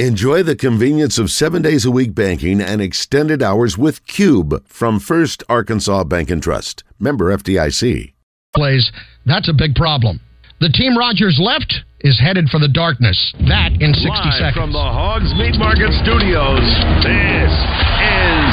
Enjoy 0.00 0.42
the 0.42 0.56
convenience 0.56 1.20
of 1.20 1.30
seven 1.30 1.62
days 1.62 1.84
a 1.84 1.90
week 1.90 2.16
banking 2.16 2.60
and 2.60 2.82
extended 2.82 3.44
hours 3.44 3.78
with 3.78 4.04
Cube 4.08 4.66
from 4.66 4.98
First 4.98 5.44
Arkansas 5.48 6.02
Bank 6.02 6.30
and 6.30 6.42
Trust. 6.42 6.82
Member 6.98 7.26
FDIC. 7.30 8.12
Plays, 8.56 8.90
that's 9.24 9.48
a 9.48 9.52
big 9.52 9.76
problem. 9.76 10.18
The 10.58 10.70
team 10.70 10.98
Rogers 10.98 11.38
left 11.40 11.84
is 12.00 12.18
headed 12.18 12.48
for 12.48 12.58
the 12.58 12.66
darkness. 12.66 13.34
That 13.46 13.70
in 13.78 13.94
60 13.94 14.08
Live 14.08 14.34
seconds. 14.34 14.56
from 14.56 14.72
the 14.72 14.82
Hogs 14.82 15.32
Meat 15.38 15.54
Market 15.62 15.92
Studios, 16.02 16.58
this 17.06 17.54
is 17.54 18.50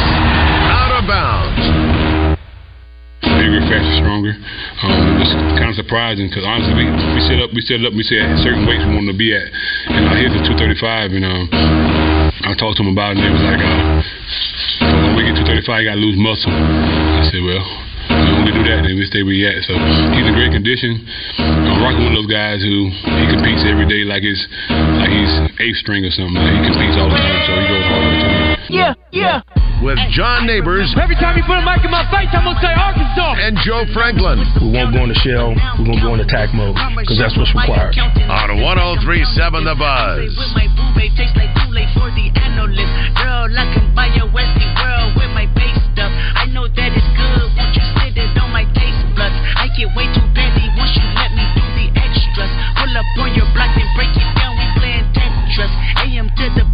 Out 0.69 0.93
of 1.01 1.07
Bounds. 1.09 1.90
Bigger, 3.21 3.61
faster, 3.69 3.93
stronger. 4.01 4.33
Um, 4.81 5.17
it 5.17 5.19
was 5.21 5.31
kind 5.57 5.69
of 5.69 5.77
surprising 5.77 6.27
because 6.29 6.45
honestly, 6.45 6.73
we, 6.73 6.85
we 6.89 7.21
set 7.21 7.37
up, 7.37 7.49
we 7.53 7.61
set 7.61 7.81
up, 7.85 7.93
we 7.93 8.01
at 8.17 8.41
certain 8.41 8.65
weights 8.65 8.83
we 8.85 8.93
wanted 8.97 9.13
to 9.13 9.19
be 9.19 9.33
at, 9.33 9.45
and 9.93 10.09
I 10.09 10.17
hit 10.17 10.33
the 10.33 10.41
235, 10.45 11.13
and 11.13 11.25
um, 11.25 11.45
I 12.49 12.57
talked 12.57 12.81
to 12.81 12.83
him 12.83 12.93
about 12.93 13.13
it, 13.13 13.21
and 13.21 13.23
they 13.25 13.33
was 13.33 13.45
like, 13.45 13.61
uh, 13.61 14.01
when 15.05 15.13
we 15.17 15.21
get 15.29 15.37
235, 15.37 15.81
you 15.81 15.87
got 15.89 15.97
to 15.97 16.03
lose 16.03 16.17
muscle. 16.17 16.51
I 16.51 17.23
said, 17.29 17.41
well. 17.45 17.91
We 18.11 18.43
only 18.43 18.51
do 18.51 18.63
that, 18.67 18.83
then 18.83 18.97
we 18.99 19.05
stay 19.07 19.23
where 19.23 19.31
we 19.31 19.47
at. 19.47 19.63
So 19.63 19.71
he's 19.71 20.27
in 20.27 20.35
great 20.35 20.51
condition. 20.51 20.99
I'm 21.39 21.79
rocking 21.79 22.03
one 22.03 22.11
of 22.11 22.19
those 22.19 22.31
guys 22.31 22.59
who 22.59 22.91
he 22.91 23.25
competes 23.31 23.63
every 23.63 23.87
day 23.87 24.03
like 24.03 24.25
it's 24.25 24.41
like 24.99 25.11
he's 25.13 25.33
eighth 25.63 25.79
string 25.79 26.03
or 26.03 26.11
something. 26.11 26.35
Like 26.35 26.59
he 26.59 26.61
competes 26.65 26.97
all 26.99 27.07
the 27.07 27.15
time, 27.15 27.39
so 27.47 27.51
he 27.55 27.65
goes 27.71 27.85
hard. 27.87 28.30
Yeah, 28.71 28.93
yeah. 29.11 29.41
With 29.83 29.97
John 30.13 30.45
Neighbors 30.45 30.93
Every 30.95 31.17
time 31.17 31.35
you 31.35 31.43
put 31.43 31.57
a 31.57 31.65
mic 31.65 31.83
in 31.83 31.91
my 31.91 32.05
face, 32.13 32.29
I'm 32.31 32.45
gonna 32.45 32.61
say 32.61 32.69
Arkansas. 32.71 33.33
and 33.41 33.57
Joe 33.65 33.83
Franklin 33.91 34.39
We 34.61 34.71
won't 34.71 34.93
go 34.95 35.03
into 35.03 35.17
shell. 35.25 35.51
We're 35.75 35.91
gonna 35.91 36.01
go 36.01 36.13
into 36.15 36.23
attack 36.29 36.53
mode 36.53 36.77
because 37.01 37.17
that's 37.19 37.35
what's 37.35 37.51
required. 37.51 37.97
on 37.97 38.61
1037 38.61 39.65
The 39.65 39.75
Buzz. 39.75 40.31
With 40.37 40.53
my 40.55 40.69
boo 40.77 40.87
babe, 40.95 41.11
tastes 41.17 41.35
like 41.35 41.51
Kool-Aid 41.59 41.89
for 41.97 42.07
the 42.15 42.29
analyst. 42.39 42.93
Girl, 43.19 43.49
I 43.51 43.65
can 43.75 43.91
buy 43.91 44.07
your 44.15 44.29
Westie 44.31 44.69
world 44.79 45.17
with 45.19 45.31
my 45.35 45.49
base 45.57 45.81
stuff. 45.91 46.13
I 46.37 46.45
know 46.47 46.69
that 46.69 46.89
it's 46.95 47.11
good. 47.17 47.49
Won't 47.57 47.73
you 47.75 47.83
sit 47.99 48.15
it 48.15 48.37
on 48.39 48.53
my 48.55 48.63
taste 48.77 49.01
buds? 49.17 49.35
I 49.59 49.67
get 49.75 49.91
way 49.97 50.07
too 50.15 50.23
petty 50.31 50.69
once 50.77 50.93
you 50.95 51.03
let 51.17 51.33
me 51.35 51.43
do 51.57 51.63
the 51.75 51.87
extras. 51.99 52.53
Pull 52.79 52.93
up 52.95 53.09
on 53.19 53.33
your 53.35 53.49
block 53.51 53.73
and 53.75 53.89
break 53.97 54.13
it 54.15 54.29
down. 54.37 54.53
We 54.61 54.65
playing 54.77 55.09
Tetris. 55.17 55.73
AM 56.05 56.29
to 56.37 56.45
the 56.53 56.65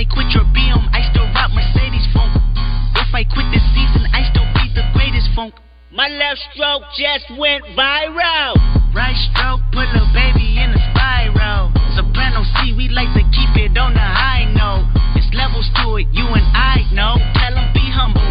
I 0.00 0.08
quit 0.08 0.32
your 0.32 0.48
BM, 0.56 0.88
I 0.96 1.04
still 1.12 1.28
rock 1.36 1.52
Mercedes 1.52 2.08
funk. 2.16 2.32
If 2.96 3.12
I 3.12 3.20
quit 3.20 3.44
this 3.52 3.60
season, 3.76 4.08
I 4.16 4.24
still 4.32 4.48
be 4.56 4.72
the 4.72 4.88
greatest 4.96 5.28
funk. 5.36 5.52
My 5.92 6.08
left 6.08 6.40
stroke 6.56 6.88
just 6.96 7.28
went 7.36 7.68
viral. 7.76 8.56
Right 8.96 9.12
stroke 9.28 9.60
put 9.76 9.92
a 9.92 10.08
baby 10.16 10.56
in 10.56 10.72
a 10.72 10.80
spiral. 10.88 11.68
Soprano 11.92 12.48
C, 12.56 12.72
we 12.72 12.88
like 12.88 13.12
to 13.12 13.20
keep 13.28 13.52
it 13.60 13.76
on 13.76 13.92
the 13.92 14.00
high 14.00 14.48
note. 14.48 14.88
It's 15.20 15.28
levels 15.36 15.68
to 15.84 16.00
it, 16.00 16.08
you 16.16 16.24
and 16.32 16.48
I 16.56 16.80
know. 16.96 17.20
Tell 17.36 17.60
'em 17.60 17.68
be 17.76 17.84
humble. 17.92 18.24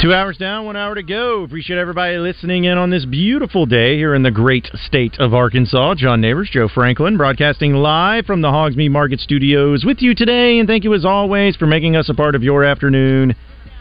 Two 0.00 0.14
hours 0.14 0.38
down, 0.38 0.64
one 0.64 0.76
hour 0.76 0.94
to 0.94 1.02
go. 1.02 1.42
Appreciate 1.42 1.78
everybody 1.78 2.16
listening 2.16 2.64
in 2.64 2.78
on 2.78 2.88
this 2.88 3.04
beautiful 3.04 3.66
day 3.66 3.98
here 3.98 4.14
in 4.14 4.22
the 4.22 4.30
great 4.30 4.66
state 4.86 5.14
of 5.18 5.34
Arkansas. 5.34 5.96
John 5.96 6.22
Neighbors, 6.22 6.48
Joe 6.50 6.68
Franklin, 6.68 7.18
broadcasting 7.18 7.74
live 7.74 8.24
from 8.24 8.40
the 8.40 8.48
Hogs 8.48 8.76
Meat 8.76 8.88
Market 8.88 9.20
Studios 9.20 9.84
with 9.84 10.00
you 10.00 10.14
today. 10.14 10.58
And 10.58 10.66
thank 10.66 10.84
you 10.84 10.94
as 10.94 11.04
always 11.04 11.54
for 11.54 11.66
making 11.66 11.96
us 11.96 12.08
a 12.08 12.14
part 12.14 12.34
of 12.34 12.42
your 12.42 12.64
afternoon 12.64 13.34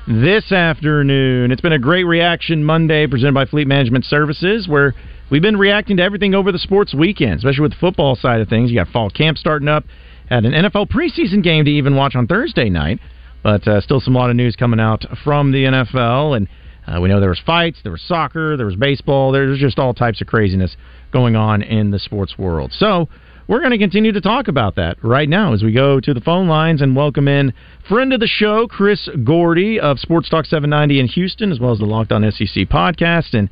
this 0.09 0.51
afternoon. 0.51 1.53
It's 1.53 1.61
been 1.61 1.71
a 1.71 1.79
great 1.79 2.03
reaction 2.03 2.65
Monday 2.65 3.07
presented 3.07 3.33
by 3.33 3.45
Fleet 3.45 3.69
Management 3.69 4.03
Services 4.03 4.67
where 4.67 4.93
we've 5.31 5.41
been 5.41 5.55
reacting 5.55 5.95
to 5.97 6.03
everything 6.03 6.35
over 6.35 6.51
the 6.51 6.59
sports 6.59 6.93
weekend, 6.93 7.37
especially 7.37 7.61
with 7.61 7.71
the 7.71 7.79
football 7.79 8.17
side 8.17 8.41
of 8.41 8.49
things. 8.49 8.69
You 8.69 8.75
got 8.75 8.89
fall 8.89 9.09
camp 9.09 9.37
starting 9.37 9.69
up, 9.69 9.85
had 10.29 10.43
an 10.43 10.51
NFL 10.51 10.89
preseason 10.89 11.41
game 11.41 11.63
to 11.63 11.71
even 11.71 11.95
watch 11.95 12.17
on 12.17 12.27
Thursday 12.27 12.69
night. 12.69 12.99
But 13.43 13.67
uh, 13.67 13.81
still, 13.81 13.99
some 13.99 14.13
lot 14.13 14.29
of 14.29 14.35
news 14.35 14.55
coming 14.55 14.79
out 14.79 15.05
from 15.23 15.51
the 15.51 15.63
NFL, 15.63 16.35
and 16.35 16.47
uh, 16.87 16.99
we 16.99 17.09
know 17.09 17.19
there 17.19 17.29
was 17.29 17.41
fights, 17.45 17.79
there 17.83 17.91
was 17.91 18.01
soccer, 18.01 18.57
there 18.57 18.65
was 18.65 18.75
baseball. 18.75 19.31
There's 19.31 19.59
just 19.59 19.79
all 19.79 19.93
types 19.93 20.21
of 20.21 20.27
craziness 20.27 20.75
going 21.11 21.35
on 21.35 21.61
in 21.61 21.91
the 21.91 21.99
sports 21.99 22.37
world. 22.37 22.71
So 22.73 23.07
we're 23.47 23.59
going 23.59 23.71
to 23.71 23.77
continue 23.77 24.11
to 24.11 24.21
talk 24.21 24.47
about 24.47 24.75
that 24.75 25.03
right 25.03 25.27
now 25.27 25.53
as 25.53 25.63
we 25.63 25.71
go 25.71 25.99
to 25.99 26.13
the 26.13 26.21
phone 26.21 26.47
lines 26.47 26.81
and 26.81 26.95
welcome 26.95 27.27
in 27.27 27.53
friend 27.87 28.13
of 28.13 28.19
the 28.19 28.27
show, 28.27 28.67
Chris 28.67 29.09
Gordy 29.23 29.79
of 29.79 29.99
Sports 29.99 30.29
Talk 30.29 30.45
790 30.45 30.99
in 30.99 31.07
Houston, 31.07 31.51
as 31.51 31.59
well 31.59 31.71
as 31.71 31.79
the 31.79 31.85
Locked 31.85 32.11
On 32.11 32.21
SEC 32.31 32.67
podcast. 32.69 33.33
And 33.33 33.49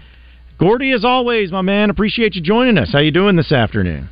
Gordy, 0.59 0.92
as 0.92 1.06
always, 1.06 1.52
my 1.52 1.62
man, 1.62 1.90
appreciate 1.90 2.36
you 2.36 2.42
joining 2.42 2.78
us. 2.78 2.92
How 2.92 3.00
you 3.00 3.12
doing 3.12 3.38
this 3.38 3.52
afternoon? 3.52 4.09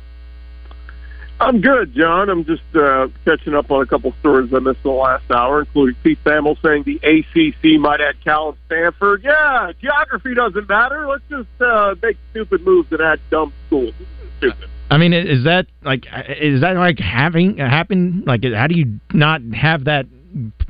I'm 1.38 1.60
good, 1.60 1.94
John. 1.94 2.30
I'm 2.30 2.44
just 2.44 2.62
uh, 2.74 3.08
catching 3.24 3.54
up 3.54 3.70
on 3.70 3.82
a 3.82 3.86
couple 3.86 4.14
stories 4.20 4.52
I 4.54 4.58
missed 4.58 4.78
in 4.84 4.90
the 4.90 4.96
last 4.96 5.30
hour, 5.30 5.60
including 5.60 5.96
Pete 6.02 6.18
Thamel 6.24 6.56
saying 6.62 6.84
the 6.84 6.96
ACC 6.96 7.78
might 7.78 8.00
add 8.00 8.22
Cal 8.24 8.50
and 8.50 8.58
Stanford. 8.66 9.22
Yeah, 9.22 9.72
geography 9.80 10.34
doesn't 10.34 10.66
matter. 10.68 11.06
Let's 11.06 11.24
just 11.28 11.60
uh, 11.60 11.94
make 12.02 12.16
stupid 12.30 12.62
moves 12.62 12.90
and 12.90 13.02
add 13.02 13.20
dumb 13.30 13.52
schools. 13.66 13.94
Stupid. 14.38 14.70
I 14.90 14.98
mean, 14.98 15.12
is 15.12 15.44
that 15.44 15.66
like 15.82 16.06
is 16.40 16.60
that 16.62 16.76
like 16.76 16.98
having 16.98 17.58
happen? 17.58 18.22
Like, 18.26 18.44
how 18.44 18.66
do 18.66 18.76
you 18.76 18.98
not 19.12 19.42
have 19.52 19.84
that 19.84 20.06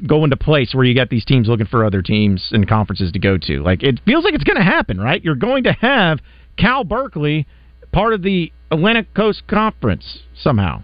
go 0.06 0.24
into 0.24 0.36
place 0.36 0.74
where 0.74 0.84
you 0.84 0.94
got 0.94 1.10
these 1.10 1.24
teams 1.24 1.48
looking 1.48 1.66
for 1.66 1.84
other 1.84 2.02
teams 2.02 2.48
and 2.50 2.66
conferences 2.66 3.12
to 3.12 3.18
go 3.18 3.38
to? 3.38 3.62
Like, 3.62 3.82
it 3.82 4.00
feels 4.04 4.24
like 4.24 4.34
it's 4.34 4.44
going 4.44 4.56
to 4.56 4.64
happen, 4.64 4.98
right? 4.98 5.22
You're 5.22 5.34
going 5.34 5.64
to 5.64 5.72
have 5.72 6.20
Cal 6.56 6.82
Berkeley 6.82 7.46
part 7.92 8.14
of 8.14 8.22
the 8.22 8.52
Atlantic 8.70 9.12
Coast 9.14 9.46
Conference 9.46 10.20
somehow. 10.34 10.82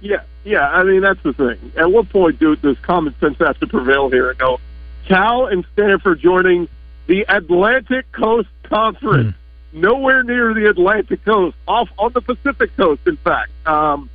Yeah, 0.00 0.22
yeah. 0.44 0.68
I 0.68 0.84
mean, 0.84 1.00
that's 1.00 1.22
the 1.22 1.32
thing. 1.32 1.72
At 1.76 1.90
what 1.90 2.08
point 2.10 2.38
do 2.38 2.54
does 2.56 2.76
common 2.82 3.14
sense 3.20 3.36
have 3.38 3.58
to 3.60 3.66
prevail 3.66 4.10
here 4.10 4.30
and 4.30 4.38
go 4.38 4.60
Cal 5.08 5.46
and 5.46 5.66
Stanford 5.72 6.20
joining 6.20 6.68
the 7.06 7.24
Atlantic 7.28 8.10
Coast 8.12 8.48
Conference? 8.64 9.34
Nowhere 9.72 10.22
near 10.22 10.54
the 10.54 10.70
Atlantic 10.70 11.24
Coast, 11.24 11.56
off 11.66 11.88
on 11.98 12.12
the 12.12 12.20
Pacific 12.20 12.76
Coast. 12.76 13.00
In 13.06 13.16
fact, 13.16 13.50
um, 13.66 14.08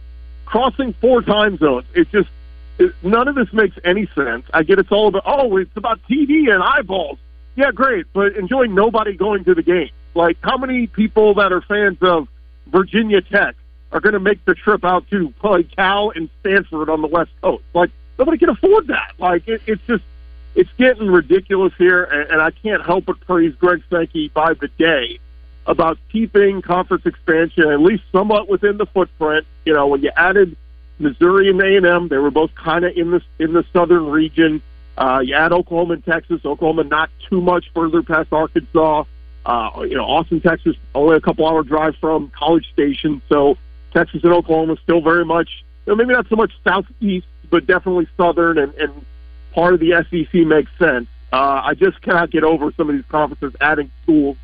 crossing 0.45 0.93
four 1.01 1.21
time 1.21 1.57
zones. 1.57 1.85
It 1.93 2.09
just 2.11 2.29
it, 2.77 2.93
none 3.03 3.27
of 3.27 3.35
this 3.35 3.51
makes 3.51 3.75
any 3.83 4.07
sense. 4.15 4.45
I 4.53 4.63
get 4.63 4.79
it's 4.79 4.91
all 4.91 5.09
about 5.09 5.23
oh, 5.25 5.57
it's 5.57 5.75
about 5.75 5.99
TV 6.09 6.53
and 6.53 6.63
eyeballs. 6.63 7.17
Yeah, 7.55 7.71
great, 7.71 8.05
but 8.13 8.37
enjoying 8.37 8.73
nobody 8.73 9.17
going 9.17 9.43
to 9.43 9.53
the 9.53 9.63
game. 9.63 9.89
Like, 10.15 10.37
how 10.41 10.57
many 10.57 10.87
people 10.87 11.33
that 11.35 11.51
are 11.51 11.61
fans 11.61 11.97
of 12.01 12.27
Virginia 12.71 13.21
Tech 13.21 13.55
are 13.91 13.99
going 13.99 14.13
to 14.13 14.19
make 14.19 14.43
the 14.45 14.53
trip 14.53 14.85
out 14.85 15.07
to 15.09 15.29
play 15.39 15.63
Cal 15.63 16.11
and 16.11 16.29
Stanford 16.39 16.89
on 16.89 17.01
the 17.01 17.07
West 17.07 17.31
Coast? 17.41 17.63
Like, 17.73 17.91
nobody 18.17 18.37
can 18.37 18.49
afford 18.49 18.87
that. 18.87 19.13
Like, 19.17 19.47
it, 19.47 19.61
it's 19.65 19.81
just, 19.87 20.03
it's 20.55 20.69
getting 20.77 21.07
ridiculous 21.07 21.73
here, 21.77 22.03
and, 22.03 22.31
and 22.31 22.41
I 22.41 22.51
can't 22.51 22.85
help 22.85 23.05
but 23.05 23.19
praise 23.21 23.55
Greg 23.55 23.83
Sankey 23.89 24.29
by 24.29 24.53
the 24.53 24.67
day 24.77 25.19
about 25.65 25.97
keeping 26.11 26.61
conference 26.61 27.05
expansion 27.05 27.69
at 27.69 27.79
least 27.79 28.03
somewhat 28.11 28.49
within 28.49 28.77
the 28.77 28.87
footprint. 28.87 29.45
You 29.65 29.73
know, 29.73 29.87
when 29.87 30.01
you 30.01 30.11
added 30.17 30.57
Missouri 30.97 31.49
and 31.49 31.61
A 31.61 31.77
and 31.77 31.85
M, 31.85 32.07
they 32.07 32.17
were 32.17 32.31
both 32.31 32.53
kind 32.55 32.85
of 32.85 32.97
in 32.97 33.11
the 33.11 33.21
in 33.37 33.53
the 33.53 33.63
southern 33.71 34.07
region. 34.07 34.61
Uh, 34.97 35.21
you 35.23 35.35
add 35.35 35.53
Oklahoma 35.53 35.93
and 35.93 36.05
Texas. 36.05 36.41
Oklahoma 36.43 36.83
not 36.83 37.09
too 37.29 37.39
much 37.39 37.71
further 37.73 38.01
past 38.01 38.33
Arkansas. 38.33 39.03
Uh, 39.49 39.81
you 39.81 39.95
know, 39.95 40.05
Austin, 40.05 40.39
Texas, 40.41 40.75
only 40.93 41.17
a 41.17 41.19
couple 41.19 41.47
hour 41.47 41.63
drive 41.63 41.95
from 41.95 42.31
College 42.37 42.71
Station. 42.71 43.19
So 43.29 43.57
Texas 43.91 44.23
and 44.23 44.31
Oklahoma 44.31 44.77
still 44.83 45.01
very 45.01 45.25
much, 45.25 45.49
you 45.87 45.91
know, 45.91 45.95
maybe 45.95 46.13
not 46.13 46.29
so 46.29 46.35
much 46.35 46.51
southeast, 46.63 47.25
but 47.49 47.65
definitely 47.65 48.07
southern, 48.15 48.59
and, 48.59 48.75
and 48.75 49.05
part 49.51 49.73
of 49.73 49.79
the 49.79 50.05
SEC 50.07 50.45
makes 50.45 50.69
sense. 50.77 51.07
Uh, 51.33 51.63
I 51.65 51.73
just 51.73 51.99
cannot 52.03 52.29
get 52.29 52.43
over 52.43 52.71
some 52.77 52.91
of 52.91 52.95
these 52.95 53.05
conferences 53.09 53.55
adding 53.59 53.89
schools 54.03 54.37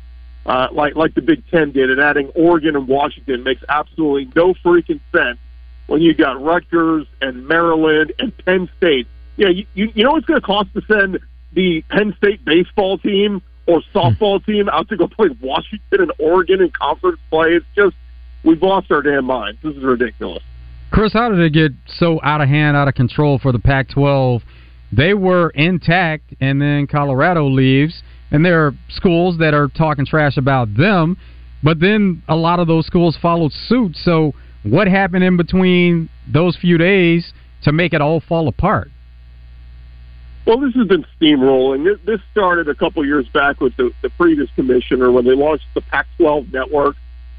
uh, 0.44 0.68
like 0.72 0.96
like 0.96 1.14
the 1.14 1.22
Big 1.22 1.48
Ten 1.52 1.70
did, 1.70 1.88
and 1.88 2.00
adding 2.00 2.32
Oregon 2.34 2.74
and 2.74 2.88
Washington 2.88 3.44
makes 3.44 3.62
absolutely 3.68 4.32
no 4.34 4.54
freaking 4.54 5.00
sense 5.12 5.38
when 5.86 6.02
you 6.02 6.14
got 6.14 6.42
Rutgers 6.42 7.06
and 7.20 7.46
Maryland 7.46 8.12
and 8.18 8.36
Penn 8.44 8.68
State. 8.76 9.06
Yeah, 9.36 9.50
you, 9.50 9.66
you, 9.74 9.92
you 9.94 10.02
know 10.02 10.12
what's 10.12 10.26
going 10.26 10.40
to 10.40 10.44
cost 10.44 10.74
to 10.74 10.82
send 10.88 11.20
the 11.52 11.82
Penn 11.82 12.12
State 12.18 12.44
baseball 12.44 12.98
team 12.98 13.40
or 13.66 13.82
softball 13.94 14.42
hmm. 14.44 14.50
team 14.50 14.68
out 14.68 14.88
to 14.88 14.96
go 14.96 15.08
play 15.08 15.28
Washington 15.40 16.02
and 16.02 16.12
Oregon 16.18 16.60
in 16.60 16.70
conference 16.70 17.18
play? 17.30 17.50
It's 17.50 17.66
just 17.74 17.96
we've 18.44 18.62
lost 18.62 18.90
our 18.90 19.02
damn 19.02 19.24
minds. 19.24 19.58
This 19.62 19.74
is 19.74 19.82
ridiculous. 19.82 20.42
Chris, 20.90 21.12
how 21.12 21.28
did 21.28 21.40
it 21.40 21.50
get 21.50 21.72
so 21.98 22.20
out 22.22 22.40
of 22.40 22.48
hand, 22.48 22.76
out 22.76 22.88
of 22.88 22.94
control 22.94 23.38
for 23.38 23.52
the 23.52 23.58
Pac 23.58 23.88
12? 23.90 24.42
They 24.92 25.14
were 25.14 25.50
intact, 25.50 26.34
and 26.40 26.62
then 26.62 26.86
Colorado 26.86 27.48
leaves, 27.48 28.02
and 28.30 28.44
there 28.44 28.66
are 28.66 28.72
schools 28.88 29.38
that 29.38 29.52
are 29.52 29.68
talking 29.68 30.06
trash 30.06 30.36
about 30.36 30.74
them, 30.76 31.16
but 31.62 31.80
then 31.80 32.22
a 32.28 32.36
lot 32.36 32.60
of 32.60 32.68
those 32.68 32.86
schools 32.86 33.18
followed 33.20 33.52
suit. 33.52 33.96
So, 33.96 34.32
what 34.62 34.88
happened 34.88 35.24
in 35.24 35.36
between 35.36 36.08
those 36.32 36.56
few 36.56 36.78
days 36.78 37.32
to 37.62 37.72
make 37.72 37.92
it 37.92 38.00
all 38.00 38.20
fall 38.20 38.48
apart? 38.48 38.90
Well, 40.46 40.60
this 40.60 40.74
has 40.74 40.86
been 40.86 41.04
steamrolling. 41.20 41.98
This, 42.04 42.20
started 42.30 42.68
a 42.68 42.74
couple 42.74 43.04
years 43.04 43.26
back 43.28 43.60
with 43.60 43.76
the, 43.76 43.92
the 44.02 44.10
previous 44.10 44.48
commissioner 44.54 45.10
when 45.10 45.24
they 45.24 45.34
launched 45.34 45.64
the 45.74 45.80
Pac-12 45.80 46.52
network, 46.52 46.96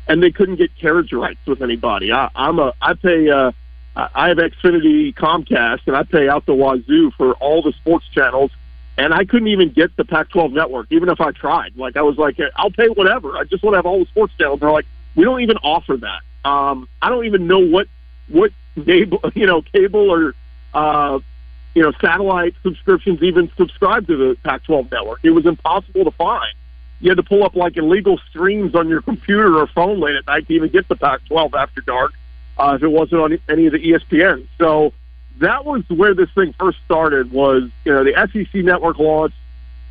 and 0.08 0.22
they 0.22 0.32
couldn't 0.32 0.56
get 0.58 0.76
carriage 0.76 1.14
rights 1.14 1.40
with 1.46 1.62
anybody. 1.62 2.12
I, 2.12 2.30
I'm 2.36 2.60
a 2.60 2.74
I 2.82 2.96
pay 2.96 3.30
uh, 3.30 3.52
I 3.96 4.28
have 4.28 4.38
Xfinity 4.38 5.16
Comcast, 5.16 5.82
and 5.88 5.96
I 5.96 6.04
pay 6.04 6.28
out 6.28 6.46
the 6.46 6.54
wazoo 6.54 7.12
for 7.12 7.34
all 7.36 7.62
the 7.62 7.72
sports 7.74 8.06
channels, 8.10 8.52
and 8.98 9.14
I 9.14 9.24
couldn't 9.24 9.48
even 9.48 9.70
get 9.70 9.96
the 9.96 10.04
Pac-12 10.04 10.52
network, 10.52 10.88
even 10.90 11.08
if 11.08 11.22
I 11.22 11.32
tried. 11.32 11.78
Like 11.78 11.96
I 11.96 12.02
was 12.02 12.18
like, 12.18 12.38
I'll 12.58 12.72
pay 12.72 12.90
whatever. 12.90 13.38
I 13.38 13.46
just 13.46 13.64
want 13.64 13.76
to 13.76 13.78
have 13.78 13.86
all 13.86 14.00
the 14.00 14.08
sports 14.08 14.34
channels. 14.38 14.60
They're 14.60 14.72
like, 14.72 14.88
we 15.16 15.24
don't 15.24 15.42
even 15.42 15.58
offer 15.58 15.96
that. 15.98 16.50
Um, 16.50 16.90
I 17.02 17.10
don't 17.10 17.26
even 17.26 17.48
know 17.48 17.60
what 17.60 17.88
what 18.28 18.52
cable, 18.84 19.22
you 19.36 19.46
know, 19.46 19.62
cable 19.62 20.10
or 20.10 20.36
uh, 20.74 21.20
you 21.78 21.84
know, 21.84 21.92
satellite 22.02 22.56
subscriptions 22.64 23.22
even 23.22 23.52
subscribe 23.56 24.08
to 24.08 24.18
the 24.18 24.36
Pac-12 24.44 24.92
network. 24.92 25.20
It 25.22 25.30
was 25.30 25.46
impossible 25.46 26.06
to 26.06 26.10
find. 26.10 26.52
You 27.00 27.12
had 27.12 27.18
to 27.18 27.24
pull 27.24 27.44
up 27.44 27.56
like 27.56 27.78
illegal 27.78 28.20
streams 28.32 28.74
on 28.74 28.90
your 28.90 29.04
computer 29.04 29.60
or 29.60 29.68
phone 29.68 30.00
late 30.00 30.16
at 30.16 30.26
night 30.26 30.48
to 30.48 30.56
even 30.56 30.70
get 30.70 30.88
the 30.88 30.96
Pac-12 30.96 31.54
after 31.54 31.82
dark 31.82 32.14
uh, 32.58 32.74
if 32.76 32.82
it 32.82 32.88
wasn't 32.88 33.22
on 33.22 33.40
any 33.48 33.68
of 33.68 33.74
the 33.74 33.78
ESPN. 33.78 34.48
So 34.58 34.92
that 35.40 35.66
was 35.66 35.84
where 35.90 36.16
this 36.16 36.30
thing 36.34 36.56
first 36.60 36.80
started. 36.84 37.32
Was 37.32 37.70
you 37.86 37.94
know 37.94 38.04
the 38.04 38.28
SEC 38.34 38.64
network 38.64 38.98
launched, 38.98 39.36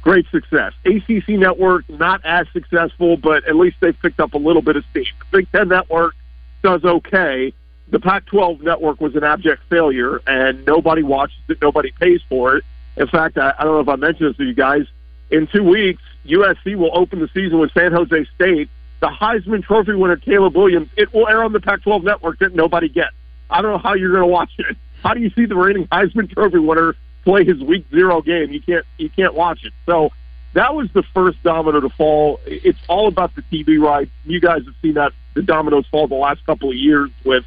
great 0.03 0.27
success. 0.32 0.73
ACC 0.85 1.29
network 1.29 1.89
not 1.89 2.21
as 2.25 2.49
successful, 2.53 3.17
but 3.17 3.44
at 3.44 3.55
least 3.55 3.77
they've 3.79 3.97
picked 4.03 4.19
up 4.19 4.35
a 4.35 4.39
little 4.39 4.62
bit 4.62 4.75
of 4.75 4.85
steam. 4.91 5.06
The 5.31 5.39
Big 5.39 5.53
Ten 5.53 5.69
network 5.69 6.17
does 6.65 6.85
okay 6.85 7.53
the 7.88 8.00
Pac-12 8.00 8.62
network 8.62 9.00
was 9.00 9.15
an 9.15 9.25
abject 9.25 9.62
failure, 9.71 10.21
and 10.27 10.65
nobody 10.67 11.03
watches 11.03 11.38
it, 11.49 11.59
nobody 11.62 11.93
pays 11.93 12.21
for 12.29 12.56
it. 12.56 12.65
In 12.97 13.06
fact, 13.06 13.38
I, 13.38 13.55
I 13.59 13.65
don't 13.65 13.75
know 13.75 13.81
if 13.81 13.88
I 13.88 13.97
mentioned 13.97 14.31
this 14.31 14.37
to 14.38 14.44
you 14.44 14.55
guys. 14.55 14.87
In 15.31 15.47
two 15.47 15.62
weeks, 15.62 16.03
USC 16.27 16.77
will 16.77 16.97
open 16.97 17.21
the 17.21 17.29
season 17.29 17.59
with 17.59 17.73
San 17.73 17.93
Jose 17.93 18.27
State. 18.35 18.71
The 19.00 19.09
Heisman 19.09 19.62
Trophy 19.62 19.94
winner 19.94 20.17
Caleb 20.17 20.56
Williams. 20.56 20.88
It 20.97 21.12
will 21.12 21.29
air 21.29 21.44
on 21.44 21.53
the 21.53 21.61
Pac-12 21.61 22.03
network 22.03 22.38
that 22.38 22.55
nobody 22.55 22.88
gets. 22.88 23.15
I 23.50 23.62
don't 23.62 23.73
know 23.73 23.79
how 23.79 23.94
you're 23.94 24.11
going 24.11 24.23
to 24.23 24.27
watch 24.27 24.50
it. 24.59 24.77
How 25.03 25.15
do 25.15 25.21
you 25.21 25.31
see 25.31 25.47
the 25.47 25.55
reigning 25.55 25.87
Heisman 25.89 26.31
Trophy 26.32 26.59
winner 26.59 26.97
play 27.25 27.44
his 27.44 27.61
Week 27.61 27.87
Zero 27.91 28.23
game? 28.23 28.50
You 28.50 28.61
can't. 28.61 28.85
You 28.99 29.11
can't 29.11 29.35
watch 29.35 29.65
it. 29.65 29.73
So 29.85 30.11
that 30.55 30.75
was 30.75 30.89
the 30.94 31.03
first 31.15 31.41
domino 31.43 31.81
to 31.81 31.91
fall. 31.91 32.41
It's 32.47 32.79
all 32.89 33.06
about 33.06 33.35
the 33.37 33.43
TV 33.43 33.81
rights. 33.81 34.11
You 34.25 34.41
guys 34.41 34.65
have 34.65 34.75
seen 34.82 34.94
that 34.94 35.12
the 35.35 35.43
dominoes 35.43 35.87
fall 35.89 36.09
the 36.09 36.15
last 36.15 36.44
couple 36.47 36.71
of 36.71 36.77
years 36.77 37.11
with 37.25 37.44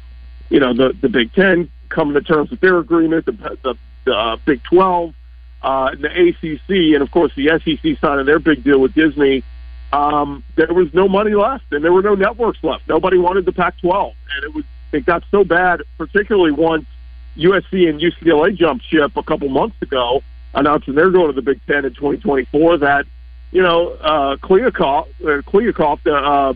you 0.50 0.60
know, 0.60 0.74
the, 0.74 0.94
the 1.00 1.08
Big 1.08 1.32
Ten 1.32 1.70
coming 1.88 2.14
to 2.14 2.20
terms 2.20 2.50
with 2.50 2.60
their 2.60 2.78
agreement, 2.78 3.24
the, 3.26 3.32
the, 3.32 3.74
the 4.04 4.12
uh, 4.14 4.36
Big 4.44 4.62
12, 4.64 5.14
uh, 5.62 5.94
the 5.96 6.08
ACC, 6.08 6.94
and 6.94 7.02
of 7.02 7.10
course 7.10 7.32
the 7.36 7.48
SEC 7.64 7.98
signing 8.00 8.26
their 8.26 8.38
big 8.38 8.62
deal 8.64 8.80
with 8.80 8.94
Disney. 8.94 9.42
Um, 9.92 10.44
there 10.56 10.72
was 10.72 10.92
no 10.94 11.08
money 11.08 11.34
left, 11.34 11.64
and 11.72 11.84
there 11.84 11.92
were 11.92 12.02
no 12.02 12.14
networks 12.14 12.62
left. 12.62 12.88
Nobody 12.88 13.18
wanted 13.18 13.44
the 13.44 13.52
Pac-12, 13.52 14.14
and 14.34 14.44
it 14.44 14.54
was 14.54 14.64
it 14.92 15.06
got 15.06 15.22
so 15.30 15.44
bad, 15.44 15.82
particularly 15.98 16.52
once 16.52 16.84
USC 17.36 17.88
and 17.88 18.00
UCLA 18.00 18.56
jumped 18.56 18.84
ship 18.86 19.16
a 19.16 19.22
couple 19.22 19.48
months 19.48 19.76
ago, 19.82 20.22
announcing 20.54 20.94
they're 20.94 21.10
going 21.10 21.28
to 21.28 21.32
the 21.32 21.42
Big 21.42 21.60
Ten 21.66 21.84
in 21.84 21.94
2024. 21.94 22.78
That 22.78 23.06
you 23.52 23.62
know, 23.62 23.90
uh, 23.90 24.36
Kliavkoff, 24.36 25.08
uh, 25.22 25.42
Kliavkoff, 25.42 26.02
the, 26.04 26.14
uh, 26.14 26.54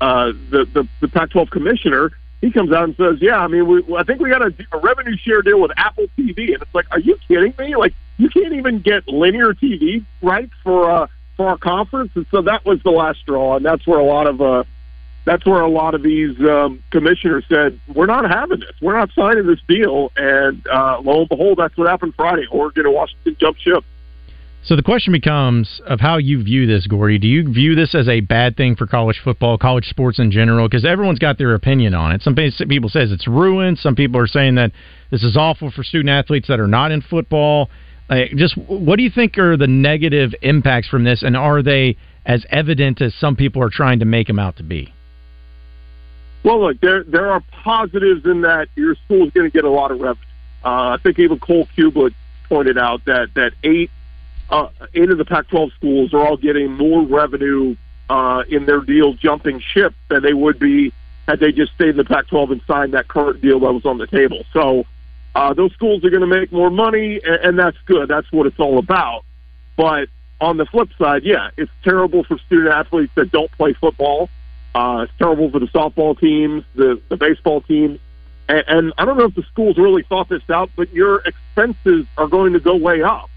uh, 0.00 0.32
the 0.50 0.64
the 0.72 0.88
the 1.00 1.08
Pac-12 1.08 1.50
commissioner, 1.50 2.12
he 2.40 2.50
comes 2.50 2.72
out 2.72 2.84
and 2.84 2.96
says, 2.96 3.16
"Yeah, 3.20 3.38
I 3.38 3.48
mean, 3.48 3.66
we, 3.66 3.96
I 3.96 4.02
think 4.02 4.20
we 4.20 4.28
got 4.28 4.42
a, 4.42 4.54
a 4.72 4.78
revenue 4.78 5.16
share 5.16 5.42
deal 5.42 5.60
with 5.60 5.72
Apple 5.76 6.06
TV," 6.18 6.52
and 6.52 6.62
it's 6.62 6.74
like, 6.74 6.86
"Are 6.90 7.00
you 7.00 7.18
kidding 7.28 7.54
me? 7.58 7.76
Like, 7.76 7.94
you 8.18 8.28
can't 8.28 8.52
even 8.52 8.80
get 8.80 9.08
linear 9.08 9.54
TV 9.54 10.04
rights 10.22 10.52
for 10.62 10.90
uh, 10.90 11.06
for 11.36 11.48
our 11.48 11.58
conference." 11.58 12.12
And 12.14 12.26
so 12.30 12.42
that 12.42 12.64
was 12.64 12.82
the 12.82 12.90
last 12.90 13.20
straw, 13.20 13.56
and 13.56 13.64
that's 13.64 13.86
where 13.86 13.98
a 13.98 14.04
lot 14.04 14.26
of 14.26 14.42
uh, 14.42 14.64
that's 15.24 15.44
where 15.46 15.60
a 15.60 15.68
lot 15.68 15.94
of 15.94 16.02
these 16.02 16.38
um, 16.40 16.82
commissioners 16.90 17.44
said, 17.48 17.80
"We're 17.92 18.06
not 18.06 18.30
having 18.30 18.60
this. 18.60 18.72
We're 18.82 18.96
not 18.96 19.10
signing 19.14 19.46
this 19.46 19.60
deal." 19.66 20.12
And 20.16 20.66
uh, 20.68 21.00
lo 21.02 21.20
and 21.20 21.28
behold, 21.28 21.58
that's 21.58 21.76
what 21.76 21.88
happened 21.88 22.14
Friday. 22.16 22.46
Oregon 22.50 22.86
and 22.86 22.94
Washington 22.94 23.36
jumped 23.40 23.62
ship. 23.62 23.84
So 24.64 24.74
the 24.74 24.82
question 24.82 25.12
becomes 25.12 25.80
of 25.86 26.00
how 26.00 26.16
you 26.16 26.42
view 26.42 26.66
this, 26.66 26.88
Gordy. 26.88 27.18
Do 27.18 27.28
you 27.28 27.52
view 27.52 27.76
this 27.76 27.94
as 27.94 28.08
a 28.08 28.20
bad 28.20 28.56
thing 28.56 28.74
for 28.74 28.86
college 28.88 29.20
football, 29.22 29.58
college 29.58 29.84
sports 29.84 30.18
in 30.18 30.32
general? 30.32 30.68
Because 30.68 30.84
everyone's 30.84 31.20
got 31.20 31.38
their 31.38 31.54
opinion 31.54 31.94
on 31.94 32.10
it. 32.10 32.22
Some 32.22 32.34
people 32.34 32.88
says 32.88 33.12
it's 33.12 33.28
ruined. 33.28 33.78
Some 33.78 33.94
people 33.94 34.20
are 34.20 34.26
saying 34.26 34.56
that 34.56 34.72
this 35.10 35.22
is 35.22 35.36
awful 35.36 35.70
for 35.70 35.84
student 35.84 36.10
athletes 36.10 36.48
that 36.48 36.58
are 36.58 36.66
not 36.66 36.90
in 36.90 37.00
football. 37.00 37.70
Uh, 38.10 38.22
just 38.34 38.56
what 38.56 38.96
do 38.96 39.02
you 39.02 39.10
think 39.10 39.38
are 39.38 39.56
the 39.56 39.66
negative 39.66 40.32
impacts 40.42 40.88
from 40.88 41.04
this, 41.04 41.22
and 41.22 41.36
are 41.36 41.62
they 41.62 41.96
as 42.24 42.44
evident 42.50 43.00
as 43.00 43.14
some 43.14 43.36
people 43.36 43.62
are 43.62 43.70
trying 43.70 44.00
to 44.00 44.04
make 44.04 44.26
them 44.26 44.38
out 44.38 44.56
to 44.56 44.62
be? 44.62 44.92
Well, 46.44 46.60
look, 46.60 46.80
there 46.80 47.02
there 47.02 47.30
are 47.30 47.42
positives 47.64 48.24
in 48.24 48.42
that 48.42 48.68
your 48.76 48.94
school 49.04 49.26
is 49.26 49.32
going 49.32 49.50
to 49.50 49.52
get 49.52 49.64
a 49.64 49.70
lot 49.70 49.90
of 49.90 50.00
revenue. 50.00 50.24
Uh, 50.64 50.90
I 50.90 50.98
think 51.02 51.18
even 51.18 51.38
Cole 51.38 51.68
Cubelic 51.76 52.14
pointed 52.48 52.78
out 52.78 53.04
that 53.06 53.28
that 53.34 53.52
eight 53.64 53.90
uh, 54.50 54.68
eight 54.94 55.10
of 55.10 55.18
the 55.18 55.24
Pac-12 55.24 55.72
schools 55.74 56.14
are 56.14 56.24
all 56.24 56.36
getting 56.36 56.72
more 56.72 57.02
revenue 57.02 57.76
uh, 58.08 58.44
in 58.48 58.66
their 58.66 58.80
deal 58.80 59.14
jumping 59.14 59.60
ship 59.60 59.94
than 60.08 60.22
they 60.22 60.32
would 60.32 60.58
be 60.58 60.92
had 61.26 61.40
they 61.40 61.50
just 61.50 61.74
stayed 61.74 61.90
in 61.90 61.96
the 61.96 62.04
Pac-12 62.04 62.52
and 62.52 62.60
signed 62.66 62.94
that 62.94 63.08
current 63.08 63.40
deal 63.40 63.58
that 63.60 63.72
was 63.72 63.84
on 63.84 63.98
the 63.98 64.06
table. 64.06 64.44
So 64.52 64.84
uh, 65.34 65.52
those 65.54 65.72
schools 65.72 66.04
are 66.04 66.10
going 66.10 66.20
to 66.20 66.26
make 66.26 66.52
more 66.52 66.70
money, 66.70 67.20
and, 67.24 67.34
and 67.44 67.58
that's 67.58 67.76
good. 67.86 68.08
That's 68.08 68.30
what 68.30 68.46
it's 68.46 68.60
all 68.60 68.78
about. 68.78 69.24
But 69.76 70.08
on 70.40 70.56
the 70.56 70.66
flip 70.66 70.88
side, 70.98 71.24
yeah, 71.24 71.50
it's 71.56 71.70
terrible 71.82 72.24
for 72.24 72.38
student 72.46 72.72
athletes 72.72 73.12
that 73.16 73.32
don't 73.32 73.50
play 73.52 73.72
football. 73.72 74.28
Uh, 74.74 75.06
it's 75.08 75.12
terrible 75.18 75.50
for 75.50 75.58
the 75.58 75.66
softball 75.66 76.18
teams, 76.18 76.64
the, 76.74 77.00
the 77.08 77.16
baseball 77.16 77.60
teams. 77.62 77.98
And, 78.48 78.64
and 78.68 78.92
I 78.98 79.04
don't 79.04 79.18
know 79.18 79.24
if 79.24 79.34
the 79.34 79.44
schools 79.50 79.78
really 79.78 80.04
thought 80.04 80.28
this 80.28 80.42
out, 80.48 80.70
but 80.76 80.92
your 80.92 81.22
expenses 81.26 82.06
are 82.16 82.28
going 82.28 82.52
to 82.52 82.60
go 82.60 82.76
way 82.76 83.02
up. 83.02 83.28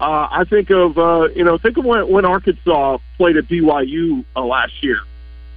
Uh, 0.00 0.26
I 0.30 0.44
think 0.44 0.70
of 0.70 0.96
uh, 0.96 1.28
you 1.36 1.44
know 1.44 1.58
think 1.58 1.76
of 1.76 1.84
when, 1.84 2.08
when 2.08 2.24
Arkansas 2.24 2.98
played 3.18 3.36
at 3.36 3.44
BYU 3.48 4.24
uh, 4.34 4.42
last 4.42 4.82
year. 4.82 5.00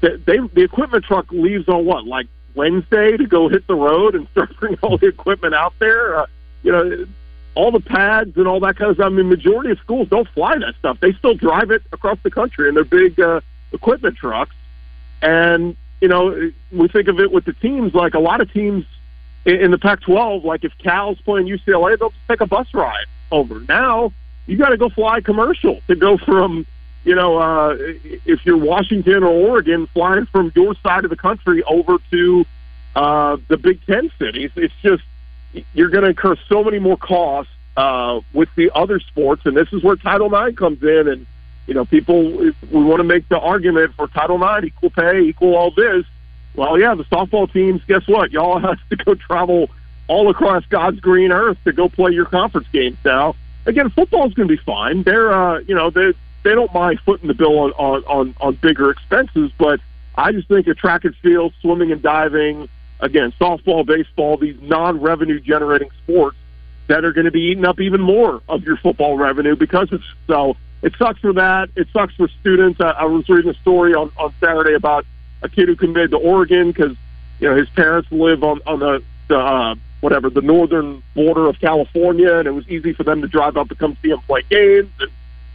They, 0.01 0.17
they 0.17 0.37
the 0.39 0.63
equipment 0.63 1.05
truck 1.05 1.31
leaves 1.31 1.69
on 1.69 1.85
what 1.85 2.05
like 2.05 2.27
Wednesday 2.53 3.15
to 3.15 3.25
go 3.25 3.47
hit 3.47 3.65
the 3.67 3.75
road 3.75 4.15
and 4.15 4.27
start 4.31 4.55
bringing 4.59 4.79
all 4.81 4.97
the 4.97 5.07
equipment 5.07 5.55
out 5.55 5.73
there. 5.79 6.19
Uh, 6.19 6.25
you 6.61 6.73
know, 6.73 7.05
all 7.55 7.71
the 7.71 7.79
pads 7.79 8.35
and 8.35 8.45
all 8.47 8.59
that 8.59 8.75
kind 8.75 8.91
of 8.91 8.97
stuff. 8.97 9.05
I 9.05 9.09
mean, 9.09 9.29
majority 9.29 9.71
of 9.71 9.79
schools 9.79 10.09
don't 10.09 10.27
fly 10.29 10.57
that 10.57 10.75
stuff. 10.77 10.97
They 10.99 11.13
still 11.13 11.35
drive 11.35 11.71
it 11.71 11.83
across 11.93 12.17
the 12.23 12.31
country 12.31 12.67
in 12.67 12.75
their 12.75 12.83
big 12.83 13.19
uh, 13.21 13.39
equipment 13.71 14.17
trucks. 14.17 14.55
And 15.21 15.77
you 16.01 16.09
know, 16.09 16.51
we 16.73 16.89
think 16.89 17.07
of 17.07 17.21
it 17.21 17.31
with 17.31 17.45
the 17.45 17.53
teams. 17.53 17.93
Like 17.93 18.13
a 18.13 18.19
lot 18.19 18.41
of 18.41 18.51
teams 18.51 18.83
in, 19.45 19.55
in 19.55 19.71
the 19.71 19.77
Pac-12, 19.77 20.43
like 20.43 20.65
if 20.65 20.73
Cal's 20.79 21.17
playing 21.21 21.47
UCLA, 21.47 21.97
they'll 21.97 22.09
just 22.09 22.27
take 22.27 22.41
a 22.41 22.45
bus 22.45 22.67
ride 22.73 23.05
over. 23.31 23.61
Now 23.61 24.11
you 24.45 24.57
got 24.57 24.69
to 24.69 24.77
go 24.77 24.89
fly 24.89 25.21
commercial 25.21 25.81
to 25.87 25.95
go 25.95 26.17
from, 26.17 26.65
you 27.03 27.15
know, 27.15 27.37
uh, 27.37 27.75
if 27.79 28.45
you're 28.45 28.57
Washington 28.57 29.23
or 29.23 29.29
Oregon, 29.29 29.87
flying 29.87 30.25
from 30.27 30.51
your 30.55 30.75
side 30.83 31.03
of 31.03 31.09
the 31.09 31.15
country 31.15 31.63
over 31.63 31.97
to 32.11 32.45
uh, 32.95 33.37
the 33.47 33.57
Big 33.57 33.85
Ten 33.85 34.11
cities. 34.19 34.51
It's 34.55 34.73
just 34.81 35.03
you're 35.73 35.89
going 35.89 36.03
to 36.03 36.09
incur 36.09 36.35
so 36.49 36.63
many 36.63 36.79
more 36.79 36.97
costs 36.97 37.51
uh, 37.77 38.21
with 38.33 38.49
the 38.55 38.71
other 38.75 38.99
sports, 38.99 39.43
and 39.45 39.55
this 39.55 39.71
is 39.71 39.83
where 39.83 39.95
Title 39.95 40.33
IX 40.33 40.57
comes 40.57 40.81
in. 40.83 41.07
And 41.07 41.25
you 41.67 41.73
know, 41.73 41.85
people 41.85 42.31
we 42.31 42.53
want 42.71 42.97
to 42.97 43.03
make 43.03 43.29
the 43.29 43.39
argument 43.39 43.93
for 43.95 44.07
Title 44.07 44.41
IX, 44.43 44.67
equal 44.67 44.89
pay, 44.89 45.21
equal 45.21 45.55
all 45.55 45.71
this. 45.71 46.05
Well, 46.55 46.77
yeah, 46.77 46.93
the 46.95 47.05
softball 47.05 47.51
teams. 47.51 47.81
Guess 47.87 48.07
what? 48.07 48.31
Y'all 48.31 48.59
have 48.59 48.77
to 48.89 48.95
go 48.97 49.15
travel 49.15 49.69
all 50.07 50.29
across 50.29 50.65
God's 50.65 50.99
green 50.99 51.31
earth 51.31 51.57
to 51.63 51.71
go 51.71 51.87
play 51.87 52.11
your 52.11 52.25
conference 52.25 52.67
games 52.73 52.97
now 53.05 53.35
again, 53.65 53.89
football's 53.89 54.33
going 54.33 54.47
to 54.47 54.55
be 54.55 54.61
fine. 54.63 55.03
They're, 55.03 55.33
uh, 55.33 55.59
you 55.59 55.75
know, 55.75 55.89
they 55.89 56.13
they 56.43 56.53
don't 56.53 56.73
mind 56.73 56.99
footing 57.05 57.27
the 57.27 57.33
bill 57.33 57.59
on, 57.59 57.71
on 57.71 58.03
on 58.05 58.35
on 58.41 58.55
bigger 58.55 58.91
expenses, 58.91 59.51
but 59.57 59.79
I 60.15 60.31
just 60.31 60.47
think 60.47 60.67
of 60.67 60.77
track 60.77 61.05
and 61.05 61.15
field, 61.17 61.53
swimming 61.61 61.91
and 61.91 62.01
diving, 62.01 62.69
again, 62.99 63.33
softball, 63.39 63.85
baseball, 63.85 64.37
these 64.37 64.57
non-revenue 64.61 65.39
generating 65.39 65.89
sports 66.03 66.37
that 66.87 67.03
are 67.03 67.13
going 67.13 67.25
to 67.25 67.31
be 67.31 67.41
eating 67.41 67.65
up 67.65 67.79
even 67.79 68.01
more 68.01 68.41
of 68.49 68.63
your 68.63 68.77
football 68.77 69.17
revenue 69.17 69.55
because 69.55 69.89
it's 69.91 70.03
so. 70.27 70.55
It 70.81 70.93
sucks 70.97 71.21
for 71.21 71.31
that. 71.31 71.69
It 71.77 71.87
sucks 71.93 72.13
for 72.15 72.27
students. 72.41 72.81
I, 72.81 72.89
I 72.89 73.05
was 73.05 73.27
reading 73.29 73.49
a 73.49 73.53
story 73.61 73.93
on 73.93 74.11
on 74.17 74.33
Saturday 74.41 74.73
about 74.73 75.05
a 75.41 75.47
kid 75.47 75.69
who 75.69 75.75
committed 75.77 76.11
to 76.11 76.17
Oregon 76.17 76.71
because 76.71 76.95
you 77.39 77.49
know 77.49 77.55
his 77.55 77.69
parents 77.69 78.11
live 78.11 78.43
on 78.43 78.59
on 78.65 78.79
the 78.79 79.01
the 79.29 79.39
uh, 79.39 79.75
whatever 80.03 80.29
the 80.29 80.41
northern 80.41 81.01
border 81.15 81.47
of 81.47 81.57
California, 81.61 82.35
and 82.35 82.45
it 82.45 82.51
was 82.51 82.67
easy 82.67 82.91
for 82.91 83.03
them 83.05 83.21
to 83.21 83.27
drive 83.27 83.55
up 83.55 83.69
to 83.69 83.75
come 83.75 83.97
see 84.01 84.09
him 84.09 84.19
play 84.27 84.43
games 84.49 84.91
and 84.99 85.09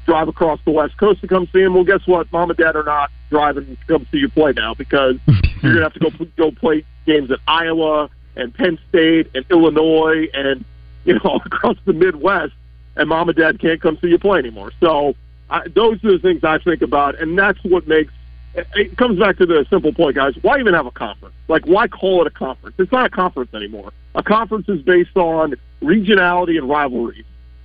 drive 0.06 0.26
across 0.26 0.58
the 0.64 0.70
west 0.70 0.96
coast 0.96 1.20
to 1.20 1.28
come 1.28 1.46
see 1.52 1.60
him. 1.60 1.74
Well, 1.74 1.84
guess 1.84 2.00
what? 2.06 2.32
Mom 2.32 2.48
and 2.48 2.56
dad 2.56 2.74
are 2.74 2.82
not 2.82 3.10
driving 3.28 3.66
to 3.66 3.76
come 3.86 4.06
see 4.10 4.16
you 4.16 4.30
play 4.30 4.52
now 4.52 4.72
because 4.72 5.16
you're 5.62 5.74
gonna 5.74 5.82
have 5.82 5.92
to 5.92 6.00
go 6.00 6.10
go 6.38 6.50
play 6.50 6.82
games 7.04 7.30
at 7.30 7.40
Iowa 7.46 8.08
and 8.36 8.54
Penn 8.54 8.78
State 8.88 9.30
and 9.34 9.44
Illinois 9.50 10.28
and 10.32 10.64
you 11.04 11.12
know 11.12 11.20
all 11.24 11.42
across 11.44 11.76
the 11.84 11.92
Midwest. 11.92 12.54
and 12.96 13.10
mom 13.10 13.28
and 13.28 13.36
dad 13.36 13.60
can't 13.60 13.82
come 13.82 13.98
see 14.00 14.08
you 14.08 14.18
play 14.18 14.38
anymore. 14.38 14.72
So 14.80 15.14
I, 15.50 15.68
those 15.68 16.02
are 16.04 16.12
the 16.12 16.18
things 16.20 16.42
I 16.42 16.56
think 16.56 16.80
about, 16.80 17.20
and 17.20 17.38
that's 17.38 17.62
what 17.64 17.86
makes 17.86 18.14
it 18.54 18.96
comes 18.96 19.18
back 19.18 19.36
to 19.38 19.46
the 19.46 19.66
simple 19.70 19.92
point, 19.92 20.16
guys. 20.16 20.34
Why 20.42 20.58
even 20.58 20.74
have 20.74 20.86
a 20.86 20.90
conference? 20.90 21.34
Like, 21.48 21.66
why 21.66 21.88
call 21.88 22.22
it 22.22 22.26
a 22.26 22.30
conference? 22.30 22.76
It's 22.78 22.92
not 22.92 23.06
a 23.06 23.10
conference 23.10 23.54
anymore. 23.54 23.92
A 24.14 24.22
conference 24.22 24.68
is 24.68 24.82
based 24.82 25.16
on 25.16 25.54
regionality 25.82 26.58
and 26.58 26.68
rivalries. 26.68 27.24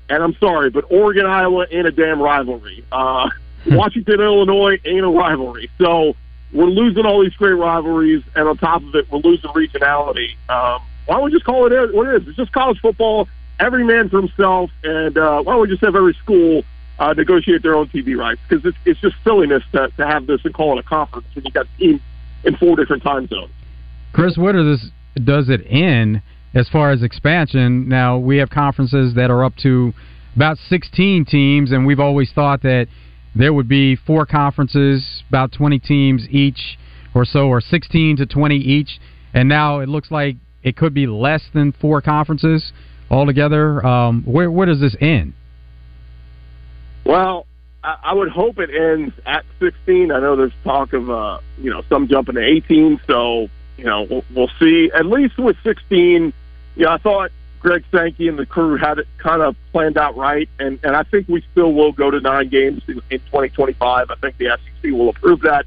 And 0.09 0.21
I'm 0.21 0.35
sorry, 0.35 0.69
but 0.69 0.85
Oregon, 0.91 1.25
Iowa 1.25 1.65
ain't 1.71 1.87
a 1.87 1.91
damn 1.91 2.21
rivalry. 2.21 2.83
Uh, 2.91 3.29
Washington, 3.65 4.19
Illinois 4.19 4.79
ain't 4.85 5.05
a 5.05 5.09
rivalry. 5.09 5.69
So 5.79 6.15
we're 6.51 6.65
losing 6.65 7.05
all 7.05 7.23
these 7.23 7.33
great 7.35 7.53
rivalries, 7.53 8.23
and 8.35 8.47
on 8.47 8.57
top 8.57 8.83
of 8.83 8.95
it, 8.95 9.09
we're 9.11 9.19
losing 9.19 9.49
regionality. 9.51 10.35
Um, 10.49 10.81
why 11.05 11.15
don't 11.15 11.25
we 11.25 11.31
just 11.31 11.45
call 11.45 11.71
it 11.71 11.93
what 11.93 12.07
it 12.07 12.21
is? 12.21 12.27
It's 12.27 12.37
just 12.37 12.51
college 12.51 12.79
football. 12.79 13.27
Every 13.59 13.83
man 13.83 14.09
for 14.09 14.19
himself, 14.19 14.71
and 14.83 15.17
uh, 15.17 15.41
why 15.41 15.53
don't 15.53 15.61
we 15.61 15.67
just 15.67 15.83
have 15.83 15.95
every 15.95 16.13
school 16.15 16.63
uh, 16.99 17.13
negotiate 17.13 17.63
their 17.63 17.75
own 17.75 17.87
TV 17.87 18.15
rights? 18.17 18.41
Because 18.47 18.65
it's, 18.65 18.77
it's 18.85 18.99
just 19.01 19.15
silliness 19.23 19.63
to, 19.71 19.89
to 19.97 20.07
have 20.07 20.27
this 20.27 20.41
and 20.43 20.53
call 20.53 20.77
it 20.77 20.85
a 20.85 20.87
conference 20.87 21.27
when 21.33 21.45
you've 21.45 21.53
got 21.53 21.67
teams 21.77 22.01
in 22.43 22.55
four 22.57 22.75
different 22.75 23.03
time 23.03 23.27
zones. 23.27 23.51
Chris, 24.13 24.37
where 24.37 24.53
does 24.53 24.79
this 24.79 24.91
does 25.25 25.49
it 25.49 25.61
end 25.69 26.21
as 26.53 26.69
far 26.69 26.91
as 26.91 27.03
expansion? 27.03 27.87
Now 27.87 28.17
we 28.17 28.37
have 28.37 28.49
conferences 28.49 29.13
that 29.15 29.29
are 29.29 29.43
up 29.43 29.55
to 29.57 29.93
about 30.35 30.57
16 30.69 31.25
teams, 31.25 31.71
and 31.71 31.85
we've 31.85 31.99
always 31.99 32.31
thought 32.33 32.61
that 32.63 32.87
there 33.35 33.53
would 33.53 33.67
be 33.67 33.95
four 33.95 34.25
conferences, 34.25 35.23
about 35.29 35.51
20 35.51 35.79
teams 35.79 36.27
each 36.29 36.77
or 37.15 37.25
so, 37.25 37.47
or 37.47 37.61
16 37.61 38.17
to 38.17 38.25
20 38.25 38.55
each. 38.55 38.99
And 39.33 39.49
now 39.49 39.79
it 39.79 39.89
looks 39.89 40.11
like 40.11 40.37
it 40.63 40.77
could 40.77 40.93
be 40.93 41.07
less 41.07 41.43
than 41.53 41.71
four 41.71 42.01
conferences 42.01 42.71
altogether. 43.09 43.85
Um, 43.85 44.23
where 44.23 44.49
where 44.49 44.65
does 44.65 44.79
this 44.79 44.95
end? 45.01 45.33
Well, 47.05 47.45
I, 47.83 47.97
I 48.03 48.13
would 48.13 48.29
hope 48.29 48.59
it 48.59 48.69
ends 48.69 49.13
at 49.25 49.45
16. 49.59 50.11
I 50.11 50.19
know 50.19 50.35
there's 50.35 50.53
talk 50.63 50.93
of 50.93 51.09
uh, 51.09 51.39
you 51.57 51.69
know 51.69 51.81
some 51.89 52.07
jumping 52.07 52.35
to 52.35 52.41
18, 52.43 53.01
so 53.07 53.49
you 53.77 53.85
know 53.85 54.03
we'll, 54.03 54.23
we'll 54.33 54.51
see. 54.59 54.91
At 54.93 55.05
least 55.05 55.37
with 55.37 55.57
16, 55.63 56.33
you 56.75 56.85
know 56.85 56.91
I 56.91 56.97
thought 56.97 57.31
Greg 57.59 57.83
Sankey 57.91 58.27
and 58.27 58.37
the 58.37 58.45
crew 58.45 58.77
had 58.77 58.99
it 58.99 59.07
kind 59.17 59.41
of 59.41 59.55
planned 59.71 59.97
out 59.97 60.15
right, 60.15 60.49
and 60.59 60.79
and 60.83 60.95
I 60.95 61.03
think 61.03 61.27
we 61.27 61.43
still 61.51 61.73
will 61.73 61.91
go 61.91 62.11
to 62.11 62.19
nine 62.19 62.49
games 62.49 62.83
in, 62.87 63.01
in 63.09 63.19
2025. 63.19 64.11
I 64.11 64.15
think 64.15 64.37
the 64.37 64.57
SEC 64.57 64.91
will 64.91 65.09
approve 65.09 65.41
that 65.41 65.65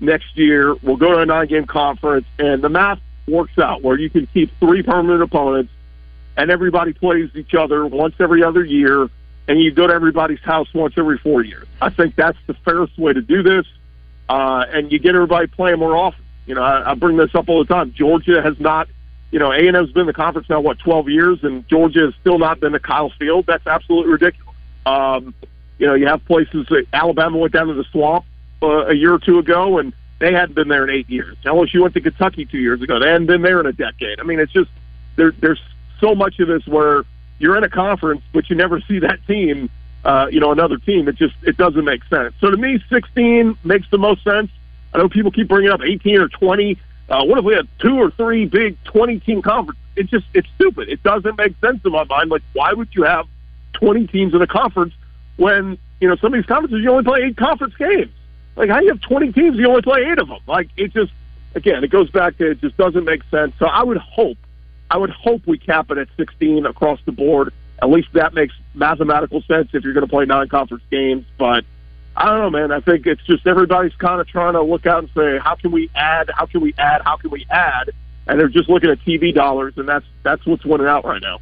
next 0.00 0.36
year. 0.36 0.74
We'll 0.82 0.96
go 0.96 1.12
to 1.12 1.18
a 1.18 1.26
nine-game 1.26 1.66
conference, 1.66 2.26
and 2.38 2.62
the 2.62 2.68
math 2.68 3.00
works 3.26 3.58
out 3.58 3.82
where 3.82 3.98
you 3.98 4.08
can 4.08 4.26
keep 4.26 4.56
three 4.58 4.82
permanent 4.82 5.22
opponents, 5.22 5.72
and 6.36 6.50
everybody 6.50 6.92
plays 6.92 7.30
each 7.34 7.54
other 7.54 7.86
once 7.86 8.14
every 8.20 8.42
other 8.42 8.64
year 8.64 9.08
and 9.48 9.60
you 9.60 9.72
go 9.72 9.86
to 9.86 9.92
everybody's 9.92 10.40
house 10.40 10.72
once 10.74 10.94
every 10.96 11.18
four 11.18 11.42
years. 11.42 11.66
I 11.80 11.88
think 11.88 12.14
that's 12.14 12.38
the 12.46 12.54
fairest 12.54 12.98
way 12.98 13.14
to 13.14 13.22
do 13.22 13.42
this, 13.42 13.66
uh, 14.28 14.66
and 14.68 14.92
you 14.92 14.98
get 14.98 15.14
everybody 15.14 15.46
playing 15.46 15.78
more 15.78 15.96
often. 15.96 16.24
You 16.46 16.54
know, 16.54 16.62
I, 16.62 16.92
I 16.92 16.94
bring 16.94 17.16
this 17.16 17.34
up 17.34 17.48
all 17.48 17.64
the 17.64 17.74
time. 17.74 17.92
Georgia 17.94 18.42
has 18.42 18.60
not, 18.60 18.88
you 19.30 19.38
know, 19.38 19.50
A 19.50 19.66
and 19.66 19.76
M's 19.76 19.90
been 19.92 20.02
in 20.02 20.06
the 20.06 20.12
conference 20.12 20.48
now 20.48 20.60
what 20.60 20.78
twelve 20.78 21.08
years, 21.08 21.38
and 21.42 21.66
Georgia 21.68 22.00
has 22.06 22.14
still 22.20 22.38
not 22.38 22.60
been 22.60 22.72
to 22.72 22.78
Kyle 22.78 23.10
Field. 23.18 23.46
That's 23.46 23.66
absolutely 23.66 24.12
ridiculous. 24.12 24.54
Um, 24.86 25.34
you 25.78 25.86
know, 25.86 25.94
you 25.94 26.06
have 26.06 26.24
places. 26.26 26.66
That 26.68 26.86
Alabama 26.92 27.38
went 27.38 27.52
down 27.52 27.68
to 27.68 27.74
the 27.74 27.84
swamp 27.84 28.26
uh, 28.62 28.86
a 28.86 28.94
year 28.94 29.14
or 29.14 29.18
two 29.18 29.38
ago, 29.38 29.78
and 29.78 29.92
they 30.18 30.32
hadn't 30.32 30.54
been 30.54 30.68
there 30.68 30.84
in 30.84 30.90
eight 30.90 31.08
years. 31.08 31.36
LSU 31.44 31.82
went 31.82 31.94
to 31.94 32.00
Kentucky 32.00 32.44
two 32.44 32.58
years 32.58 32.82
ago. 32.82 32.98
They 32.98 33.08
hadn't 33.08 33.26
been 33.26 33.42
there 33.42 33.60
in 33.60 33.66
a 33.66 33.72
decade. 33.72 34.20
I 34.20 34.24
mean, 34.24 34.40
it's 34.40 34.52
just 34.52 34.70
there, 35.16 35.32
there's 35.38 35.60
so 36.00 36.14
much 36.14 36.38
of 36.40 36.48
this 36.48 36.66
where 36.66 37.04
you're 37.38 37.56
in 37.56 37.64
a 37.64 37.68
conference, 37.68 38.22
but 38.32 38.50
you 38.50 38.56
never 38.56 38.80
see 38.80 38.98
that 39.00 39.24
team, 39.26 39.70
uh, 40.04 40.26
you 40.30 40.40
know, 40.40 40.52
another 40.52 40.76
team. 40.78 41.08
It 41.08 41.16
just 41.16 41.34
it 41.42 41.56
doesn't 41.56 41.84
make 41.84 42.04
sense. 42.04 42.34
So 42.40 42.50
to 42.50 42.56
me, 42.56 42.82
16 42.90 43.58
makes 43.64 43.88
the 43.90 43.98
most 43.98 44.24
sense. 44.24 44.50
I 44.92 44.98
know 44.98 45.08
people 45.08 45.30
keep 45.30 45.48
bringing 45.48 45.70
up 45.70 45.80
18 45.82 46.18
or 46.18 46.28
20. 46.28 46.78
Uh, 47.08 47.24
what 47.24 47.38
if 47.38 47.44
we 47.44 47.54
had 47.54 47.68
two 47.78 47.96
or 47.96 48.10
three 48.10 48.44
big 48.44 48.82
20 48.84 49.20
team 49.20 49.42
conferences? 49.42 49.82
It's 49.96 50.10
just 50.10 50.26
it's 50.34 50.48
stupid. 50.54 50.88
It 50.88 51.02
doesn't 51.02 51.36
make 51.36 51.54
sense 51.60 51.80
in 51.84 51.92
my 51.92 52.04
mind. 52.04 52.30
Like, 52.30 52.42
why 52.52 52.72
would 52.72 52.88
you 52.92 53.02
have 53.04 53.26
20 53.74 54.06
teams 54.08 54.34
in 54.34 54.42
a 54.42 54.46
conference 54.46 54.94
when 55.36 55.78
you 56.00 56.08
know 56.08 56.16
some 56.16 56.32
of 56.32 56.38
these 56.38 56.46
conferences 56.46 56.80
you 56.82 56.90
only 56.90 57.04
play 57.04 57.22
eight 57.22 57.36
conference 57.36 57.74
games? 57.76 58.12
Like, 58.56 58.70
how 58.70 58.78
do 58.80 58.86
you 58.86 58.90
have 58.90 59.00
20 59.00 59.32
teams? 59.32 59.56
You 59.56 59.68
only 59.68 59.82
play 59.82 60.04
eight 60.10 60.18
of 60.18 60.28
them. 60.28 60.40
Like, 60.46 60.68
it 60.76 60.92
just 60.92 61.12
again, 61.54 61.84
it 61.84 61.90
goes 61.90 62.10
back 62.10 62.36
to 62.38 62.50
it 62.50 62.60
just 62.60 62.76
doesn't 62.76 63.04
make 63.04 63.22
sense. 63.30 63.52
So 63.58 63.66
I 63.66 63.82
would 63.82 63.98
hope 63.98 64.38
I 64.90 64.96
would 64.96 65.10
hope 65.10 65.46
we 65.46 65.58
cap 65.58 65.90
it 65.90 65.98
at 65.98 66.08
16 66.16 66.66
across 66.66 67.00
the 67.04 67.12
board. 67.12 67.52
At 67.80 67.90
least 67.90 68.08
that 68.14 68.34
makes 68.34 68.54
mathematical 68.74 69.42
sense 69.42 69.68
if 69.72 69.84
you're 69.84 69.92
going 69.92 70.06
to 70.06 70.10
play 70.10 70.24
non-conference 70.24 70.82
games. 70.90 71.24
But 71.38 71.64
I 72.16 72.26
don't 72.26 72.38
know, 72.38 72.50
man. 72.50 72.72
I 72.72 72.80
think 72.80 73.06
it's 73.06 73.22
just 73.26 73.46
everybody's 73.46 73.94
kind 73.94 74.20
of 74.20 74.26
trying 74.26 74.54
to 74.54 74.62
look 74.62 74.86
out 74.86 74.98
and 75.00 75.10
say, 75.16 75.38
how 75.38 75.54
can 75.54 75.70
we 75.70 75.90
add? 75.94 76.30
How 76.34 76.46
can 76.46 76.60
we 76.60 76.74
add? 76.76 77.02
How 77.04 77.16
can 77.16 77.30
we 77.30 77.46
add? 77.50 77.90
And 78.26 78.40
they're 78.40 78.48
just 78.48 78.68
looking 78.68 78.90
at 78.90 78.98
TV 79.00 79.32
dollars, 79.32 79.74
and 79.76 79.88
that's 79.88 80.04
that's 80.22 80.44
what's 80.44 80.64
winning 80.64 80.86
out 80.86 81.04
right 81.04 81.22
now. 81.22 81.38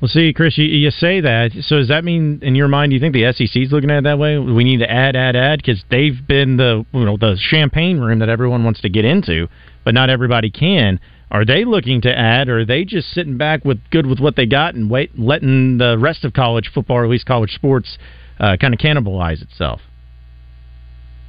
Well, 0.00 0.08
see, 0.08 0.32
Chris, 0.32 0.56
you, 0.56 0.64
you 0.64 0.90
say 0.90 1.20
that. 1.20 1.50
So 1.60 1.76
does 1.76 1.88
that 1.88 2.04
mean, 2.04 2.38
in 2.42 2.54
your 2.54 2.68
mind, 2.68 2.90
do 2.90 2.94
you 2.94 3.00
think 3.00 3.12
the 3.12 3.30
SEC 3.32 3.54
is 3.54 3.70
looking 3.70 3.90
at 3.90 3.98
it 3.98 4.04
that 4.04 4.18
way? 4.18 4.38
We 4.38 4.64
need 4.64 4.78
to 4.78 4.90
add, 4.90 5.14
add, 5.14 5.36
add 5.36 5.58
because 5.58 5.84
they've 5.90 6.16
been 6.26 6.56
the 6.56 6.86
you 6.92 7.04
know 7.04 7.16
the 7.16 7.36
champagne 7.38 7.98
room 7.98 8.20
that 8.20 8.30
everyone 8.30 8.64
wants 8.64 8.80
to 8.82 8.88
get 8.88 9.04
into, 9.04 9.48
but 9.84 9.92
not 9.92 10.08
everybody 10.08 10.50
can. 10.50 11.00
Are 11.30 11.44
they 11.44 11.64
looking 11.64 12.00
to 12.02 12.16
add, 12.16 12.48
or 12.48 12.60
are 12.60 12.64
they 12.64 12.84
just 12.84 13.08
sitting 13.10 13.36
back 13.36 13.64
with 13.64 13.78
good 13.90 14.06
with 14.06 14.18
what 14.18 14.34
they 14.34 14.46
got 14.46 14.74
and 14.74 14.90
wait, 14.90 15.16
letting 15.16 15.78
the 15.78 15.96
rest 15.96 16.24
of 16.24 16.32
college 16.32 16.70
football, 16.74 16.98
or 16.98 17.04
at 17.04 17.10
least 17.10 17.26
college 17.26 17.52
sports, 17.52 17.98
uh, 18.40 18.56
kind 18.60 18.74
of 18.74 18.80
cannibalize 18.80 19.40
itself? 19.40 19.80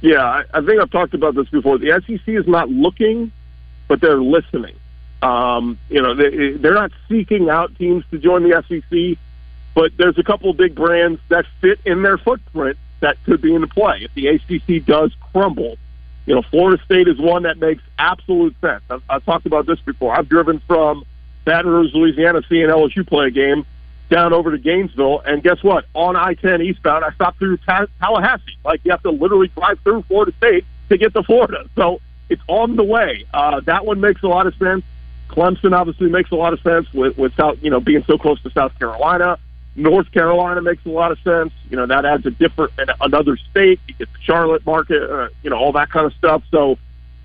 Yeah, 0.00 0.24
I, 0.24 0.42
I 0.52 0.60
think 0.60 0.82
I've 0.82 0.90
talked 0.90 1.14
about 1.14 1.36
this 1.36 1.48
before. 1.50 1.78
The 1.78 2.02
SEC 2.04 2.20
is 2.26 2.48
not 2.48 2.68
looking, 2.68 3.30
but 3.86 4.00
they're 4.00 4.20
listening. 4.20 4.74
Um, 5.22 5.78
you 5.88 6.02
know, 6.02 6.16
they, 6.16 6.56
they're 6.60 6.74
not 6.74 6.90
seeking 7.08 7.48
out 7.48 7.76
teams 7.78 8.04
to 8.10 8.18
join 8.18 8.42
the 8.42 8.60
SEC, 8.68 9.16
but 9.76 9.92
there's 9.96 10.18
a 10.18 10.24
couple 10.24 10.50
of 10.50 10.56
big 10.56 10.74
brands 10.74 11.20
that 11.28 11.44
fit 11.60 11.78
in 11.84 12.02
their 12.02 12.18
footprint 12.18 12.76
that 13.00 13.22
could 13.24 13.40
be 13.40 13.54
in 13.54 13.68
play 13.68 14.00
if 14.02 14.12
the 14.14 14.26
ACC 14.26 14.84
does 14.84 15.12
crumble 15.32 15.76
you 16.26 16.34
know, 16.34 16.42
Florida 16.42 16.82
State 16.84 17.08
is 17.08 17.18
one 17.18 17.42
that 17.44 17.58
makes 17.58 17.82
absolute 17.98 18.54
sense. 18.60 18.82
I've, 18.90 19.02
I've 19.08 19.24
talked 19.24 19.46
about 19.46 19.66
this 19.66 19.80
before. 19.80 20.16
I've 20.16 20.28
driven 20.28 20.60
from 20.66 21.04
Baton 21.44 21.70
Rouge, 21.70 21.94
Louisiana, 21.94 22.42
seeing 22.48 22.68
LSU 22.68 23.06
play 23.06 23.26
a 23.26 23.30
game 23.30 23.66
down 24.08 24.32
over 24.32 24.50
to 24.50 24.58
Gainesville, 24.58 25.20
and 25.20 25.42
guess 25.42 25.62
what? 25.62 25.86
On 25.94 26.16
I-10 26.16 26.62
eastbound, 26.62 27.02
I 27.02 27.12
stopped 27.12 27.38
through 27.38 27.56
Ta- 27.58 27.86
Tallahassee. 27.98 28.58
Like 28.64 28.80
you 28.84 28.90
have 28.90 29.02
to 29.04 29.10
literally 29.10 29.48
drive 29.48 29.80
through 29.80 30.02
Florida 30.02 30.32
State 30.36 30.66
to 30.90 30.98
get 30.98 31.14
to 31.14 31.22
Florida. 31.22 31.68
So 31.74 32.00
it's 32.28 32.42
on 32.46 32.76
the 32.76 32.84
way. 32.84 33.24
Uh, 33.32 33.60
that 33.60 33.86
one 33.86 34.00
makes 34.00 34.22
a 34.22 34.28
lot 34.28 34.46
of 34.46 34.54
sense. 34.56 34.84
Clemson 35.28 35.74
obviously 35.74 36.10
makes 36.10 36.30
a 36.30 36.34
lot 36.34 36.52
of 36.52 36.60
sense 36.60 36.92
with, 36.92 37.16
with 37.16 37.34
South, 37.36 37.56
you 37.62 37.70
know, 37.70 37.80
being 37.80 38.04
so 38.04 38.18
close 38.18 38.40
to 38.42 38.50
South 38.50 38.78
Carolina. 38.78 39.38
North 39.74 40.12
Carolina 40.12 40.60
makes 40.60 40.84
a 40.84 40.90
lot 40.90 41.12
of 41.12 41.18
sense. 41.20 41.52
You 41.70 41.76
know, 41.76 41.86
that 41.86 42.04
adds 42.04 42.26
a 42.26 42.30
different 42.30 42.72
another 43.00 43.36
state. 43.50 43.80
You 43.88 43.94
get 43.94 44.12
the 44.12 44.18
Charlotte 44.20 44.64
market, 44.66 45.02
uh, 45.02 45.28
you 45.42 45.50
know, 45.50 45.56
all 45.56 45.72
that 45.72 45.90
kind 45.90 46.06
of 46.06 46.12
stuff. 46.14 46.42
So, 46.50 46.78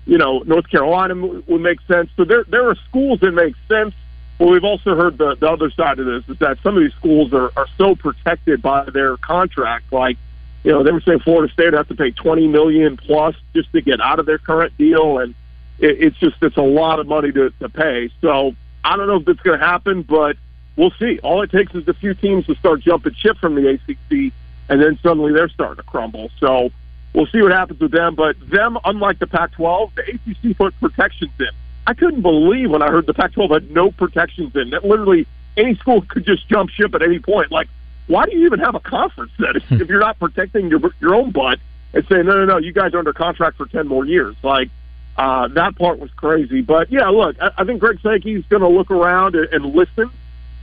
you 0.06 0.16
know, 0.16 0.40
North 0.40 0.68
Carolina 0.70 1.14
would 1.14 1.60
make 1.60 1.80
sense. 1.82 2.10
So 2.16 2.24
there 2.24 2.44
there 2.44 2.68
are 2.68 2.76
schools 2.88 3.20
that 3.20 3.32
make 3.32 3.54
sense. 3.68 3.94
But 4.38 4.46
we've 4.46 4.64
also 4.64 4.94
heard 4.94 5.18
the, 5.18 5.34
the 5.34 5.50
other 5.50 5.68
side 5.70 5.98
of 5.98 6.06
this 6.06 6.22
is 6.28 6.38
that 6.38 6.58
some 6.62 6.76
of 6.76 6.82
these 6.82 6.94
schools 6.94 7.32
are, 7.32 7.50
are 7.56 7.66
so 7.76 7.96
protected 7.96 8.62
by 8.62 8.84
their 8.84 9.16
contract. 9.16 9.92
Like, 9.92 10.16
you 10.62 10.70
know, 10.70 10.84
they 10.84 10.92
were 10.92 11.00
saying 11.00 11.18
Florida 11.20 11.52
State 11.52 11.64
would 11.66 11.74
have 11.74 11.88
to 11.88 11.96
pay 11.96 12.12
twenty 12.12 12.46
million 12.46 12.96
plus 12.96 13.34
just 13.52 13.72
to 13.72 13.80
get 13.80 14.00
out 14.00 14.20
of 14.20 14.26
their 14.26 14.38
current 14.38 14.78
deal, 14.78 15.18
and 15.18 15.34
it, 15.80 16.00
it's 16.00 16.16
just 16.18 16.36
it's 16.40 16.56
a 16.56 16.62
lot 16.62 17.00
of 17.00 17.08
money 17.08 17.32
to, 17.32 17.50
to 17.58 17.68
pay. 17.68 18.10
So 18.20 18.54
I 18.84 18.96
don't 18.96 19.08
know 19.08 19.16
if 19.16 19.28
it's 19.28 19.42
going 19.42 19.58
to 19.58 19.66
happen, 19.66 20.02
but 20.02 20.36
we'll 20.78 20.92
see. 20.92 21.18
All 21.22 21.42
it 21.42 21.50
takes 21.50 21.74
is 21.74 21.86
a 21.88 21.92
few 21.92 22.14
teams 22.14 22.46
to 22.46 22.54
start 22.54 22.80
jumping 22.80 23.12
ship 23.14 23.36
from 23.38 23.56
the 23.56 23.68
ACC, 23.68 24.32
and 24.70 24.80
then 24.80 24.98
suddenly 25.02 25.32
they're 25.32 25.48
starting 25.50 25.76
to 25.76 25.82
crumble. 25.82 26.30
So 26.38 26.70
we'll 27.12 27.26
see 27.26 27.42
what 27.42 27.52
happens 27.52 27.80
with 27.80 27.90
them. 27.90 28.14
But 28.14 28.36
them, 28.48 28.78
unlike 28.84 29.18
the 29.18 29.26
Pac-12, 29.26 29.90
the 29.96 30.02
ACC 30.12 30.56
put 30.56 30.78
protections 30.80 31.32
in. 31.40 31.50
I 31.86 31.94
couldn't 31.94 32.22
believe 32.22 32.70
when 32.70 32.82
I 32.82 32.88
heard 32.88 33.06
the 33.06 33.14
Pac-12 33.14 33.50
had 33.50 33.70
no 33.70 33.90
protections 33.90 34.54
in. 34.54 34.70
That 34.70 34.84
literally 34.84 35.26
any 35.56 35.74
school 35.74 36.02
could 36.02 36.24
just 36.24 36.48
jump 36.48 36.70
ship 36.70 36.94
at 36.94 37.02
any 37.02 37.18
point. 37.18 37.50
Like, 37.50 37.68
why 38.06 38.24
do 38.26 38.36
you 38.36 38.46
even 38.46 38.60
have 38.60 38.74
a 38.74 38.80
conference 38.80 39.32
then 39.38 39.56
if, 39.56 39.72
if 39.72 39.88
you're 39.88 40.00
not 40.00 40.18
protecting 40.18 40.70
your 40.70 40.80
your 41.00 41.14
own 41.14 41.30
butt 41.30 41.58
and 41.92 42.06
saying 42.08 42.24
no, 42.24 42.38
no, 42.38 42.44
no, 42.44 42.56
you 42.58 42.72
guys 42.72 42.94
are 42.94 42.98
under 42.98 43.12
contract 43.12 43.56
for 43.56 43.66
ten 43.66 43.86
more 43.86 44.06
years? 44.06 44.36
Like. 44.42 44.70
Uh, 45.16 45.48
that 45.48 45.74
part 45.74 45.98
was 45.98 46.12
crazy, 46.12 46.60
but 46.60 46.92
yeah, 46.92 47.08
look, 47.08 47.34
I, 47.42 47.50
I 47.58 47.64
think 47.64 47.80
Greg 47.80 47.98
Sankey's 48.04 48.44
going 48.48 48.62
to 48.62 48.68
look 48.68 48.88
around 48.92 49.34
and, 49.34 49.52
and 49.52 49.74
listen 49.74 50.12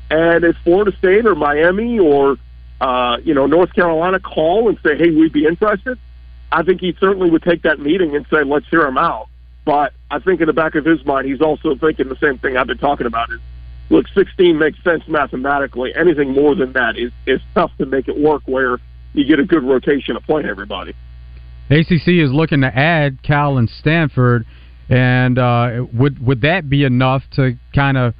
and 0.09 0.43
if 0.43 0.55
Florida 0.63 0.95
State 0.97 1.25
or 1.25 1.35
Miami 1.35 1.99
or 1.99 2.37
uh, 2.81 3.17
you 3.23 3.33
know 3.33 3.45
North 3.45 3.73
Carolina 3.73 4.19
call 4.19 4.69
and 4.69 4.77
say, 4.83 4.97
"Hey, 4.97 5.09
we'd 5.09 5.33
be 5.33 5.45
interested," 5.45 5.97
I 6.51 6.63
think 6.63 6.81
he 6.81 6.95
certainly 6.99 7.29
would 7.29 7.43
take 7.43 7.63
that 7.63 7.79
meeting 7.79 8.15
and 8.15 8.25
say, 8.29 8.43
"Let's 8.43 8.67
hear 8.69 8.85
him 8.85 8.97
out." 8.97 9.27
But 9.65 9.93
I 10.11 10.19
think 10.19 10.41
in 10.41 10.47
the 10.47 10.53
back 10.53 10.75
of 10.75 10.85
his 10.85 11.03
mind, 11.05 11.27
he's 11.27 11.41
also 11.41 11.75
thinking 11.75 12.07
the 12.07 12.17
same 12.17 12.37
thing 12.37 12.57
I've 12.57 12.67
been 12.67 12.77
talking 12.77 13.07
about: 13.07 13.31
is 13.31 13.39
look, 13.89 14.05
16 14.13 14.57
makes 14.57 14.81
sense 14.83 15.07
mathematically. 15.07 15.93
Anything 15.95 16.31
more 16.31 16.55
than 16.55 16.73
that 16.73 16.97
is 16.97 17.11
is 17.25 17.41
tough 17.53 17.71
to 17.79 17.85
make 17.85 18.07
it 18.07 18.17
work 18.17 18.43
where 18.45 18.77
you 19.13 19.25
get 19.25 19.39
a 19.39 19.45
good 19.45 19.63
rotation 19.63 20.15
of 20.15 20.23
playing 20.23 20.47
everybody. 20.47 20.93
ACC 21.69 22.07
is 22.07 22.31
looking 22.31 22.61
to 22.61 22.67
add 22.67 23.23
Cal 23.23 23.57
and 23.57 23.69
Stanford, 23.69 24.45
and 24.87 25.39
uh, 25.39 25.85
would 25.93 26.23
would 26.23 26.41
that 26.41 26.69
be 26.69 26.83
enough 26.83 27.23
to 27.31 27.57
kind 27.73 27.97
of 27.97 28.13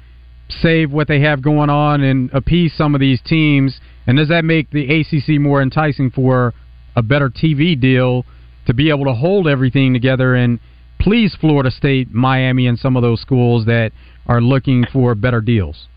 save 0.48 0.92
what 0.92 1.08
they 1.08 1.20
have 1.20 1.42
going 1.42 1.70
on 1.70 2.02
and 2.02 2.30
appease 2.32 2.74
some 2.76 2.94
of 2.94 3.00
these 3.00 3.20
teams? 3.22 3.80
And 4.06 4.16
does 4.16 4.28
that 4.28 4.44
make 4.44 4.70
the 4.70 5.00
ACC 5.00 5.40
more 5.40 5.62
enticing 5.62 6.10
for 6.10 6.54
a 6.94 7.02
better 7.02 7.28
TV 7.28 7.78
deal 7.78 8.24
to 8.66 8.74
be 8.74 8.90
able 8.90 9.04
to 9.04 9.12
hold 9.12 9.48
everything 9.48 9.92
together 9.92 10.34
and 10.34 10.58
please 10.98 11.36
Florida 11.40 11.70
State, 11.70 12.10
Miami, 12.12 12.66
and 12.66 12.78
some 12.78 12.96
of 12.96 13.02
those 13.02 13.20
schools 13.20 13.66
that 13.66 13.92
are 14.26 14.40
looking 14.40 14.84
for 14.92 15.14
better 15.14 15.40
deals? 15.40 15.88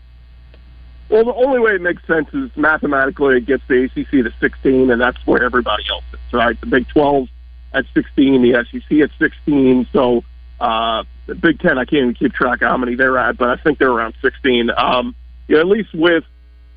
Well, 1.10 1.24
the 1.24 1.34
only 1.34 1.58
way 1.58 1.72
it 1.72 1.82
makes 1.82 2.06
sense 2.06 2.28
is 2.32 2.50
mathematically 2.56 3.38
it 3.38 3.46
gets 3.46 3.62
the 3.66 3.84
ACC 3.84 4.10
to 4.24 4.32
16, 4.38 4.90
and 4.90 5.00
that's 5.00 5.18
where 5.26 5.42
everybody 5.42 5.82
else 5.90 6.04
is, 6.12 6.32
right? 6.32 6.60
The 6.60 6.66
Big 6.66 6.88
12 6.88 7.26
at 7.72 7.84
16, 7.94 8.42
the 8.42 8.64
SEC 8.70 8.98
at 9.00 9.10
16. 9.18 9.88
So 9.92 10.22
uh, 10.60 11.04
Big 11.40 11.60
10, 11.60 11.78
I 11.78 11.84
can't 11.84 12.02
even 12.02 12.14
keep 12.14 12.32
track 12.32 12.62
of 12.62 12.68
how 12.68 12.76
many 12.76 12.94
they're 12.94 13.18
at, 13.18 13.36
but 13.36 13.50
I 13.50 13.56
think 13.56 13.78
they're 13.78 13.90
around 13.90 14.14
16. 14.20 14.70
Um, 14.76 15.14
yeah, 15.48 15.60
at 15.60 15.66
least 15.66 15.94
with 15.94 16.24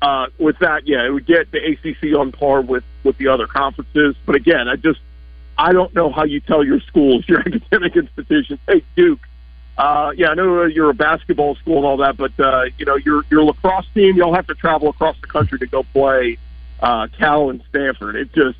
uh, 0.02 0.26
with 0.38 0.58
that, 0.58 0.86
yeah, 0.86 1.06
it 1.06 1.10
would 1.10 1.26
get 1.26 1.50
the 1.50 1.58
ACC 1.58 2.16
on 2.18 2.30
par 2.32 2.60
with 2.60 2.84
with 3.04 3.16
the 3.18 3.28
other 3.28 3.46
conferences. 3.46 4.14
But 4.26 4.34
again, 4.34 4.68
I 4.68 4.76
just 4.76 5.00
I 5.56 5.72
don't 5.72 5.94
know 5.94 6.10
how 6.10 6.24
you 6.24 6.40
tell 6.40 6.64
your 6.64 6.80
schools, 6.80 7.24
your 7.28 7.40
academic 7.40 7.96
institutions, 7.96 8.60
hey 8.66 8.82
Duke, 8.96 9.20
uh, 9.76 10.12
yeah, 10.16 10.28
I 10.28 10.34
know 10.34 10.64
you're 10.64 10.90
a 10.90 10.94
basketball 10.94 11.56
school 11.56 11.78
and 11.78 11.86
all 11.86 11.96
that, 11.98 12.16
but 12.16 12.38
uh, 12.38 12.64
you 12.78 12.86
know 12.86 12.96
your 12.96 13.24
your 13.30 13.42
lacrosse 13.42 13.86
team, 13.94 14.16
you'll 14.16 14.34
have 14.34 14.46
to 14.46 14.54
travel 14.54 14.88
across 14.88 15.16
the 15.20 15.26
country 15.26 15.58
to 15.58 15.66
go 15.66 15.82
play 15.82 16.38
uh, 16.80 17.08
Cal 17.18 17.50
and 17.50 17.62
Stanford. 17.70 18.14
It 18.14 18.32
just 18.32 18.58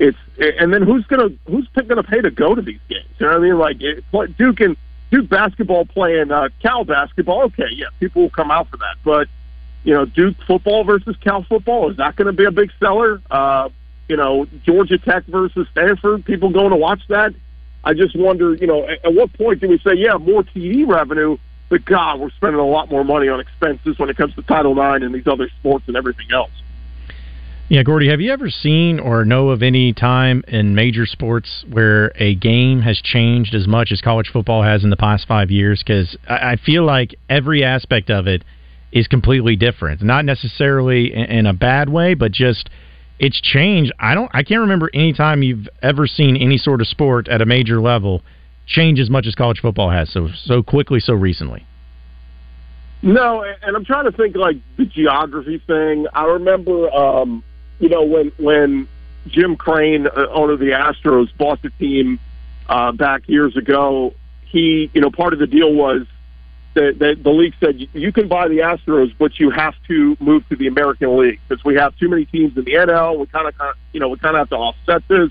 it's 0.00 0.18
and 0.38 0.74
then 0.74 0.82
who's 0.82 1.06
gonna 1.06 1.28
who's 1.46 1.68
gonna 1.68 2.02
pay 2.02 2.20
to 2.20 2.30
go 2.30 2.54
to 2.54 2.62
these 2.62 2.80
games? 2.88 3.06
You 3.18 3.26
know 3.26 3.32
what 3.32 3.38
I 3.38 3.44
mean? 3.44 3.58
Like 3.58 3.80
it, 3.80 4.36
Duke 4.36 4.60
and 4.60 4.76
Duke 5.12 5.28
basketball 5.28 5.84
playing 5.84 6.32
uh, 6.32 6.48
Cal 6.60 6.84
basketball. 6.84 7.42
Okay, 7.42 7.68
yeah, 7.72 7.86
people 8.00 8.22
will 8.22 8.30
come 8.30 8.50
out 8.50 8.68
for 8.68 8.78
that, 8.78 8.96
but 9.04 9.28
you 9.84 9.94
know 9.94 10.04
Duke 10.04 10.36
football 10.46 10.82
versus 10.82 11.14
Cal 11.22 11.44
football 11.44 11.90
is 11.90 11.98
that 11.98 12.16
going 12.16 12.26
to 12.26 12.32
be 12.32 12.44
a 12.44 12.50
big 12.50 12.72
seller? 12.80 13.22
Uh, 13.30 13.68
you 14.08 14.16
know 14.16 14.46
Georgia 14.64 14.98
Tech 14.98 15.24
versus 15.26 15.68
Stanford, 15.70 16.24
people 16.24 16.50
going 16.50 16.70
to 16.70 16.76
watch 16.76 17.02
that 17.08 17.32
I 17.82 17.94
just 17.94 18.16
wonder, 18.16 18.54
you 18.54 18.66
know, 18.66 18.86
at, 18.86 19.04
at 19.04 19.14
what 19.14 19.32
point 19.32 19.60
do 19.60 19.68
we 19.68 19.78
say, 19.78 19.94
yeah, 19.94 20.16
more 20.16 20.42
TV 20.42 20.86
revenue, 20.86 21.38
but 21.68 21.84
God, 21.84 22.20
we're 22.20 22.30
spending 22.30 22.60
a 22.60 22.66
lot 22.66 22.90
more 22.90 23.04
money 23.04 23.28
on 23.28 23.40
expenses 23.40 23.98
when 23.98 24.10
it 24.10 24.16
comes 24.16 24.34
to 24.34 24.42
Title 24.42 24.72
IX 24.72 25.04
and 25.04 25.14
these 25.14 25.26
other 25.26 25.48
sports 25.60 25.84
and 25.88 25.96
everything 25.96 26.26
else. 26.32 26.50
Yeah, 27.70 27.84
Gordy, 27.84 28.10
have 28.10 28.20
you 28.20 28.32
ever 28.32 28.50
seen 28.50 28.98
or 28.98 29.24
know 29.24 29.50
of 29.50 29.62
any 29.62 29.92
time 29.92 30.42
in 30.48 30.74
major 30.74 31.06
sports 31.06 31.64
where 31.70 32.12
a 32.16 32.34
game 32.34 32.82
has 32.82 33.00
changed 33.00 33.54
as 33.54 33.68
much 33.68 33.92
as 33.92 34.00
college 34.00 34.28
football 34.32 34.62
has 34.64 34.82
in 34.82 34.90
the 34.90 34.96
past 34.96 35.28
five 35.28 35.52
years? 35.52 35.82
Because 35.82 36.16
I 36.28 36.56
feel 36.56 36.84
like 36.84 37.14
every 37.28 37.62
aspect 37.62 38.10
of 38.10 38.26
it 38.26 38.44
is 38.90 39.06
completely 39.06 39.54
different. 39.54 40.02
Not 40.02 40.24
necessarily 40.24 41.14
in 41.14 41.46
a 41.46 41.54
bad 41.54 41.88
way, 41.88 42.14
but 42.14 42.32
just– 42.32 42.68
it's 43.20 43.38
changed. 43.40 43.92
I 44.00 44.14
don't. 44.14 44.30
I 44.32 44.42
can't 44.42 44.62
remember 44.62 44.90
any 44.94 45.12
time 45.12 45.42
you've 45.42 45.68
ever 45.82 46.06
seen 46.06 46.36
any 46.36 46.56
sort 46.56 46.80
of 46.80 46.88
sport 46.88 47.28
at 47.28 47.42
a 47.42 47.46
major 47.46 47.80
level 47.80 48.22
change 48.66 48.98
as 48.98 49.10
much 49.10 49.26
as 49.26 49.34
college 49.34 49.60
football 49.60 49.90
has 49.90 50.10
so 50.10 50.28
so 50.44 50.62
quickly 50.62 51.00
so 51.00 51.12
recently. 51.12 51.66
No, 53.02 53.44
and 53.62 53.76
I'm 53.76 53.84
trying 53.84 54.10
to 54.10 54.12
think 54.12 54.36
like 54.36 54.56
the 54.78 54.86
geography 54.86 55.62
thing. 55.66 56.06
I 56.14 56.24
remember, 56.24 56.90
um, 56.90 57.44
you 57.80 57.88
know, 57.88 58.04
when 58.04 58.32
when 58.38 58.88
Jim 59.26 59.56
Crane, 59.56 60.06
uh, 60.06 60.26
owner 60.30 60.52
of 60.52 60.60
the 60.60 60.70
Astros, 60.70 61.36
bought 61.36 61.60
the 61.62 61.70
team 61.70 62.20
uh, 62.68 62.92
back 62.92 63.28
years 63.28 63.56
ago. 63.56 64.14
He, 64.46 64.90
you 64.94 65.00
know, 65.00 65.10
part 65.10 65.32
of 65.32 65.38
the 65.38 65.46
deal 65.46 65.72
was 65.72 66.06
the, 66.74 66.94
the, 66.96 67.20
the 67.20 67.30
league 67.30 67.54
said 67.60 67.88
you 67.92 68.12
can 68.12 68.28
buy 68.28 68.48
the 68.48 68.58
Astros, 68.58 69.12
but 69.18 69.38
you 69.38 69.50
have 69.50 69.74
to 69.88 70.16
move 70.20 70.48
to 70.48 70.56
the 70.56 70.66
American 70.66 71.18
League 71.18 71.40
because 71.48 71.64
we 71.64 71.74
have 71.74 71.96
too 71.98 72.08
many 72.08 72.24
teams 72.26 72.56
in 72.56 72.64
the 72.64 72.72
NL. 72.72 73.18
We 73.18 73.26
kind 73.26 73.48
of, 73.48 73.54
you 73.92 74.00
know, 74.00 74.08
we 74.08 74.18
kind 74.18 74.36
of 74.36 74.40
have 74.40 74.50
to 74.50 74.56
offset 74.56 75.06
this. 75.08 75.30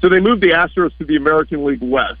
So 0.00 0.08
they 0.08 0.20
moved 0.20 0.42
the 0.42 0.50
Astros 0.50 0.96
to 0.98 1.04
the 1.04 1.16
American 1.16 1.64
League 1.64 1.82
West. 1.82 2.18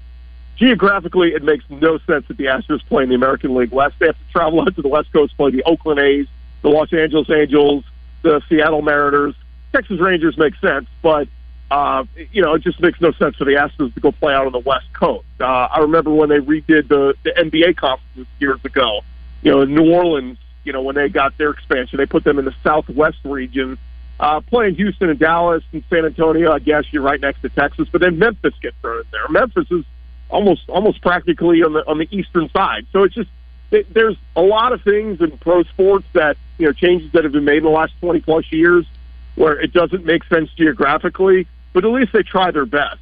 Geographically, 0.56 1.34
it 1.34 1.42
makes 1.42 1.64
no 1.68 1.98
sense 1.98 2.26
that 2.28 2.36
the 2.36 2.44
Astros 2.44 2.84
play 2.86 3.02
in 3.02 3.08
the 3.08 3.14
American 3.14 3.54
League 3.54 3.72
West. 3.72 3.96
They 3.98 4.06
have 4.06 4.16
to 4.16 4.32
travel 4.32 4.60
out 4.60 4.74
to 4.76 4.82
the 4.82 4.88
West 4.88 5.12
Coast, 5.12 5.36
play 5.36 5.50
the 5.50 5.64
Oakland 5.64 6.00
A's, 6.00 6.26
the 6.62 6.70
Los 6.70 6.92
Angeles 6.92 7.28
Angels, 7.28 7.84
the 8.22 8.40
Seattle 8.48 8.80
Mariners. 8.80 9.34
Texas 9.74 10.00
Rangers 10.00 10.38
make 10.38 10.54
sense, 10.56 10.86
but 11.02 11.26
uh, 11.70 12.04
you 12.32 12.40
know, 12.40 12.54
it 12.54 12.62
just 12.62 12.80
makes 12.80 13.00
no 13.00 13.10
sense 13.12 13.34
for 13.36 13.44
the 13.44 13.52
Astros 13.52 13.92
to 13.94 14.00
go 14.00 14.12
play 14.12 14.32
out 14.32 14.46
on 14.46 14.52
the 14.52 14.60
West 14.60 14.86
Coast. 14.92 15.26
Uh, 15.40 15.44
I 15.44 15.80
remember 15.80 16.10
when 16.10 16.28
they 16.28 16.38
redid 16.38 16.88
the, 16.88 17.14
the 17.24 17.30
NBA 17.30 17.76
conferences 17.76 18.26
years 18.38 18.60
ago. 18.64 19.00
You 19.42 19.50
know, 19.50 19.60
in 19.62 19.74
New 19.74 19.92
Orleans, 19.92 20.38
you 20.62 20.72
know, 20.72 20.82
when 20.82 20.94
they 20.94 21.08
got 21.08 21.36
their 21.36 21.50
expansion, 21.50 21.96
they 21.96 22.06
put 22.06 22.22
them 22.22 22.38
in 22.38 22.44
the 22.44 22.54
Southwest 22.62 23.18
region, 23.24 23.76
uh, 24.20 24.40
playing 24.40 24.76
Houston 24.76 25.10
and 25.10 25.18
Dallas 25.18 25.64
and 25.72 25.82
San 25.90 26.04
Antonio. 26.04 26.52
I 26.52 26.60
guess 26.60 26.84
you're 26.92 27.02
right 27.02 27.20
next 27.20 27.42
to 27.42 27.48
Texas, 27.48 27.88
but 27.90 28.00
then 28.00 28.18
Memphis 28.18 28.54
gets 28.62 28.76
thrown 28.80 29.00
in 29.00 29.06
there. 29.10 29.28
Memphis 29.28 29.66
is 29.72 29.84
almost 30.28 30.68
almost 30.68 31.02
practically 31.02 31.62
on 31.64 31.72
the 31.72 31.84
on 31.88 31.98
the 31.98 32.08
eastern 32.12 32.48
side. 32.50 32.86
So 32.92 33.02
it's 33.02 33.14
just 33.14 33.30
it, 33.72 33.92
there's 33.92 34.16
a 34.36 34.42
lot 34.42 34.72
of 34.72 34.82
things 34.82 35.20
in 35.20 35.36
pro 35.38 35.64
sports 35.64 36.06
that 36.12 36.36
you 36.58 36.66
know 36.66 36.72
changes 36.72 37.10
that 37.12 37.24
have 37.24 37.32
been 37.32 37.44
made 37.44 37.58
in 37.58 37.64
the 37.64 37.70
last 37.70 37.94
20 38.00 38.20
plus 38.20 38.44
years 38.52 38.86
where 39.34 39.60
it 39.60 39.72
doesn't 39.72 40.04
make 40.04 40.24
sense 40.24 40.50
geographically 40.56 41.46
but 41.74 41.84
at 41.84 41.90
least 41.90 42.12
they 42.14 42.22
try 42.22 42.50
their 42.50 42.64
best. 42.64 42.98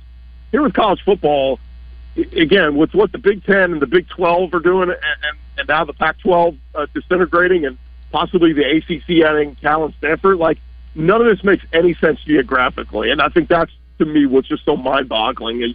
Here 0.50 0.62
with 0.62 0.74
college 0.74 1.00
football, 1.04 1.60
again, 2.16 2.74
with 2.74 2.92
what 2.94 3.12
the 3.12 3.18
Big 3.18 3.44
Ten 3.44 3.72
and 3.72 3.80
the 3.80 3.86
Big 3.86 4.08
Twelve 4.08 4.52
are 4.52 4.60
doing, 4.60 4.90
and, 4.90 4.98
and, 5.58 5.68
now 5.68 5.84
the 5.84 5.92
Pac-12 5.92 6.58
uh, 6.74 6.86
disintegrating, 6.92 7.64
and 7.64 7.78
possibly 8.10 8.52
the 8.52 8.64
ACC 8.64 9.24
adding 9.24 9.54
Cal 9.56 9.84
and 9.84 9.94
Stanford, 9.98 10.38
like 10.38 10.58
none 10.96 11.20
of 11.20 11.26
this 11.28 11.44
makes 11.44 11.64
any 11.72 11.94
sense 11.94 12.18
geographically, 12.24 13.10
and 13.10 13.22
I 13.22 13.28
think 13.28 13.48
that's 13.48 13.70
to 13.98 14.04
me 14.04 14.26
what's 14.26 14.48
just 14.48 14.64
so 14.64 14.76
mind-boggling 14.76 15.62
is 15.62 15.72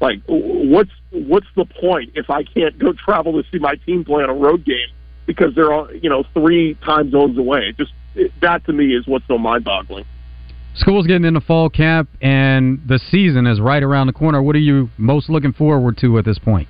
like 0.00 0.20
what's 0.26 0.90
what's 1.10 1.46
the 1.54 1.66
point 1.66 2.12
if 2.14 2.30
I 2.30 2.42
can't 2.42 2.76
go 2.78 2.92
travel 2.92 3.40
to 3.40 3.48
see 3.50 3.58
my 3.58 3.76
team 3.76 4.04
play 4.04 4.24
on 4.24 4.30
a 4.30 4.34
road 4.34 4.64
game 4.64 4.88
because 5.26 5.54
they're 5.54 5.72
all 5.72 5.94
you 5.94 6.08
know 6.08 6.24
three 6.34 6.74
time 6.76 7.10
zones 7.10 7.38
away? 7.38 7.72
Just 7.78 7.92
it, 7.92 7.99
that 8.40 8.64
to 8.66 8.72
me 8.72 8.94
is 8.94 9.06
what's 9.06 9.26
so 9.26 9.38
mind-boggling. 9.38 10.04
School's 10.74 11.06
getting 11.06 11.24
into 11.24 11.40
fall 11.40 11.68
camp, 11.68 12.08
and 12.22 12.80
the 12.86 12.98
season 13.10 13.46
is 13.46 13.60
right 13.60 13.82
around 13.82 14.06
the 14.06 14.12
corner. 14.12 14.40
What 14.40 14.54
are 14.56 14.60
you 14.60 14.88
most 14.98 15.28
looking 15.28 15.52
forward 15.52 15.98
to 15.98 16.18
at 16.18 16.24
this 16.24 16.38
point? 16.38 16.68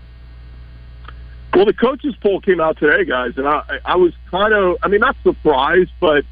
Well, 1.54 1.66
the 1.66 1.74
coaches 1.74 2.14
poll 2.22 2.40
came 2.40 2.60
out 2.60 2.78
today, 2.78 3.04
guys, 3.04 3.32
and 3.36 3.46
I, 3.46 3.62
I 3.84 3.96
was 3.96 4.12
kind 4.30 4.54
of, 4.54 4.76
I 4.82 4.88
mean, 4.88 5.00
not 5.00 5.16
surprised, 5.22 5.90
but 6.00 6.24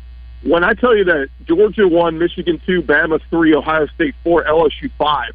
when 0.44 0.62
I 0.62 0.74
tell 0.74 0.96
you 0.96 1.04
that 1.04 1.28
Georgia 1.44 1.88
won, 1.88 2.18
Michigan 2.18 2.60
two, 2.64 2.82
Bama 2.82 3.20
three, 3.28 3.54
Ohio 3.54 3.86
State 3.94 4.14
four, 4.22 4.44
LSU 4.44 4.90
five, 4.96 5.32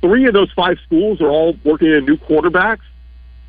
three 0.00 0.26
of 0.26 0.34
those 0.34 0.52
five 0.52 0.78
schools 0.86 1.20
are 1.20 1.28
all 1.28 1.56
working 1.64 1.92
in 1.92 2.04
new 2.04 2.16
quarterbacks. 2.16 2.82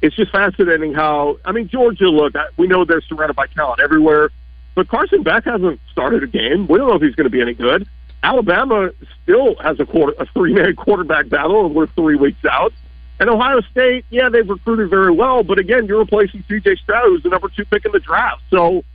It's 0.01 0.15
just 0.15 0.31
fascinating 0.31 0.93
how, 0.93 1.37
I 1.45 1.51
mean, 1.51 1.67
Georgia, 1.69 2.09
look, 2.09 2.33
we 2.57 2.67
know 2.67 2.83
they're 2.83 3.01
surrounded 3.01 3.35
by 3.35 3.47
talent 3.47 3.79
everywhere, 3.79 4.31
but 4.79 4.87
Carson 4.87 5.23
Beck 5.23 5.43
hasn't 5.43 5.77
started 5.91 6.23
a 6.23 6.27
game. 6.27 6.65
We 6.65 6.77
don't 6.77 6.87
know 6.87 6.95
if 6.95 7.01
he's 7.01 7.13
going 7.13 7.25
to 7.25 7.29
be 7.29 7.41
any 7.41 7.53
good. 7.53 7.85
Alabama 8.23 8.91
still 9.21 9.55
has 9.55 9.77
a 9.77 9.85
quarter, 9.85 10.13
a 10.17 10.25
three-man 10.27 10.77
quarterback 10.77 11.27
battle, 11.27 11.65
and 11.65 11.75
we're 11.75 11.87
three 11.87 12.15
weeks 12.15 12.45
out. 12.49 12.71
And 13.19 13.29
Ohio 13.29 13.59
State, 13.71 14.05
yeah, 14.09 14.29
they've 14.29 14.47
recruited 14.47 14.89
very 14.89 15.11
well, 15.11 15.43
but 15.43 15.59
again, 15.59 15.85
you're 15.85 15.99
replacing 15.99 16.45
C.J. 16.47 16.77
Stroud, 16.77 17.07
who's 17.07 17.23
the 17.23 17.27
number 17.27 17.49
two 17.49 17.65
pick 17.65 17.83
in 17.83 17.91
the 17.91 17.99
draft. 17.99 18.41
So 18.49 18.85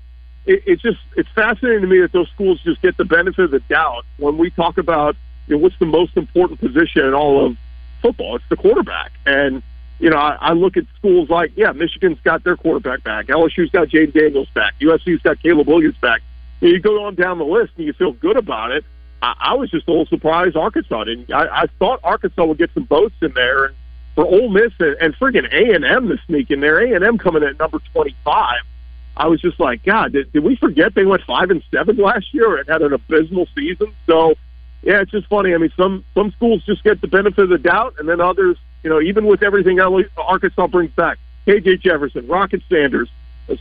it, 0.46 0.62
it's 0.64 0.80
just 0.80 1.00
it's 1.18 1.28
fascinating 1.34 1.82
to 1.82 1.86
me 1.86 2.00
that 2.00 2.12
those 2.12 2.30
schools 2.30 2.62
just 2.64 2.80
get 2.80 2.96
the 2.96 3.04
benefit 3.04 3.44
of 3.44 3.50
the 3.50 3.60
doubt 3.60 4.06
when 4.16 4.38
we 4.38 4.48
talk 4.48 4.78
about 4.78 5.16
you 5.48 5.56
know, 5.56 5.62
what's 5.62 5.78
the 5.80 5.84
most 5.84 6.16
important 6.16 6.60
position 6.60 7.04
in 7.04 7.12
all 7.12 7.44
of 7.44 7.58
football. 8.00 8.36
It's 8.36 8.44
the 8.48 8.56
quarterback, 8.56 9.12
and 9.26 9.62
you 9.98 10.11
know 10.11 10.16
I, 10.16 10.37
I 10.40 10.52
look 10.52 10.76
at 10.76 10.85
schools 10.96 11.28
like 11.30 11.52
yeah, 11.57 11.72
Michigan's 11.72 12.18
got 12.24 12.44
their 12.44 12.57
quarterback 12.57 13.04
back, 13.04 13.26
LSU's 13.26 13.70
got 13.70 13.88
Jayden 13.88 14.12
Daniels 14.12 14.48
back, 14.54 14.74
USC's 14.80 15.22
got 15.22 15.40
Caleb 15.42 15.66
Williams 15.66 15.96
back. 15.98 16.22
You 16.61 16.80
go 16.80 17.04
on 17.04 17.14
down 17.14 17.38
the 17.38 17.44
list 17.44 17.72
and 17.76 17.87
you 17.87 17.92
feel 17.92 18.12
good 18.12 18.37
about 18.37 18.70
it. 18.70 18.85
I, 19.20 19.35
I 19.38 19.54
was 19.54 19.70
just 19.70 19.87
a 19.87 19.90
little 19.90 20.07
surprised 20.07 20.57
Arkansas 20.57 21.04
didn't. 21.04 21.33
I, 21.33 21.62
I 21.62 21.66
thought 21.78 22.00
Arkansas 22.02 22.44
would 22.44 22.59
get 22.59 22.70
some 22.74 22.87
votes 22.87 23.16
in 23.20 23.33
there, 23.33 23.66
and 23.66 23.74
for 24.14 24.24
Ole 24.24 24.48
Miss 24.48 24.72
and, 24.78 24.96
and 25.00 25.14
friggin' 25.16 25.52
A 25.52 25.74
and 25.74 25.85
M 25.85 26.09
to 26.09 26.18
sneak 26.26 26.50
in 26.50 26.61
there, 26.61 26.80
A 26.80 26.94
and 26.94 27.04
M 27.04 27.18
coming 27.18 27.42
at 27.42 27.59
number 27.59 27.80
twenty 27.92 28.16
five. 28.24 28.61
I 29.16 29.28
was 29.28 29.40
just 29.40 29.61
like, 29.61 29.85
God, 29.85 30.12
did, 30.12 30.33
did 30.33 30.42
we 30.42 30.57
forget 30.57 30.94
they 30.94 31.04
went 31.04 31.22
five 31.22 31.50
and 31.50 31.62
seven 31.70 31.96
last 31.96 32.35
year 32.35 32.57
and 32.57 32.68
had 32.68 32.83
an 32.83 32.92
abysmal 32.92 33.46
season? 33.54 33.94
So, 34.07 34.35
yeah, 34.83 35.00
it's 35.00 35.12
just 35.12 35.28
funny. 35.28 35.54
I 35.54 35.59
mean, 35.59 35.72
some 35.76 36.04
some 36.14 36.33
schools 36.33 36.64
just 36.64 36.83
get 36.83 37.00
the 37.00 37.09
benefit 37.09 37.44
of 37.44 37.48
the 37.48 37.59
doubt, 37.59 37.94
and 37.98 38.09
then 38.09 38.20
others, 38.20 38.57
you 38.84 38.90
know, 38.90 39.00
even 39.00 39.26
with 39.26 39.42
everything 39.42 39.80
Arkansas 39.80 40.66
brings 40.68 40.92
back, 40.92 41.18
KJ 41.46 41.80
Jefferson, 41.80 42.28
Rocket 42.28 42.62
Sanders, 42.68 43.08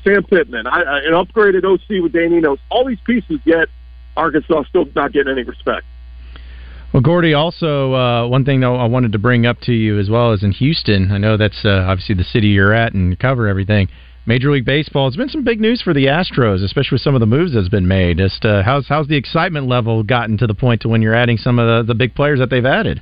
Sam 0.03 0.23
Pittman, 0.23 0.67
I, 0.67 0.81
I, 0.81 0.97
an 0.99 1.13
upgraded 1.13 1.63
OC 1.63 2.03
with 2.03 2.11
Dan 2.11 2.33
Enos 2.33 2.59
all 2.69 2.85
these 2.85 2.99
pieces. 3.05 3.39
Yet 3.45 3.69
Arkansas 4.15 4.63
still 4.69 4.85
not 4.95 5.13
getting 5.13 5.31
any 5.31 5.43
respect. 5.43 5.85
Well, 6.93 7.01
Gordy, 7.01 7.33
also 7.33 7.93
uh, 7.93 8.27
one 8.27 8.45
thing 8.45 8.59
though 8.59 8.75
I 8.75 8.85
wanted 8.85 9.13
to 9.13 9.19
bring 9.19 9.45
up 9.45 9.59
to 9.61 9.73
you 9.73 9.97
as 9.97 10.09
well 10.09 10.33
is 10.33 10.43
in 10.43 10.51
Houston. 10.51 11.11
I 11.11 11.17
know 11.17 11.37
that's 11.37 11.65
uh, 11.65 11.85
obviously 11.87 12.15
the 12.15 12.23
city 12.23 12.49
you're 12.49 12.73
at 12.73 12.93
and 12.93 13.17
cover 13.17 13.47
everything. 13.47 13.87
Major 14.25 14.51
League 14.51 14.65
Baseball 14.65 15.09
has 15.09 15.17
been 15.17 15.27
some 15.27 15.43
big 15.43 15.59
news 15.59 15.81
for 15.81 15.93
the 15.93 16.05
Astros, 16.05 16.63
especially 16.63 16.95
with 16.95 17.01
some 17.01 17.15
of 17.15 17.19
the 17.19 17.25
moves 17.25 17.53
that's 17.53 17.67
been 17.67 17.87
made. 17.87 18.19
Just 18.19 18.45
uh, 18.45 18.61
how's 18.63 18.87
how's 18.87 19.07
the 19.07 19.17
excitement 19.17 19.67
level 19.67 20.03
gotten 20.03 20.37
to 20.37 20.47
the 20.47 20.53
point 20.53 20.81
to 20.81 20.89
when 20.89 21.01
you're 21.01 21.15
adding 21.15 21.37
some 21.37 21.59
of 21.59 21.87
the, 21.87 21.93
the 21.93 21.95
big 21.95 22.13
players 22.13 22.39
that 22.39 22.49
they've 22.49 22.65
added? 22.65 23.01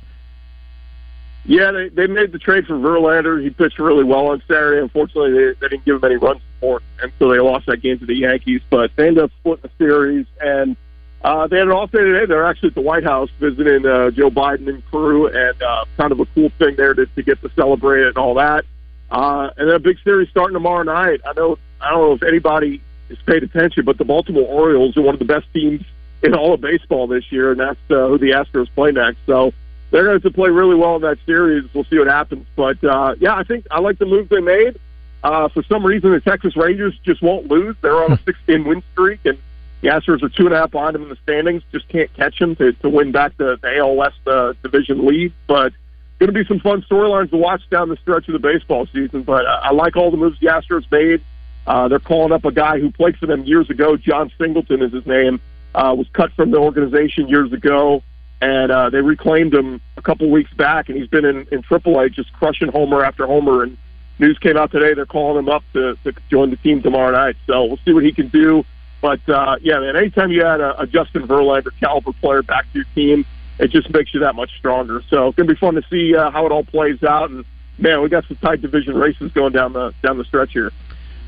Yeah, 1.44 1.72
they 1.72 1.88
they 1.88 2.06
made 2.06 2.30
the 2.30 2.38
trade 2.38 2.66
for 2.66 2.74
Verlander. 2.74 3.42
He 3.42 3.50
pitched 3.50 3.78
really 3.78 4.04
well 4.04 4.28
on 4.28 4.42
Saturday. 4.46 4.80
Unfortunately, 4.80 5.32
they, 5.32 5.60
they 5.60 5.68
didn't 5.68 5.84
give 5.84 5.96
him 5.96 6.04
any 6.04 6.16
run 6.16 6.40
support, 6.54 6.84
and 7.02 7.12
so 7.18 7.28
they 7.28 7.40
lost 7.40 7.66
that 7.66 7.78
game 7.78 7.98
to 7.98 8.06
the 8.06 8.14
Yankees. 8.14 8.60
But 8.70 8.92
they 8.94 9.08
ended 9.08 9.24
up 9.24 9.30
splitting 9.40 9.62
the 9.62 9.84
series, 9.84 10.26
and 10.40 10.76
uh, 11.24 11.48
they 11.48 11.58
had 11.58 11.66
an 11.66 11.72
off 11.72 11.90
day 11.90 11.98
today. 11.98 12.26
They're 12.26 12.46
actually 12.46 12.68
at 12.68 12.74
the 12.76 12.80
White 12.80 13.02
House 13.02 13.28
visiting 13.40 13.84
uh, 13.84 14.10
Joe 14.12 14.30
Biden 14.30 14.68
in 14.68 14.82
Peru, 14.82 15.26
and 15.26 15.60
uh, 15.62 15.84
kind 15.96 16.12
of 16.12 16.20
a 16.20 16.26
cool 16.26 16.50
thing 16.60 16.76
there 16.76 16.94
to, 16.94 17.06
to 17.06 17.22
get 17.24 17.40
to 17.42 17.50
celebrate 17.56 18.06
and 18.06 18.16
all 18.16 18.34
that. 18.34 18.64
Uh, 19.10 19.50
and 19.56 19.68
then 19.68 19.74
a 19.74 19.80
big 19.80 19.98
series 20.04 20.28
starting 20.30 20.54
tomorrow 20.54 20.84
night. 20.84 21.20
I 21.26 21.32
know 21.32 21.58
I 21.80 21.90
don't 21.90 22.02
know 22.02 22.12
if 22.12 22.22
anybody 22.22 22.80
has 23.08 23.18
paid 23.26 23.42
attention, 23.42 23.84
but 23.84 23.98
the 23.98 24.04
Baltimore 24.04 24.46
Orioles 24.46 24.96
are 24.96 25.02
one 25.02 25.14
of 25.14 25.18
the 25.18 25.24
best 25.24 25.46
teams 25.52 25.82
in 26.22 26.34
all 26.34 26.54
of 26.54 26.60
baseball 26.60 27.08
this 27.08 27.24
year, 27.32 27.50
and 27.50 27.58
that's 27.58 27.80
uh, 27.90 28.06
who 28.06 28.18
the 28.18 28.30
Astros 28.30 28.72
play 28.74 28.92
next. 28.92 29.18
So 29.26 29.52
they're 29.92 30.04
going 30.04 30.20
to 30.20 30.30
play 30.30 30.48
really 30.48 30.74
well 30.74 30.96
in 30.96 31.02
that 31.02 31.18
series. 31.26 31.64
We'll 31.72 31.84
see 31.84 31.98
what 31.98 32.08
happens. 32.08 32.46
But 32.56 32.82
uh, 32.82 33.14
yeah, 33.20 33.36
I 33.36 33.44
think 33.44 33.66
I 33.70 33.78
like 33.78 33.98
the 33.98 34.06
move 34.06 34.28
they 34.28 34.40
made. 34.40 34.80
Uh, 35.22 35.48
for 35.48 35.62
some 35.64 35.86
reason, 35.86 36.10
the 36.10 36.20
Texas 36.20 36.56
Rangers 36.56 36.98
just 37.04 37.22
won't 37.22 37.46
lose. 37.46 37.76
They're 37.80 38.02
on 38.02 38.12
a 38.12 38.18
16 38.24 38.64
win 38.64 38.82
streak, 38.92 39.20
and 39.24 39.38
the 39.82 39.88
Astros 39.88 40.22
are 40.22 40.28
two 40.30 40.46
and 40.46 40.54
a 40.54 40.58
half 40.58 40.72
behind 40.72 40.94
them 40.94 41.02
in 41.02 41.08
the 41.10 41.18
standings. 41.22 41.62
Just 41.70 41.88
can't 41.88 42.12
catch 42.14 42.38
them 42.38 42.56
to, 42.56 42.72
to 42.72 42.88
win 42.88 43.12
back 43.12 43.36
the, 43.36 43.58
the 43.62 43.78
AL 43.78 43.94
West 43.94 44.26
uh, 44.26 44.54
division 44.62 45.06
lead. 45.06 45.32
But 45.46 45.72
going 46.18 46.32
to 46.32 46.32
be 46.32 46.46
some 46.46 46.60
fun 46.60 46.82
storylines 46.90 47.30
to 47.30 47.36
watch 47.36 47.62
down 47.70 47.88
the 47.88 47.96
stretch 47.96 48.28
of 48.28 48.32
the 48.32 48.38
baseball 48.38 48.86
season. 48.86 49.22
But 49.22 49.44
uh, 49.44 49.60
I 49.62 49.72
like 49.72 49.96
all 49.96 50.10
the 50.10 50.16
moves 50.16 50.40
the 50.40 50.46
Astros 50.46 50.90
made. 50.90 51.22
Uh, 51.66 51.88
they're 51.88 52.00
calling 52.00 52.32
up 52.32 52.44
a 52.44 52.52
guy 52.52 52.80
who 52.80 52.90
played 52.90 53.16
for 53.18 53.26
them 53.26 53.44
years 53.44 53.68
ago. 53.70 53.96
Jon 53.96 54.32
Singleton 54.38 54.82
is 54.82 54.92
his 54.92 55.06
name. 55.06 55.40
Uh, 55.74 55.94
was 55.96 56.06
cut 56.12 56.32
from 56.32 56.50
the 56.50 56.58
organization 56.58 57.28
years 57.28 57.52
ago, 57.52 58.02
and 58.42 58.72
uh, 58.72 58.90
they 58.90 59.00
reclaimed 59.00 59.54
him 59.54 59.80
a 59.96 60.02
couple 60.02 60.28
weeks 60.28 60.52
back, 60.54 60.88
and 60.88 60.98
he's 60.98 61.06
been 61.06 61.24
in, 61.24 61.46
in 61.52 61.62
AAA 61.62 62.12
just 62.12 62.32
crushing 62.32 62.68
homer 62.68 63.04
after 63.04 63.24
homer. 63.24 63.62
And 63.62 63.78
news 64.18 64.36
came 64.38 64.56
out 64.56 64.72
today 64.72 64.94
they're 64.94 65.06
calling 65.06 65.38
him 65.38 65.48
up 65.48 65.62
to, 65.74 65.96
to 66.02 66.12
join 66.28 66.50
the 66.50 66.56
team 66.56 66.82
tomorrow 66.82 67.12
night. 67.12 67.36
So 67.46 67.64
we'll 67.64 67.78
see 67.84 67.92
what 67.92 68.02
he 68.02 68.10
can 68.10 68.26
do. 68.28 68.64
But 69.00 69.26
uh, 69.28 69.56
yeah, 69.62 69.78
man, 69.78 69.96
anytime 69.96 70.32
you 70.32 70.44
add 70.44 70.60
a, 70.60 70.80
a 70.80 70.86
Justin 70.88 71.28
Verlander 71.28 71.70
caliber 71.78 72.12
player 72.14 72.42
back 72.42 72.64
to 72.72 72.78
your 72.80 72.86
team, 72.96 73.24
it 73.60 73.70
just 73.70 73.92
makes 73.92 74.12
you 74.12 74.18
that 74.20 74.34
much 74.34 74.50
stronger. 74.58 75.02
So 75.08 75.28
it's 75.28 75.36
gonna 75.36 75.48
be 75.48 75.58
fun 75.58 75.76
to 75.76 75.82
see 75.88 76.16
uh, 76.16 76.32
how 76.32 76.44
it 76.44 76.50
all 76.50 76.64
plays 76.64 77.04
out. 77.04 77.30
And 77.30 77.44
man, 77.78 78.02
we 78.02 78.08
got 78.08 78.26
some 78.26 78.38
tight 78.38 78.60
division 78.60 78.96
races 78.96 79.30
going 79.30 79.52
down 79.52 79.72
the 79.72 79.94
down 80.02 80.18
the 80.18 80.24
stretch 80.24 80.52
here. 80.52 80.72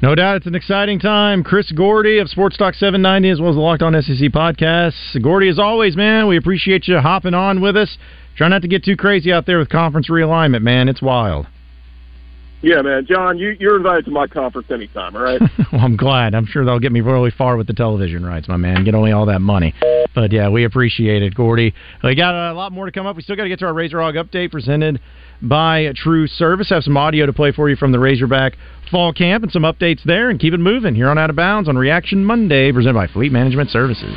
No 0.04 0.14
doubt, 0.14 0.36
it's 0.36 0.46
an 0.46 0.54
exciting 0.54 0.98
time. 0.98 1.42
Chris 1.42 1.72
Gordy 1.72 2.18
of 2.18 2.28
Sports 2.28 2.58
Talk 2.58 2.74
790, 2.74 3.30
as 3.30 3.40
well 3.40 3.48
as 3.48 3.56
the 3.56 3.60
Locked 3.62 3.80
On 3.80 3.94
SEC 4.02 4.30
podcast. 4.32 4.92
Gordy, 5.22 5.48
as 5.48 5.58
always, 5.58 5.96
man, 5.96 6.28
we 6.28 6.36
appreciate 6.36 6.86
you 6.86 6.98
hopping 6.98 7.32
on 7.32 7.62
with 7.62 7.74
us. 7.74 7.96
Try 8.36 8.48
not 8.48 8.60
to 8.60 8.68
get 8.68 8.84
too 8.84 8.98
crazy 8.98 9.32
out 9.32 9.46
there 9.46 9.58
with 9.58 9.70
conference 9.70 10.10
realignment, 10.10 10.60
man. 10.60 10.90
It's 10.90 11.00
wild. 11.00 11.46
Yeah, 12.60 12.82
man, 12.82 13.06
John, 13.06 13.38
you, 13.38 13.56
you're 13.58 13.78
invited 13.78 14.04
to 14.04 14.10
my 14.10 14.26
conference 14.26 14.70
anytime. 14.70 15.16
All 15.16 15.22
right. 15.22 15.40
well, 15.72 15.80
I'm 15.80 15.96
glad. 15.96 16.34
I'm 16.34 16.44
sure 16.44 16.66
they'll 16.66 16.78
get 16.78 16.92
me 16.92 17.00
really 17.00 17.30
far 17.30 17.56
with 17.56 17.66
the 17.66 17.72
television 17.72 18.26
rights, 18.26 18.46
my 18.46 18.58
man. 18.58 18.84
Get 18.84 18.94
only 18.94 19.12
all 19.12 19.24
that 19.26 19.40
money. 19.40 19.74
But 20.14 20.32
yeah, 20.32 20.50
we 20.50 20.64
appreciate 20.64 21.22
it, 21.22 21.34
Gordy. 21.34 21.74
We 22.02 22.14
got 22.14 22.50
a 22.50 22.52
lot 22.52 22.72
more 22.72 22.84
to 22.84 22.92
come 22.92 23.06
up. 23.06 23.16
We 23.16 23.22
still 23.22 23.36
got 23.36 23.44
to 23.44 23.48
get 23.48 23.58
to 23.60 23.66
our 23.66 23.74
Razor 23.74 24.00
Hog 24.00 24.16
update 24.16 24.50
presented 24.50 25.00
by 25.42 25.92
True 25.94 26.26
Service. 26.26 26.70
Have 26.70 26.84
some 26.84 26.96
audio 26.96 27.26
to 27.26 27.32
play 27.32 27.52
for 27.52 27.68
you 27.68 27.76
from 27.76 27.92
the 27.92 27.98
Razorback 27.98 28.54
Fall 28.94 29.12
Camp 29.12 29.42
and 29.42 29.50
some 29.50 29.64
updates 29.64 30.04
there, 30.04 30.30
and 30.30 30.38
keep 30.38 30.54
it 30.54 30.58
moving 30.58 30.94
here 30.94 31.08
on 31.08 31.18
Out 31.18 31.28
of 31.28 31.34
Bounds 31.34 31.68
on 31.68 31.76
Reaction 31.76 32.24
Monday, 32.24 32.70
presented 32.70 32.94
by 32.94 33.08
Fleet 33.08 33.32
Management 33.32 33.70
Services. 33.70 34.14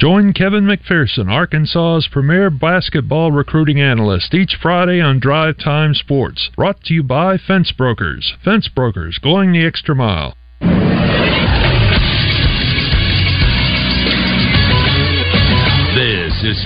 Join 0.00 0.32
Kevin 0.32 0.64
McPherson, 0.64 1.30
Arkansas's 1.30 2.08
premier 2.10 2.48
basketball 2.48 3.30
recruiting 3.30 3.78
analyst, 3.78 4.32
each 4.32 4.56
Friday 4.62 5.02
on 5.02 5.20
Drive 5.20 5.58
Time 5.62 5.92
Sports. 5.92 6.48
Brought 6.56 6.82
to 6.84 6.94
you 6.94 7.02
by 7.02 7.36
Fence 7.36 7.72
Brokers. 7.76 8.32
Fence 8.42 8.68
Brokers, 8.74 9.18
going 9.18 9.52
the 9.52 9.66
extra 9.66 9.94
mile. 9.94 10.34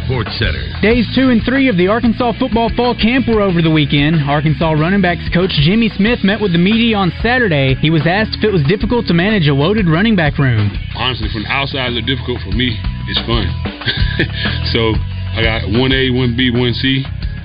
Sports 0.04 0.32
Center. 0.38 0.64
Days 0.80 1.06
two 1.14 1.30
and 1.30 1.42
three 1.44 1.68
of 1.68 1.76
the 1.76 1.88
Arkansas 1.88 2.32
football 2.38 2.70
fall 2.76 2.94
camp 2.94 3.26
were 3.28 3.40
over 3.40 3.60
the 3.60 3.70
weekend. 3.70 4.22
Arkansas 4.24 4.72
running 4.72 5.02
backs 5.02 5.28
coach 5.32 5.50
Jimmy 5.62 5.90
Smith 5.96 6.24
met 6.24 6.40
with 6.40 6.52
the 6.52 6.58
media 6.58 6.96
on 6.96 7.12
Saturday. 7.22 7.74
He 7.80 7.90
was 7.90 8.06
asked 8.06 8.38
if 8.38 8.44
it 8.44 8.52
was 8.52 8.62
difficult 8.64 9.06
to 9.08 9.14
manage 9.14 9.48
a 9.48 9.54
loaded 9.54 9.88
running 9.88 10.16
back 10.16 10.38
room. 10.38 10.70
Honestly, 10.96 11.28
from 11.32 11.44
the 11.44 11.52
outside, 11.52 11.92
it 11.92 11.98
looked 11.98 12.08
difficult 12.08 12.40
for 12.42 12.52
me. 12.52 12.76
It's 13.08 13.20
fun. 13.28 13.46
so 14.72 14.94
I 15.34 15.42
got 15.42 15.66
1A, 15.66 16.14
1B, 16.14 16.54
1C, 16.54 17.02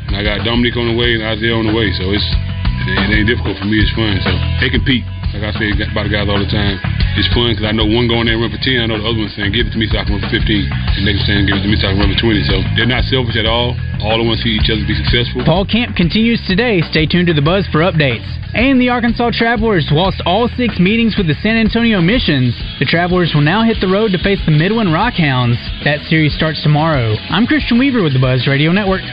and 0.10 0.18
I 0.18 0.26
got 0.26 0.42
Dominique 0.42 0.74
on 0.74 0.90
the 0.90 0.98
way 0.98 1.14
and 1.14 1.22
Isaiah 1.22 1.54
on 1.54 1.70
the 1.70 1.76
way. 1.78 1.94
So 1.94 2.10
it's 2.10 2.26
it 2.90 3.14
ain't 3.14 3.30
difficult 3.30 3.62
for 3.62 3.70
me. 3.70 3.78
It's 3.78 3.94
fun. 3.94 4.18
So 4.26 4.34
they 4.58 4.74
compete. 4.74 5.06
Like 5.30 5.46
I 5.46 5.54
say 5.62 5.70
about 5.70 6.10
the 6.10 6.14
guys 6.14 6.26
all 6.26 6.42
the 6.42 6.50
time, 6.50 6.82
it's 7.14 7.30
fun 7.38 7.54
because 7.54 7.62
I 7.62 7.70
know 7.70 7.86
one 7.86 8.10
going 8.10 8.26
there 8.26 8.34
and 8.34 8.42
run 8.42 8.50
for 8.50 8.58
10. 8.58 8.82
I 8.82 8.90
know 8.90 8.98
the 8.98 9.06
other 9.06 9.22
one 9.22 9.30
saying, 9.38 9.54
give 9.54 9.70
it 9.70 9.74
to 9.74 9.80
me 9.80 9.86
so 9.86 10.02
I 10.02 10.10
can 10.10 10.18
run 10.18 10.26
for 10.26 10.34
15. 10.34 10.42
And 10.42 11.06
they 11.06 11.14
saying, 11.22 11.46
give 11.46 11.62
it 11.62 11.64
to 11.66 11.70
me 11.70 11.78
so 11.78 11.86
I 11.86 11.94
can 11.94 12.02
run 12.02 12.10
for 12.10 12.18
20. 12.18 12.50
So 12.50 12.58
they're 12.74 12.90
not 12.90 13.06
selfish 13.06 13.38
at 13.38 13.46
all. 13.46 13.78
All 14.02 14.18
they 14.18 14.26
want 14.26 14.42
to 14.42 14.44
see 14.44 14.58
each 14.58 14.74
other 14.74 14.82
be 14.90 14.98
successful. 14.98 15.46
Fall 15.46 15.70
camp 15.70 15.94
continues 15.94 16.42
today. 16.50 16.82
Stay 16.90 17.06
tuned 17.06 17.30
to 17.30 17.38
the 17.38 17.46
Buzz 17.46 17.70
for 17.70 17.86
updates. 17.86 18.26
And 18.58 18.82
the 18.82 18.90
Arkansas 18.90 19.38
Travelers 19.38 19.86
lost 19.94 20.26
all 20.26 20.50
six 20.58 20.82
meetings 20.82 21.14
with 21.14 21.30
the 21.30 21.38
San 21.46 21.62
Antonio 21.62 22.02
Missions. 22.02 22.58
The 22.82 22.90
Travelers 22.90 23.30
will 23.38 23.46
now 23.46 23.62
hit 23.62 23.78
the 23.78 23.92
road 23.92 24.10
to 24.18 24.20
face 24.26 24.42
the 24.50 24.56
Midland 24.58 24.90
Rockhounds. 24.90 25.62
That 25.86 26.02
series 26.10 26.34
starts 26.34 26.58
tomorrow. 26.66 27.14
I'm 27.30 27.46
Christian 27.46 27.78
Weaver 27.78 28.02
with 28.02 28.18
the 28.18 28.24
Buzz 28.24 28.50
Radio 28.50 28.74
Network. 28.74 29.06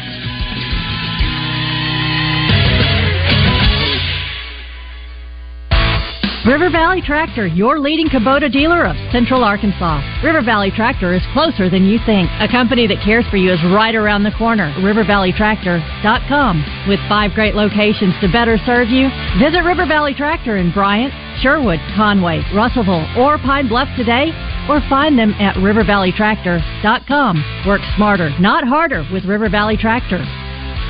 River 6.46 6.70
Valley 6.70 7.02
Tractor, 7.02 7.48
your 7.48 7.80
leading 7.80 8.06
Kubota 8.06 8.48
dealer 8.50 8.86
of 8.86 8.94
Central 9.10 9.42
Arkansas. 9.42 9.98
River 10.22 10.42
Valley 10.42 10.70
Tractor 10.70 11.12
is 11.12 11.22
closer 11.32 11.68
than 11.68 11.84
you 11.84 11.98
think. 12.06 12.30
A 12.38 12.46
company 12.46 12.86
that 12.86 13.02
cares 13.02 13.26
for 13.26 13.36
you 13.36 13.52
is 13.52 13.58
right 13.74 13.96
around 13.96 14.22
the 14.22 14.30
corner. 14.30 14.72
RiverValleyTractor.com. 14.78 16.86
With 16.86 17.00
five 17.08 17.32
great 17.32 17.56
locations 17.56 18.14
to 18.20 18.30
better 18.30 18.58
serve 18.64 18.90
you, 18.90 19.10
visit 19.42 19.66
River 19.66 19.86
Valley 19.90 20.14
Tractor 20.14 20.58
in 20.58 20.70
Bryant, 20.70 21.12
Sherwood, 21.42 21.80
Conway, 21.96 22.44
Russellville, 22.54 23.04
or 23.18 23.38
Pine 23.38 23.66
Bluff 23.66 23.88
today, 23.96 24.30
or 24.70 24.78
find 24.88 25.18
them 25.18 25.32
at 25.42 25.56
RiverValleyTractor.com. 25.56 27.64
Work 27.66 27.80
smarter, 27.96 28.30
not 28.38 28.62
harder 28.62 29.04
with 29.12 29.24
River 29.24 29.50
Valley 29.50 29.76
Tractor. 29.76 30.24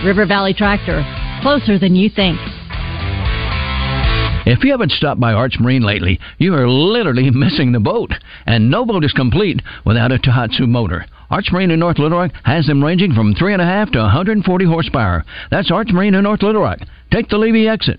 River 0.04 0.26
Valley 0.26 0.52
Tractor, 0.52 1.02
closer 1.40 1.78
than 1.78 1.96
you 1.96 2.10
think. 2.10 2.38
If 4.46 4.62
you 4.62 4.70
haven't 4.70 4.92
stopped 4.92 5.20
by 5.20 5.32
Arch 5.32 5.58
Marine 5.58 5.82
lately, 5.82 6.20
you 6.38 6.54
are 6.54 6.68
literally 6.68 7.30
missing 7.32 7.72
the 7.72 7.80
boat. 7.80 8.12
And 8.46 8.70
no 8.70 8.84
boat 8.84 9.04
is 9.04 9.12
complete 9.12 9.60
without 9.84 10.12
a 10.12 10.18
Tohatsu 10.18 10.68
motor. 10.68 11.04
Arch 11.30 11.48
Marine 11.50 11.72
in 11.72 11.80
North 11.80 11.98
Little 11.98 12.18
Rock 12.18 12.30
has 12.44 12.64
them 12.66 12.82
ranging 12.82 13.12
from 13.12 13.34
3.5 13.34 13.90
to 13.90 13.98
140 13.98 14.64
horsepower. 14.64 15.24
That's 15.50 15.72
Arch 15.72 15.88
Marine 15.90 16.14
in 16.14 16.22
North 16.22 16.44
Little 16.44 16.62
Rock. 16.62 16.78
Take 17.10 17.28
the 17.28 17.38
Levy 17.38 17.66
exit. 17.66 17.98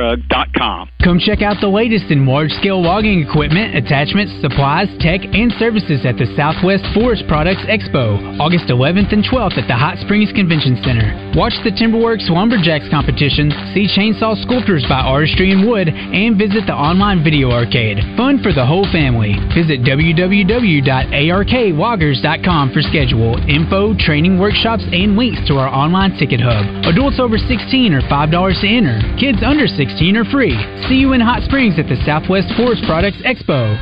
lionsdrug.com. 0.00 0.88
Come 1.02 1.18
check 1.18 1.42
out 1.42 1.56
the 1.60 1.68
latest 1.68 2.10
in 2.10 2.26
large 2.26 2.50
scale 2.60 2.80
logging 2.80 3.20
equipment, 3.24 3.76
attachments, 3.76 4.32
supplies, 4.40 4.88
tech, 5.00 5.20
and 5.24 5.52
services 5.56 6.04
at 6.04 6.16
the 6.16 6.26
Southwest 6.36 6.84
Forest 6.92 7.24
Products 7.28 7.62
Expo, 7.68 8.38
August 8.40 8.68
11th 8.68 9.12
and 9.12 9.24
12th 9.24 9.56
at 9.56 9.66
the 9.68 9.76
Hot 9.76 9.96
Springs 10.04 10.32
Convention 10.32 10.76
Center. 10.84 11.32
Watch 11.36 11.54
the 11.64 11.72
Timberworks 11.72 12.28
Lumberjacks 12.28 12.88
competition, 12.90 13.50
see 13.72 13.88
chainsaw 13.88 14.36
sculptures 14.44 14.84
by 14.88 15.00
Artistry 15.00 15.52
and 15.52 15.68
Wood, 15.68 15.88
and 15.88 16.36
visit 16.36 16.66
the 16.66 16.74
online 16.76 17.24
video 17.24 17.50
arcade. 17.50 17.98
Fun 18.16 18.42
for 18.44 18.52
the 18.52 18.64
whole 18.64 18.84
family. 18.92 19.34
Visit 19.56 19.80
www.arkloggers.com 19.80 22.72
for 22.72 22.82
schedule, 22.82 23.36
info, 23.48 23.94
training 23.96 24.38
workshops, 24.38 24.84
and 24.92 25.16
links 25.16 25.40
to 25.48 25.56
our 25.56 25.68
online 25.68 26.12
ticket 26.20 26.40
hub. 26.40 26.66
Adults 26.84 27.18
over 27.18 27.38
16 27.38 27.94
are 27.96 28.02
$5 28.04 28.60
to 28.60 28.68
enter. 28.68 29.00
Kids 29.16 29.38
under 29.40 29.66
16 29.66 29.89
are 29.98 30.24
free. 30.30 30.54
See 30.88 30.94
you 30.96 31.12
in 31.12 31.20
Hot 31.20 31.42
Springs 31.42 31.78
at 31.78 31.88
the 31.88 31.96
Southwest 32.06 32.48
Forest 32.56 32.84
Products 32.86 33.18
Expo. 33.26 33.76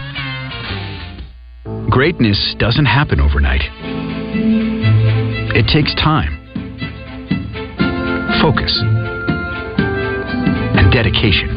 Greatness 1.91 2.55
doesn't 2.59 2.87
happen 2.87 3.21
overnight. 3.21 3.63
It 5.55 5.67
takes 5.73 5.95
time, 5.95 6.33
focus, 8.43 8.73
and 10.77 10.93
dedication. 10.93 11.49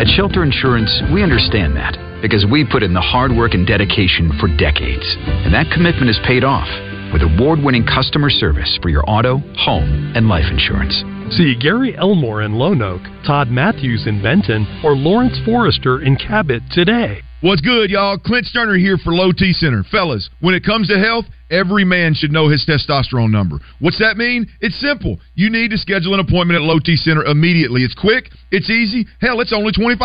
At 0.00 0.06
Shelter 0.08 0.42
Insurance, 0.42 1.02
we 1.12 1.22
understand 1.22 1.76
that 1.76 1.96
because 2.22 2.46
we 2.50 2.64
put 2.64 2.82
in 2.82 2.94
the 2.94 3.00
hard 3.00 3.32
work 3.32 3.54
and 3.54 3.66
dedication 3.66 4.32
for 4.40 4.48
decades. 4.56 5.04
And 5.44 5.52
that 5.54 5.70
commitment 5.72 6.10
is 6.10 6.18
paid 6.26 6.44
off 6.44 6.68
with 7.12 7.22
award 7.22 7.60
winning 7.62 7.86
customer 7.86 8.30
service 8.30 8.78
for 8.82 8.88
your 8.88 9.04
auto, 9.08 9.38
home, 9.56 10.12
and 10.14 10.28
life 10.28 10.46
insurance. 10.50 11.04
See 11.30 11.56
Gary 11.58 11.96
Elmore 11.98 12.42
in 12.42 12.54
Lone 12.54 12.80
Oak, 12.80 13.02
Todd 13.26 13.48
Matthews 13.48 14.06
in 14.06 14.22
Benton, 14.22 14.64
or 14.84 14.96
Lawrence 14.96 15.38
Forrester 15.44 16.00
in 16.00 16.16
Cabot 16.16 16.62
today. 16.70 17.20
What's 17.40 17.60
good, 17.60 17.90
y'all? 17.90 18.16
Clint 18.16 18.46
Sterner 18.46 18.76
here 18.76 18.96
for 18.96 19.12
Low 19.12 19.32
T 19.32 19.52
Center. 19.52 19.82
Fellas, 19.90 20.30
when 20.40 20.54
it 20.54 20.64
comes 20.64 20.88
to 20.88 20.98
health, 20.98 21.26
every 21.50 21.84
man 21.84 22.14
should 22.14 22.32
know 22.32 22.48
his 22.48 22.64
testosterone 22.64 23.30
number. 23.30 23.58
What's 23.80 23.98
that 23.98 24.16
mean? 24.16 24.46
It's 24.60 24.80
simple. 24.80 25.18
You 25.36 25.50
need 25.50 25.70
to 25.70 25.76
schedule 25.76 26.14
an 26.14 26.20
appointment 26.20 26.56
at 26.56 26.62
Low 26.62 26.80
T 26.80 26.96
Center 26.96 27.22
immediately. 27.22 27.84
It's 27.84 27.94
quick, 27.94 28.32
it's 28.50 28.70
easy. 28.70 29.06
Hell, 29.20 29.40
it's 29.42 29.52
only 29.52 29.70
$25. 29.70 30.00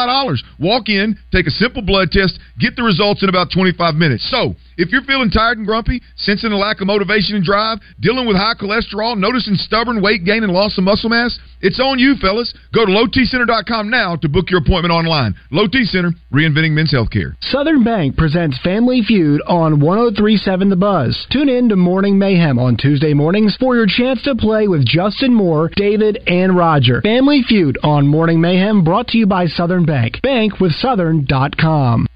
Walk 0.60 0.90
in, 0.90 1.18
take 1.32 1.48
a 1.48 1.52
simple 1.52 1.82
blood 1.82 2.12
test, 2.12 2.38
get 2.60 2.76
the 2.76 2.84
results 2.84 3.24
in 3.24 3.30
about 3.30 3.48
25 3.56 3.96
minutes. 3.96 4.30
So, 4.30 4.56
if 4.76 4.92
you're 4.92 5.04
feeling 5.04 5.30
tired 5.30 5.58
and 5.58 5.66
grumpy, 5.66 6.02
sensing 6.18 6.52
a 6.52 6.58
lack 6.58 6.82
of 6.82 6.88
motivation 6.88 7.36
and 7.38 7.46
drive, 7.46 7.80
dealing 8.02 8.28
with 8.28 8.36
high 8.36 8.56
cholesterol, 8.60 9.18
noticing 9.18 9.56
stubborn 9.56 10.02
weight 10.02 10.26
gain 10.26 10.44
and 10.44 10.52
loss 10.52 10.78
of 10.78 10.84
muscle 10.84 11.10
mass, 11.10 11.40
it's 11.62 11.80
on 11.80 12.00
you, 12.00 12.16
fellas. 12.20 12.54
Go 12.74 12.86
to 12.86 12.92
lowtcenter.com 12.92 13.90
now 13.90 14.18
to 14.18 14.28
book 14.28 14.50
your 14.50 14.60
appointment 14.60 14.92
online. 14.92 15.36
Low 15.52 15.68
T 15.68 15.86
Center, 15.86 16.12
reinventing 16.34 16.72
men's 16.72 16.92
healthcare. 16.92 17.36
Southern 17.42 17.86
Bank 17.86 18.18
presents 18.18 18.60
Family 18.60 19.02
Feud 19.02 19.42
on 19.48 19.80
1037 19.80 20.70
The 20.70 20.76
Buzz. 20.76 21.28
Tune 21.32 21.48
in 21.48 21.70
to 21.70 21.78
Morning 21.78 22.18
Mayhem 22.20 22.60
on 22.60 22.76
Tuesday 22.76 23.14
mornings 23.14 23.56
for 23.60 23.76
your 23.76 23.86
chance 23.88 24.22
to 24.24 24.36
play 24.36 24.68
with 24.68 24.86
Justin 24.86 25.21
Moore, 25.30 25.70
David, 25.76 26.24
and 26.28 26.58
Roger. 26.58 27.02
Family 27.02 27.44
Feud 27.48 27.78
on 27.84 28.08
Morning 28.08 28.42
Mayhem 28.42 28.84
brought 28.84 29.10
to 29.10 29.18
you 29.18 29.28
by 29.28 29.46
Southern 29.46 29.86
Bank. 29.86 30.22
Bank 30.22 30.60
with 30.60 30.72
Southern.com. 30.74 32.08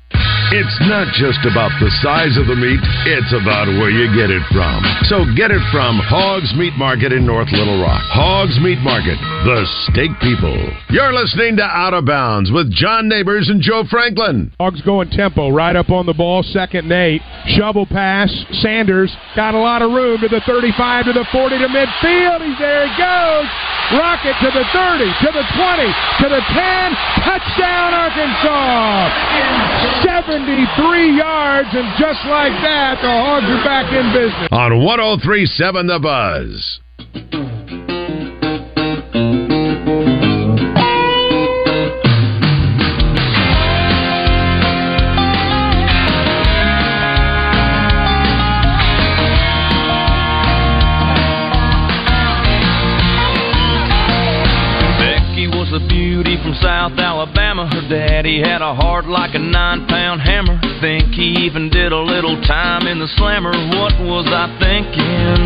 It's 0.53 0.77
not 0.85 1.09
just 1.17 1.41
about 1.49 1.73
the 1.81 1.89
size 2.05 2.37
of 2.37 2.45
the 2.45 2.53
meat, 2.53 2.77
it's 3.09 3.33
about 3.33 3.65
where 3.81 3.89
you 3.89 4.05
get 4.13 4.29
it 4.29 4.45
from. 4.53 4.77
So 5.09 5.25
get 5.33 5.49
it 5.49 5.61
from 5.73 5.97
Hogs 5.97 6.53
Meat 6.53 6.77
Market 6.77 7.09
in 7.09 7.25
North 7.25 7.49
Little 7.49 7.81
Rock. 7.81 8.05
Hogs 8.13 8.53
Meat 8.61 8.77
Market, 8.85 9.17
the 9.41 9.65
steak 9.89 10.13
people. 10.21 10.53
You're 10.93 11.13
listening 11.17 11.57
to 11.57 11.65
Out 11.65 11.97
of 11.97 12.05
Bounds 12.05 12.51
with 12.53 12.69
John 12.69 13.09
Neighbors 13.09 13.49
and 13.49 13.59
Joe 13.59 13.89
Franklin. 13.89 14.53
Hogs 14.59 14.81
going 14.81 15.09
tempo, 15.09 15.49
right 15.49 15.75
up 15.75 15.89
on 15.89 16.05
the 16.05 16.13
ball, 16.13 16.43
second 16.43 16.91
and 16.91 16.93
eight. 16.93 17.21
Shovel 17.57 17.87
pass. 17.87 18.29
Sanders 18.61 19.09
got 19.35 19.55
a 19.55 19.59
lot 19.59 19.81
of 19.81 19.91
room 19.91 20.21
to 20.21 20.27
the 20.27 20.41
35, 20.45 21.05
to 21.05 21.13
the 21.13 21.25
40, 21.31 21.57
to 21.57 21.67
midfield. 21.73 22.45
He's 22.45 22.59
there. 22.59 22.85
He 22.85 22.93
goes. 23.01 23.49
Rocket 23.97 24.33
to 24.41 24.49
the 24.49 24.65
30, 24.73 25.05
to 25.25 25.29
the 25.29 25.45
20, 25.45 25.89
to 26.21 26.27
the 26.29 26.41
10. 26.41 26.93
Touchdown, 27.21 27.93
Arkansas. 27.93 29.09
73 30.45 31.17
yards, 31.17 31.69
and 31.73 31.89
just 31.97 32.19
like 32.29 32.53
that, 32.61 33.01
the 33.01 33.09
Hogs 33.09 33.49
are 33.49 33.63
back 33.65 33.91
in 33.91 34.13
business. 34.13 34.47
On 34.51 34.85
1037 34.85 35.87
The 35.87 35.99
Buzz. 35.99 36.79
Becky 54.99 55.47
was 55.47 55.73
a 55.73 55.85
beauty 55.87 56.37
from 56.41 56.53
South 56.61 56.93
Alabama. 56.99 57.44
Daddy 57.89 58.41
had 58.41 58.63
a 58.63 58.73
heart 58.73 59.05
like 59.05 59.35
a 59.35 59.39
nine 59.39 59.85
pound 59.85 60.21
hammer. 60.21 60.59
Think 60.81 61.13
he 61.13 61.45
even 61.45 61.69
did 61.69 61.91
a 61.91 61.99
little 61.99 62.41
time 62.41 62.87
in 62.87 62.97
the 62.97 63.07
slammer. 63.15 63.51
What 63.51 63.93
was 64.01 64.25
I 64.25 64.49
thinking? 64.57 65.37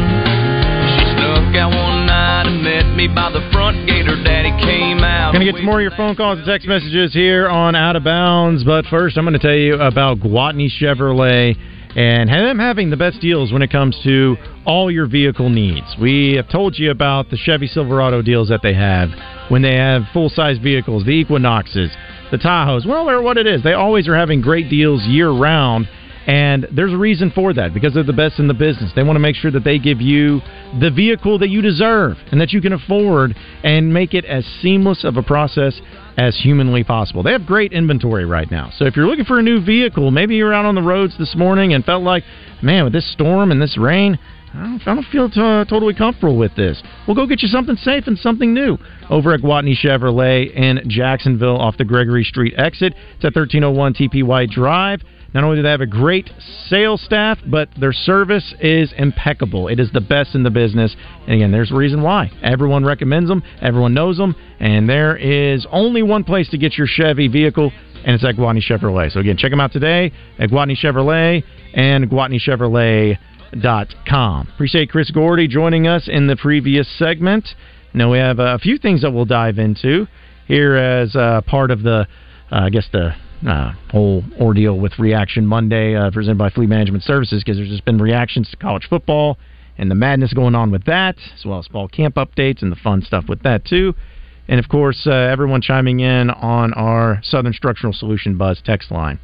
She 0.88 1.04
snuck 1.20 1.52
out 1.60 1.76
one 1.76 2.06
night 2.08 2.48
and 2.48 2.64
met 2.64 2.96
me 2.96 3.08
by 3.08 3.30
the 3.32 3.44
front 3.52 3.86
gate. 3.88 4.06
Her 4.06 4.24
daddy 4.24 4.56
came 4.64 5.00
out. 5.00 5.34
To 5.34 5.44
get 5.44 5.56
some 5.56 5.66
more 5.66 5.80
of 5.80 5.84
your 5.84 5.96
phone 5.98 6.16
calls 6.16 6.40
and 6.40 6.48
text 6.48 6.66
messages 6.66 7.14
here 7.14 7.50
on 7.50 7.76
Out 7.76 7.98
of 7.98 8.04
Bounds, 8.06 8.64
but 8.64 8.86
first 8.86 9.18
I'm 9.18 9.26
to 9.26 9.40
tell 9.40 9.52
you 9.54 9.76
about 9.76 10.20
Gwatney 10.20 10.70
Chevrolet 10.72 11.58
and 11.96 12.30
them 12.30 12.60
having 12.60 12.90
the 12.90 12.98
best 12.98 13.20
deals 13.20 13.52
when 13.52 13.62
it 13.62 13.72
comes 13.72 14.00
to 14.04 14.38
all 14.66 14.92
your 14.92 15.08
vehicle 15.08 15.50
needs. 15.50 15.96
We 16.00 16.36
have 16.36 16.50
told 16.50 16.78
you 16.78 16.92
about 16.92 17.30
the 17.30 17.38
Chevy 17.38 17.68
Silverado 17.68 18.22
deals 18.22 18.50
that 18.50 18.62
they 18.62 18.76
have 18.76 19.10
when 19.50 19.62
they 19.62 19.76
have 19.76 20.04
full 20.14 20.30
size 20.30 20.58
vehicles, 20.60 21.04
the 21.06 21.12
Equinoxes, 21.12 21.92
the 22.32 22.38
Tahoes. 22.38 22.86
Well, 22.86 23.06
they're 23.06 23.22
what 23.22 23.38
it 23.38 23.48
is. 23.48 23.64
They 23.64 23.74
always 23.74 24.08
are 24.08 24.16
having 24.16 24.42
great 24.42 24.70
deals 24.70 25.04
year 25.06 25.30
round. 25.30 25.88
And 26.28 26.68
there's 26.72 26.94
a 26.94 26.98
reason 26.98 27.32
for 27.34 27.54
that 27.54 27.74
because 27.74 27.96
they're 27.96 28.04
the 28.04 28.14
best 28.14 28.38
in 28.38 28.48
the 28.48 28.54
business. 28.54 28.92
They 28.96 29.02
want 29.02 29.16
to 29.16 29.22
make 29.22 29.36
sure 29.36 29.50
that 29.50 29.64
they 29.64 29.80
give 29.80 30.00
you 30.00 30.42
the 30.80 30.92
vehicle 30.92 31.40
that 31.40 31.50
you 31.50 31.64
deserve 31.64 32.18
and 32.32 32.40
that 32.40 32.52
you 32.52 32.62
can 32.62 32.74
afford 32.74 33.36
and 33.64 33.92
make 33.92 34.14
it 34.14 34.26
as 34.26 34.46
seamless 34.62 35.04
of 35.06 35.18
a 35.18 35.24
process 35.24 35.82
as 36.18 36.38
humanly 36.38 36.84
possible. 36.84 37.24
They 37.24 37.32
have 37.32 37.48
great 37.48 37.74
inventory 37.74 38.26
right 38.26 38.52
now. 38.52 38.70
So 38.76 38.86
if 38.86 38.96
you're 38.96 39.08
looking 39.08 39.26
for 39.26 39.40
a 39.40 39.42
new 39.42 39.64
vehicle, 39.64 40.12
maybe 40.12 40.36
you're 40.36 40.54
out 40.54 40.66
on 40.66 40.76
the 40.76 40.84
roads 40.84 41.18
this 41.18 41.36
morning 41.36 41.74
and 41.74 41.84
felt 41.84 42.04
like, 42.04 42.24
man, 42.62 42.84
with 42.84 42.94
this 42.94 43.12
storm 43.12 43.52
and 43.52 43.60
this 43.60 43.76
rain, 43.76 44.20
I 44.54 44.80
don't, 44.84 45.06
feel 45.12 45.30
t- 45.30 45.40
uh, 45.40 45.66
totally 45.66 45.94
comfortable 45.94 46.38
with 46.38 46.56
this. 46.56 46.82
We'll 47.08 47.16
go 47.16 47.28
get 47.28 47.42
you 47.42 47.48
something 47.48 47.76
safe 47.76 48.08
and 48.08 48.18
something 48.18 48.54
new 48.54 48.78
over 49.10 49.34
at 49.34 49.42
Gwatney 49.42 49.76
Chevrolet 49.78 50.52
in 50.54 50.90
Jacksonville 50.90 51.58
off 51.58 51.78
the 51.78 51.86
Gregory 51.86 52.24
Street 52.24 52.56
exit. 52.58 52.94
It's 53.16 53.26
at 53.26 53.36
1301 53.36 53.94
T 53.94 54.10
P 54.10 54.24
White 54.24 54.50
Drive. 54.50 55.02
Not 55.34 55.44
only 55.44 55.58
do 55.58 55.62
they 55.62 55.70
have 55.70 55.82
a 55.82 55.86
great 55.86 56.32
sales 56.68 57.02
staff, 57.02 57.38
but 57.46 57.70
their 57.80 57.94
service 57.94 58.56
is 58.60 58.92
impeccable. 58.98 59.68
It 59.68 59.80
is 59.80 59.92
the 59.92 60.02
best 60.02 60.34
in 60.34 60.42
the 60.42 60.50
business. 60.50 60.96
And 61.28 61.36
again, 61.36 61.52
there's 61.52 61.72
a 61.72 61.76
reason 61.76 62.02
why. 62.02 62.32
Everyone 62.42 62.84
recommends 62.84 63.30
them, 63.30 63.44
everyone 63.62 63.94
knows 63.94 64.18
them, 64.18 64.36
and 64.60 64.90
there 64.90 65.16
is 65.16 65.68
only 65.72 66.02
one 66.02 66.24
place 66.24 66.50
to 66.50 66.58
get 66.58 66.78
your 66.78 66.88
Chevy 66.88 67.28
vehicle, 67.28 67.72
and 68.04 68.16
it's 68.16 68.26
at 68.26 68.36
Gwatney 68.36 68.64
Chevrolet. 68.68 69.12
So 69.12 69.20
again, 69.20 69.38
check 69.38 69.52
them 69.52 69.60
out 69.60 69.72
today 69.72 70.12
at 70.40 70.50
Gwatney 70.50 70.76
Chevrolet 70.76 71.44
and 71.76 72.10
GwatneyChevrolet.com. 73.54 74.50
Appreciate 74.54 74.90
Chris 74.90 75.12
Gordy 75.12 75.48
joining 75.48 75.88
us 75.88 76.08
in 76.08 76.28
the 76.28 76.36
previous 76.36 76.88
segment. 76.98 77.48
Now 77.94 78.12
we 78.12 78.18
have 78.20 78.40
a 78.40 78.60
few 78.60 78.78
things 78.78 79.02
that 79.02 79.12
we'll 79.12 79.26
dive 79.26 79.58
into 79.58 80.08
here 80.48 80.76
as 80.76 81.16
uh, 81.16 81.42
part 81.46 81.72
of 81.72 81.84
the, 81.84 82.08
uh, 82.52 82.56
I 82.56 82.70
guess 82.70 82.88
the 82.92 83.16
uh, 83.48 83.74
whole 83.90 84.24
ordeal 84.40 84.78
with 84.78 84.98
Reaction 85.00 85.46
Monday 85.46 85.96
uh, 85.96 86.12
presented 86.12 86.38
by 86.38 86.50
Fleet 86.50 86.70
Management 86.70 87.04
Services 87.04 87.44
because 87.44 87.58
there's 87.58 87.70
just 87.70 87.86
been 87.86 87.98
reactions 87.98 88.50
to 88.52 88.58
college 88.58 88.88
football 88.90 89.38
and 89.78 89.90
the 89.90 89.96
madness 89.96 90.34
going 90.34 90.56
on 90.56 90.72
with 90.72 90.86
that, 90.86 91.16
as 91.38 91.46
well 91.46 91.60
as 91.60 91.68
fall 91.68 91.88
camp 91.88 92.16
updates 92.16 92.62
and 92.62 92.72
the 92.72 92.76
fun 92.76 93.02
stuff 93.02 93.26
with 93.30 93.42
that 93.44 93.66
too. 93.66 93.94
And 94.50 94.60
of 94.60 94.68
course, 94.68 95.06
uh, 95.06 95.12
everyone 95.12 95.62
chiming 95.62 96.00
in 96.00 96.30
on 96.32 96.74
our 96.74 97.20
Southern 97.24 97.54
Structural 97.54 97.94
Solution 97.94 98.36
Buzz 98.36 98.62
text 98.64 98.92
line. 98.92 99.20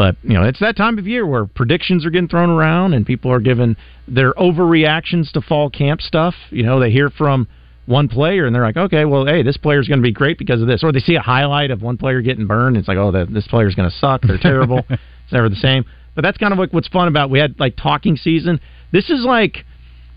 But 0.00 0.16
you 0.22 0.32
know, 0.32 0.44
it's 0.44 0.60
that 0.60 0.78
time 0.78 0.98
of 0.98 1.06
year 1.06 1.26
where 1.26 1.44
predictions 1.44 2.06
are 2.06 2.10
getting 2.10 2.26
thrown 2.26 2.48
around 2.48 2.94
and 2.94 3.04
people 3.04 3.30
are 3.30 3.38
giving 3.38 3.76
their 4.08 4.32
overreactions 4.32 5.30
to 5.32 5.42
fall 5.42 5.68
camp 5.68 6.00
stuff. 6.00 6.34
You 6.48 6.62
know, 6.62 6.80
they 6.80 6.90
hear 6.90 7.10
from 7.10 7.46
one 7.84 8.08
player 8.08 8.46
and 8.46 8.54
they're 8.54 8.62
like, 8.62 8.78
okay, 8.78 9.04
well, 9.04 9.26
hey, 9.26 9.42
this 9.42 9.58
player's 9.58 9.88
going 9.88 9.98
to 9.98 10.02
be 10.02 10.10
great 10.10 10.38
because 10.38 10.62
of 10.62 10.68
this. 10.68 10.82
Or 10.82 10.90
they 10.90 11.00
see 11.00 11.16
a 11.16 11.20
highlight 11.20 11.70
of 11.70 11.82
one 11.82 11.98
player 11.98 12.22
getting 12.22 12.46
burned. 12.46 12.76
And 12.76 12.78
it's 12.78 12.88
like, 12.88 12.96
oh, 12.96 13.10
that, 13.10 13.30
this 13.30 13.46
player's 13.46 13.74
going 13.74 13.90
to 13.90 13.94
suck. 13.94 14.22
They're 14.22 14.38
terrible. 14.38 14.86
it's 14.88 15.32
never 15.32 15.50
the 15.50 15.56
same. 15.56 15.84
But 16.14 16.22
that's 16.22 16.38
kind 16.38 16.54
of 16.54 16.58
like 16.58 16.72
what's 16.72 16.88
fun 16.88 17.06
about. 17.06 17.28
We 17.28 17.38
had 17.38 17.60
like 17.60 17.76
talking 17.76 18.16
season. 18.16 18.58
This 18.92 19.10
is 19.10 19.22
like 19.22 19.66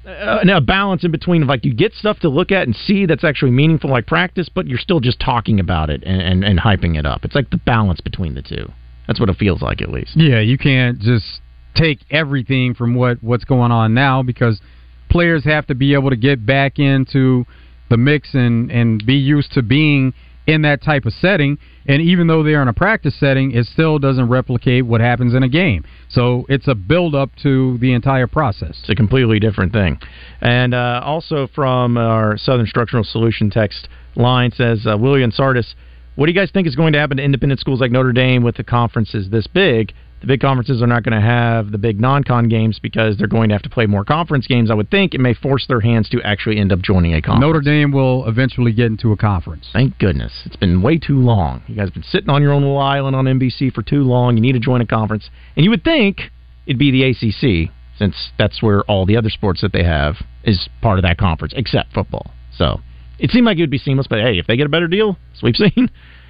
uh, 0.08 0.46
a 0.50 0.62
balance 0.62 1.04
in 1.04 1.12
between 1.12 1.44
of 1.44 1.50
like 1.50 1.66
you 1.66 1.74
get 1.74 1.92
stuff 1.92 2.20
to 2.20 2.30
look 2.30 2.54
at 2.54 2.68
and 2.68 2.74
see 2.74 3.06
that's 3.06 3.26
actually 3.26 3.52
meaningful, 3.52 3.90
like 3.90 4.08
practice, 4.08 4.48
but 4.48 4.66
you're 4.66 4.80
still 4.80 5.02
just 5.02 5.20
talking 5.20 5.60
about 5.60 5.90
it 5.90 6.06
and, 6.06 6.22
and, 6.22 6.46
and 6.46 6.58
hyping 6.58 6.98
it 6.98 7.06
up. 7.06 7.26
It's 7.26 7.36
like 7.36 7.50
the 7.50 7.58
balance 7.58 8.00
between 8.00 8.36
the 8.36 8.42
two. 8.42 8.72
That's 9.08 9.20
what 9.20 9.30
it 9.30 9.38
feels 9.38 9.62
like, 9.62 9.82
at 9.82 9.90
least. 9.90 10.12
Yeah, 10.16 10.40
you 10.40 10.58
can't 10.58 11.00
just 11.00 11.42
take 11.76 12.00
everything 12.12 12.74
from 12.74 12.96
what 12.96 13.22
what's 13.22 13.46
going 13.46 13.72
on 13.72 13.94
now 13.94 14.24
because 14.24 14.62
players 15.10 15.44
have 15.44 15.68
to 15.68 15.76
be 15.76 15.94
able 15.94 16.10
to 16.10 16.16
get 16.16 16.46
back 16.46 16.80
into 16.80 17.46
the 17.90 17.98
mix 17.98 18.34
and 18.34 18.72
and 18.72 19.06
be 19.06 19.16
used 19.16 19.52
to 19.54 19.62
being 19.62 20.14
in 20.48 20.62
that 20.64 20.82
type 20.84 21.06
of 21.06 21.14
setting. 21.14 21.58
And 21.86 22.02
even 22.02 22.28
though 22.28 22.44
they're 22.44 22.62
in 22.62 22.68
a 22.68 22.74
practice 22.74 23.18
setting, 23.20 23.52
it 23.52 23.66
still 23.66 24.00
doesn't 24.00 24.30
replicate 24.30 24.86
what 24.86 25.02
happens 25.02 25.34
in 25.34 25.44
a 25.44 25.50
game. 25.50 25.84
So 26.10 26.46
it's 26.50 26.68
a 26.68 26.76
build 26.76 27.16
up 27.16 27.32
to 27.44 27.78
the 27.80 27.94
entire 27.94 28.28
process. 28.28 28.78
It's 28.82 28.90
a 28.90 28.96
completely 28.96 29.40
different 29.40 29.74
thing. 29.74 30.00
And 30.42 30.74
uh, 30.74 31.02
also 31.04 31.48
from 31.54 31.98
our 31.98 32.38
Southern 32.38 32.68
Structural 32.68 33.04
Solution 33.04 33.50
text 33.50 33.88
line 34.16 34.52
says 34.52 34.86
uh, 34.86 34.98
William 34.98 35.32
Sardis, 35.32 35.76
what 36.16 36.28
do 36.28 36.32
you 36.32 36.38
guys 36.38 36.52
think 36.52 36.68
is 36.68 36.76
going 36.76 36.94
to 36.94 37.00
happen 37.00 37.18
to 37.18 37.24
independent 37.24 37.60
schools 37.60 37.82
like 37.82 37.92
Notre 37.92 38.14
Dame 38.14 38.44
with 38.44 38.58
the 38.58 38.64
conferences 38.64 39.30
this 39.30 39.48
big? 39.48 39.94
The 40.22 40.28
big 40.28 40.40
conferences 40.40 40.82
are 40.82 40.88
not 40.88 41.04
going 41.04 41.20
to 41.20 41.26
have 41.26 41.72
the 41.72 41.78
big 41.78 42.00
non-con 42.00 42.48
games 42.48 42.80
because 42.80 43.18
they're 43.18 43.28
going 43.28 43.50
to 43.50 43.56
have 43.56 43.62
to 43.64 43.70
play 43.70 43.88
more 43.88 44.06
conference 44.06 44.48
games. 44.48 44.72
I 44.72 44.74
would 44.74 44.90
think 44.90 45.14
it 45.14 45.20
may 45.20 45.34
force 45.34 45.66
their 45.68 45.82
hands 45.82 46.08
to 46.10 46.22
actually 46.22 46.60
end 46.60 46.72
up 46.72 46.80
joining 46.80 47.14
a 47.14 47.22
conference. 47.22 47.42
Notre 47.42 47.60
Dame 47.60 47.92
will 47.92 48.26
eventually 48.26 48.72
get 48.72 48.86
into 48.86 49.12
a 49.12 49.18
conference. 49.18 49.68
Thank 49.74 50.00
goodness. 50.00 50.32
It's 50.46 50.56
been 50.56 50.82
way 50.82 50.98
too 50.98 51.18
long. 51.18 51.62
You 51.68 51.76
guys 51.76 51.88
have 51.88 51.94
been 51.94 52.04
sitting 52.04 52.30
on 52.30 52.42
your 52.42 52.54
own 52.54 52.62
little 52.62 52.78
island 52.78 53.18
on 53.18 53.26
NBC 53.26 53.74
for 53.74 53.82
too 53.82 54.04
long. 54.04 54.38
You 54.38 54.42
need 54.42 54.54
to 54.54 54.60
join 54.60 54.80
a 54.80 54.88
conference. 54.88 55.30
And 55.58 55.66
you 55.66 55.72
would 55.72 55.84
think 55.84 56.22
it'd 56.68 56.80
be 56.80 56.92
the 56.92 57.04
ACC, 57.04 57.74
since 57.98 58.16
that's 58.38 58.64
where 58.64 58.82
all 58.84 59.06
the 59.06 59.18
other 59.18 59.30
sports 59.30 59.60
that 59.60 59.74
they 59.74 59.84
have 59.84 60.16
is 60.46 60.70
part 60.82 61.00
of 61.00 61.04
that 61.04 61.18
conference, 61.18 61.54
except 61.58 61.92
football. 61.92 62.32
So 62.58 62.80
it 63.20 63.32
seemed 63.32 63.46
like 63.46 63.58
it 63.58 63.62
would 63.62 63.70
be 63.70 63.78
seamless, 63.78 64.08
but 64.08 64.20
hey, 64.20 64.38
if 64.40 64.48
they 64.48 64.58
get 64.58 64.66
a 64.66 64.70
better 64.70 64.88
deal, 64.88 65.18
as 65.36 65.42
we've 65.42 65.56
seen, 65.58 65.90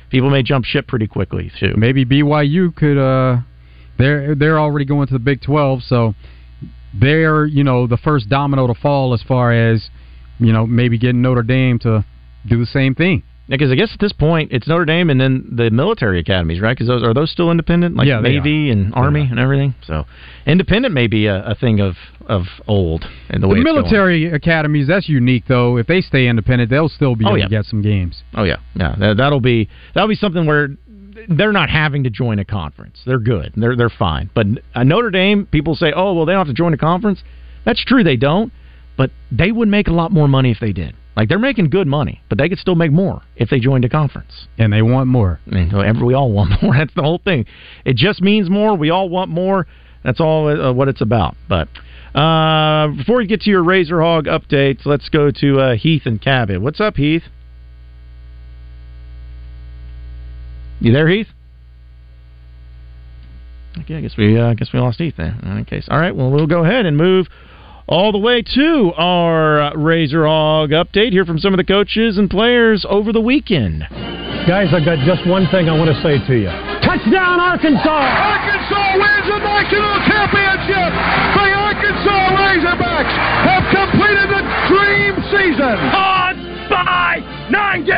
people 0.09 0.29
may 0.29 0.43
jump 0.43 0.65
ship 0.65 0.87
pretty 0.87 1.07
quickly, 1.07 1.51
too. 1.59 1.73
Maybe 1.77 2.05
BYU 2.05 2.75
could. 2.75 2.97
uh 2.97 3.41
They're 3.97 4.35
they're 4.35 4.59
already 4.59 4.85
going 4.85 5.07
to 5.07 5.13
the 5.13 5.19
Big 5.19 5.41
Twelve, 5.41 5.81
so 5.83 6.13
they're 6.93 7.45
you 7.45 7.63
know 7.63 7.87
the 7.87 7.97
first 7.97 8.29
domino 8.29 8.67
to 8.67 8.73
fall 8.73 9.13
as 9.13 9.21
far 9.23 9.51
as 9.51 9.89
you 10.39 10.51
know 10.53 10.65
maybe 10.67 10.97
getting 10.97 11.21
Notre 11.21 11.43
Dame 11.43 11.79
to 11.79 12.05
do 12.45 12.59
the 12.59 12.65
same 12.65 12.95
thing. 12.95 13.23
Because 13.49 13.71
I 13.71 13.75
guess 13.75 13.89
at 13.93 13.99
this 13.99 14.13
point 14.13 14.53
it's 14.53 14.67
Notre 14.69 14.85
Dame 14.85 15.09
and 15.09 15.19
then 15.19 15.49
the 15.51 15.69
military 15.69 16.19
academies, 16.19 16.61
right? 16.61 16.71
Because 16.73 16.87
those 16.87 17.03
are 17.03 17.13
those 17.13 17.29
still 17.29 17.51
independent, 17.51 17.95
like 17.97 18.07
Yeah, 18.07 18.21
Navy 18.21 18.69
and 18.71 18.93
Army 18.95 19.27
and 19.29 19.37
everything. 19.37 19.75
So 19.85 20.05
independent 20.45 20.93
may 20.93 21.07
be 21.07 21.25
a, 21.27 21.43
a 21.45 21.55
thing 21.55 21.81
of 21.81 21.95
of 22.25 22.43
old 22.67 23.03
and 23.29 23.43
the 23.43 23.47
way 23.49 23.55
the 23.55 23.59
it's 23.61 23.65
going. 23.65 23.75
military 23.83 24.25
academies 24.31 24.87
that's 24.87 25.09
unique 25.09 25.43
though. 25.49 25.77
If 25.77 25.87
they 25.87 25.99
stay 25.99 26.27
independent, 26.27 26.69
they'll 26.69 26.87
still 26.87 27.15
be 27.17 27.25
Oh, 27.25 27.29
able 27.29 27.39
yeah. 27.39 27.43
to 27.45 27.49
get 27.49 27.65
some 27.65 27.81
games. 27.81 28.23
Oh 28.33 28.43
yeah, 28.45 28.57
yeah. 28.75 28.95
That, 28.97 29.17
that'll 29.17 29.41
be 29.41 29.67
that'll 29.93 30.07
be 30.07 30.15
something 30.15 30.45
where 30.45 30.69
they're 31.27 31.51
not 31.51 31.69
having 31.69 32.05
to 32.05 32.09
join 32.09 32.39
a 32.39 32.45
conference. 32.45 33.01
They're 33.05 33.19
good. 33.19 33.51
They're 33.57 33.75
they're 33.75 33.89
fine. 33.89 34.29
But 34.33 34.47
uh, 34.73 34.83
Notre 34.85 35.11
Dame, 35.11 35.47
people 35.47 35.75
say, 35.75 35.91
oh 35.93 36.13
well, 36.13 36.25
they 36.25 36.31
don't 36.31 36.45
have 36.45 36.55
to 36.55 36.57
join 36.57 36.73
a 36.73 36.77
conference. 36.77 37.21
That's 37.65 37.83
true, 37.83 38.05
they 38.05 38.15
don't. 38.15 38.53
But 38.95 39.11
they 39.31 39.51
would 39.51 39.67
make 39.67 39.87
a 39.89 39.91
lot 39.93 40.11
more 40.13 40.27
money 40.29 40.51
if 40.51 40.59
they 40.61 40.71
did. 40.71 40.95
Like 41.15 41.29
they're 41.29 41.37
making 41.39 41.69
good 41.69 41.87
money, 41.87 42.21
but 42.27 42.37
they 42.39 42.49
could 42.49 42.57
still 42.57 42.75
make 42.75 42.91
more 42.91 43.21
if 43.35 43.49
they 43.49 43.59
joined 43.59 43.85
a 43.85 43.89
conference. 43.89 44.47
And 44.57 44.73
they 44.73 44.81
want 44.81 45.07
more. 45.07 45.39
I 45.45 45.53
mean, 45.53 45.69
whatever- 45.71 46.05
we 46.05 46.13
all 46.15 46.31
want 46.31 46.51
more. 46.61 46.75
That's 46.75 46.93
the 46.95 47.03
whole 47.03 47.19
thing. 47.23 47.45
It 47.85 47.95
just 47.95 48.21
means 48.21 48.49
more. 48.49 48.75
We 48.75 48.89
all 48.89 49.09
want 49.09 49.29
more. 49.29 49.67
That's 50.03 50.19
all 50.19 50.47
uh, 50.47 50.73
what 50.73 50.87
it's 50.87 51.01
about. 51.01 51.35
But 51.47 51.67
uh, 52.17 52.87
before 52.97 53.17
we 53.17 53.27
get 53.27 53.41
to 53.41 53.49
your 53.49 53.63
Razor 53.63 54.01
Hog 54.01 54.25
updates, 54.25 54.85
let's 54.85 55.07
go 55.09 55.29
to 55.31 55.59
uh, 55.59 55.75
Heath 55.75 56.01
and 56.05 56.21
Cabot. 56.21 56.61
What's 56.61 56.81
up, 56.81 56.95
Heath? 56.95 57.23
You 60.79 60.91
there, 60.91 61.07
Heath? 61.07 61.27
Okay, 63.79 63.95
I 63.95 64.01
guess 64.01 64.15
we 64.17 64.39
uh, 64.39 64.47
I 64.49 64.53
guess 64.53 64.69
we 64.73 64.79
lost 64.79 64.99
Heath 64.99 65.15
there. 65.17 65.35
In 65.41 65.49
any 65.49 65.63
case, 65.63 65.87
all 65.89 65.99
right. 65.99 66.15
Well, 66.15 66.29
we'll 66.29 66.47
go 66.47 66.63
ahead 66.63 66.85
and 66.85 66.95
move 66.97 67.27
all 67.87 68.11
the 68.11 68.17
way 68.17 68.41
to 68.41 68.91
our 68.95 69.61
uh, 69.61 69.73
Razor 69.75 70.25
Hog 70.25 70.71
update. 70.71 71.11
Hear 71.11 71.25
from 71.25 71.39
some 71.39 71.53
of 71.53 71.57
the 71.57 71.63
coaches 71.63 72.17
and 72.17 72.29
players 72.29 72.85
over 72.87 73.11
the 73.11 73.21
weekend. 73.21 73.85
Guys, 74.47 74.73
I've 74.75 74.85
got 74.85 74.99
just 75.07 75.25
one 75.27 75.47
thing 75.51 75.69
I 75.69 75.77
want 75.77 75.87
to 75.87 75.99
say 76.03 76.19
to 76.19 76.35
you. 76.35 76.51
Touchdown, 76.83 77.39
Arkansas! 77.39 77.87
Arkansas 77.87 78.87
wins 78.99 79.27
the 79.31 79.39
national 79.39 79.95
championship. 80.03 80.91
The 81.31 81.47
Arkansas 81.47 82.23
Razorbacks 82.35 83.15
have 83.47 83.65
completed 83.71 84.27
the 84.27 84.43
dream 84.67 85.13
season. 85.31 85.77
On 85.95 86.35
by 86.67 87.32
90. 87.51 87.91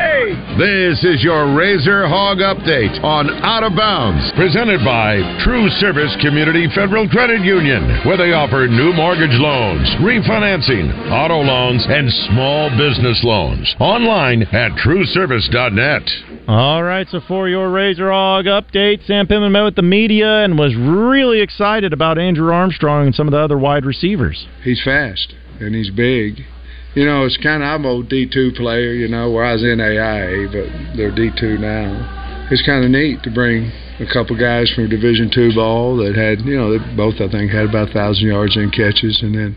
This 0.58 1.04
is 1.04 1.22
your 1.22 1.54
Razor 1.54 2.08
Hog 2.08 2.40
Update 2.40 3.04
on 3.04 3.30
Out 3.44 3.62
of 3.62 3.76
Bounds, 3.76 4.32
presented 4.36 4.82
by 4.84 5.22
True 5.44 5.70
Service 5.78 6.16
Community 6.22 6.68
Federal 6.74 7.08
Credit 7.10 7.42
Union, 7.42 7.84
where 8.06 8.18
they 8.18 8.34
offer 8.34 8.68
new 8.68 8.94
mortgage 8.94 9.38
loans, 9.38 9.86
refinancing, 10.02 10.90
auto 11.12 11.42
loans, 11.42 11.86
and 11.88 12.10
small 12.32 12.70
business 12.74 13.22
loans. 13.24 13.76
Online 13.80 14.44
at 14.50 14.72
trueservice.net. 14.82 16.10
All 16.48 16.84
right, 16.84 17.08
so 17.10 17.22
for 17.28 17.48
your 17.48 17.70
Razor 17.70 18.10
Hog 18.10 18.46
update, 18.46 19.06
Sam 19.06 19.28
Pittman 19.28 19.52
met 19.52 19.64
with 19.64 19.76
the 19.76 19.82
media 19.84 20.44
and 20.44 20.58
was 20.58 20.76
really 20.76 21.42
excited 21.42 21.94
about 21.94 22.18
Andrew 22.18 22.52
Armstrong 22.52 23.08
and 23.08 23.16
some 23.16 23.28
of 23.28 23.32
the 23.32 23.40
other 23.40 23.58
wide 23.58 23.86
receivers. 23.86 24.48
He's 24.64 24.82
fast 24.84 25.34
and 25.60 25.76
he's 25.76 25.90
big. 25.90 26.46
You 26.96 27.06
know, 27.06 27.26
it's 27.26 27.38
kind 27.38 27.62
of 27.62 27.68
I'm 27.68 27.86
a 27.86 28.04
D 28.04 28.28
two 28.32 28.52
player. 28.56 28.94
You 28.94 29.08
know, 29.08 29.30
where 29.32 29.44
I 29.44 29.54
was 29.54 29.64
in 29.64 29.80
AIA, 29.80 30.48
but 30.48 30.96
they're 30.96 31.14
D 31.14 31.30
two 31.38 31.58
now. 31.58 32.48
It's 32.52 32.66
kind 32.66 32.86
of 32.86 32.92
neat 32.92 33.24
to 33.24 33.32
bring 33.32 33.72
a 34.00 34.06
couple 34.12 34.38
guys 34.38 34.72
from 34.72 34.90
Division 34.90 35.32
two 35.34 35.52
ball 35.56 35.98
that 35.98 36.16
had, 36.16 36.46
you 36.46 36.56
know, 36.56 36.78
they 36.78 36.84
both 36.96 37.16
I 37.20 37.32
think 37.32 37.52
had 37.52 37.66
about 37.66 37.90
thousand 37.90 38.28
yards 38.28 38.56
in 38.56 38.70
catches, 38.70 39.20
and 39.24 39.34
then, 39.34 39.56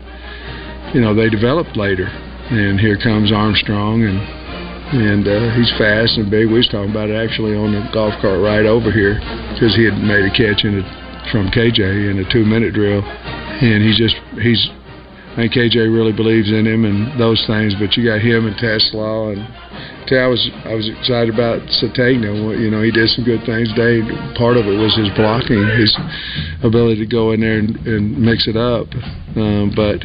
you 0.93 1.01
know, 1.01 1.13
they 1.13 1.29
developed 1.29 1.75
later. 1.75 2.07
And 2.07 2.79
here 2.79 2.97
comes 2.97 3.31
Armstrong, 3.31 4.03
and 4.03 4.17
and 4.89 5.27
uh, 5.27 5.53
he's 5.53 5.69
fast 5.77 6.17
and 6.17 6.31
big. 6.31 6.49
We 6.49 6.65
was 6.65 6.67
talking 6.67 6.89
about 6.89 7.09
it 7.09 7.15
actually 7.15 7.53
on 7.53 7.71
the 7.71 7.85
golf 7.93 8.17
cart 8.21 8.41
ride 8.41 8.65
over 8.65 8.91
here 8.91 9.21
because 9.53 9.75
he 9.75 9.85
had 9.85 10.01
made 10.01 10.25
a 10.25 10.33
catch 10.33 10.65
in 10.65 10.81
a, 10.81 10.83
from 11.31 11.53
KJ 11.53 12.09
in 12.09 12.17
a 12.17 12.25
two 12.33 12.43
minute 12.43 12.73
drill, 12.73 13.03
and 13.03 13.83
he's 13.83 13.97
just 13.97 14.15
he's. 14.41 14.59
I 15.39 15.47
think 15.47 15.53
KJ 15.71 15.87
really 15.87 16.11
believes 16.11 16.51
in 16.51 16.67
him 16.67 16.83
and 16.83 17.15
those 17.15 17.39
things, 17.47 17.73
but 17.79 17.95
you 17.95 18.03
got 18.03 18.19
him 18.19 18.45
and 18.45 18.57
TeSlaa 18.59 19.39
and 19.39 19.47
I 20.11 20.27
was 20.27 20.41
I 20.65 20.73
was 20.73 20.89
excited 20.89 21.31
about 21.33 21.61
Sategna. 21.79 22.59
You 22.59 22.71
know, 22.71 22.81
he 22.81 22.91
did 22.91 23.07
some 23.09 23.23
good 23.23 23.45
things 23.45 23.69
today. 23.71 24.01
Part 24.35 24.57
of 24.57 24.65
it 24.65 24.75
was 24.75 24.91
his 24.97 25.07
blocking, 25.15 25.63
his 25.77 25.95
ability 26.63 26.99
to 26.99 27.05
go 27.05 27.31
in 27.31 27.39
there 27.39 27.59
and, 27.59 27.77
and 27.87 28.17
mix 28.17 28.47
it 28.47 28.57
up. 28.57 28.87
Um, 29.37 29.71
but 29.75 30.01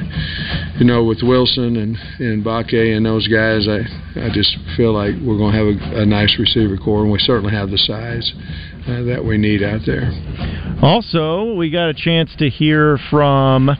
you 0.79 0.85
know, 0.85 1.03
with 1.03 1.23
Wilson 1.23 1.77
and 1.77 1.97
and 2.21 2.45
Bakke 2.45 2.95
and 2.95 3.07
those 3.07 3.27
guys, 3.27 3.67
I 3.67 3.83
I 4.21 4.29
just 4.31 4.55
feel 4.77 4.93
like 4.93 5.15
we're 5.25 5.39
going 5.39 5.51
to 5.51 5.59
have 5.59 5.97
a, 5.97 6.03
a 6.03 6.07
nice 6.07 6.37
receiver 6.39 6.77
core, 6.77 7.03
and 7.03 7.11
we 7.11 7.19
certainly 7.19 7.55
have 7.55 7.71
the 7.71 7.79
size 7.79 8.31
uh, 8.87 9.03
that 9.03 9.25
we 9.25 9.39
need 9.39 9.63
out 9.63 9.81
there. 9.87 10.13
Also, 10.83 11.55
we 11.55 11.71
got 11.71 11.89
a 11.89 11.95
chance 11.95 12.31
to 12.39 12.51
hear 12.51 12.99
from 13.11 13.71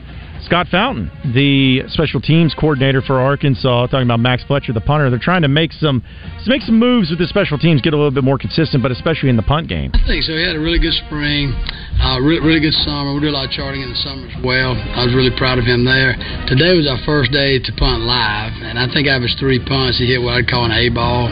Scott 0.45 0.67
Fountain, 0.69 1.09
the 1.33 1.81
special 1.89 2.21
teams 2.21 2.53
coordinator 2.53 3.01
for 3.01 3.17
Arkansas, 3.17 3.89
talking 3.89 4.05
about 4.05 4.21
Max 4.21 4.45
Fletcher, 4.45 4.73
the 4.77 4.81
punter. 4.81 5.09
They're 5.09 5.17
trying 5.17 5.41
to 5.41 5.49
make 5.49 5.73
some 5.73 6.05
make 6.45 6.61
some 6.61 6.77
moves 6.77 7.09
with 7.09 7.17
the 7.17 7.25
special 7.25 7.57
teams, 7.57 7.81
get 7.81 7.93
a 7.93 7.97
little 7.97 8.13
bit 8.13 8.23
more 8.23 8.37
consistent, 8.37 8.85
but 8.85 8.93
especially 8.93 9.33
in 9.33 9.37
the 9.37 9.47
punt 9.49 9.67
game. 9.67 9.89
I 9.97 10.05
think 10.05 10.21
so. 10.21 10.37
He 10.37 10.45
had 10.45 10.55
a 10.55 10.61
really 10.61 10.77
good 10.77 10.93
spring, 11.09 11.49
uh, 11.97 12.21
really, 12.21 12.45
really 12.45 12.61
good 12.61 12.77
summer. 12.85 13.17
We 13.17 13.25
did 13.25 13.33
a 13.33 13.37
lot 13.41 13.49
of 13.49 13.57
charting 13.57 13.81
in 13.81 13.89
the 13.89 13.97
summer 13.97 14.29
as 14.29 14.37
well. 14.45 14.77
I 14.77 15.01
was 15.01 15.17
really 15.17 15.33
proud 15.33 15.57
of 15.57 15.65
him 15.65 15.81
there. 15.81 16.13
Today 16.45 16.77
was 16.77 16.85
our 16.85 17.01
first 17.09 17.33
day 17.33 17.57
to 17.57 17.71
punt 17.81 18.05
live, 18.05 18.53
and 18.61 18.77
I 18.77 18.85
think 18.93 19.09
of 19.09 19.25
his 19.25 19.33
three 19.41 19.57
punts, 19.57 19.97
he 19.97 20.05
hit 20.05 20.21
what 20.21 20.37
I'd 20.37 20.45
call 20.45 20.69
an 20.69 20.77
A 20.77 20.93
ball. 20.93 21.25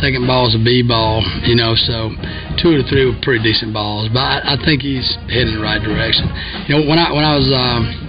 Second 0.00 0.24
ball 0.24 0.48
is 0.48 0.56
a 0.56 0.62
B 0.64 0.80
ball, 0.80 1.20
you 1.44 1.52
know, 1.52 1.76
so 1.76 2.16
two 2.56 2.72
of 2.72 2.80
the 2.80 2.86
three 2.88 3.04
were 3.04 3.20
pretty 3.20 3.44
decent 3.44 3.76
balls. 3.76 4.08
But 4.08 4.24
I, 4.24 4.56
I 4.56 4.64
think 4.64 4.80
he's 4.80 5.04
heading 5.28 5.52
in 5.52 5.60
the 5.60 5.64
right 5.64 5.80
direction. 5.84 6.24
You 6.64 6.80
know, 6.80 6.82
when 6.88 6.96
I 6.96 7.12
when 7.12 7.28
I 7.28 7.36
was 7.36 7.48
um, 7.52 8.07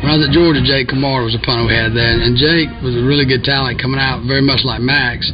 when 0.00 0.08
I 0.08 0.16
was 0.16 0.24
at 0.24 0.32
Georgia, 0.32 0.64
Jake 0.64 0.88
Camarda 0.88 1.28
was 1.28 1.36
a 1.36 1.42
punter 1.44 1.68
we 1.68 1.76
had 1.76 1.92
then, 1.92 2.24
and 2.24 2.32
Jake 2.32 2.72
was 2.80 2.96
a 2.96 3.04
really 3.04 3.28
good 3.28 3.44
talent 3.44 3.76
coming 3.76 4.00
out, 4.00 4.24
very 4.24 4.40
much 4.40 4.64
like 4.64 4.80
Max. 4.80 5.28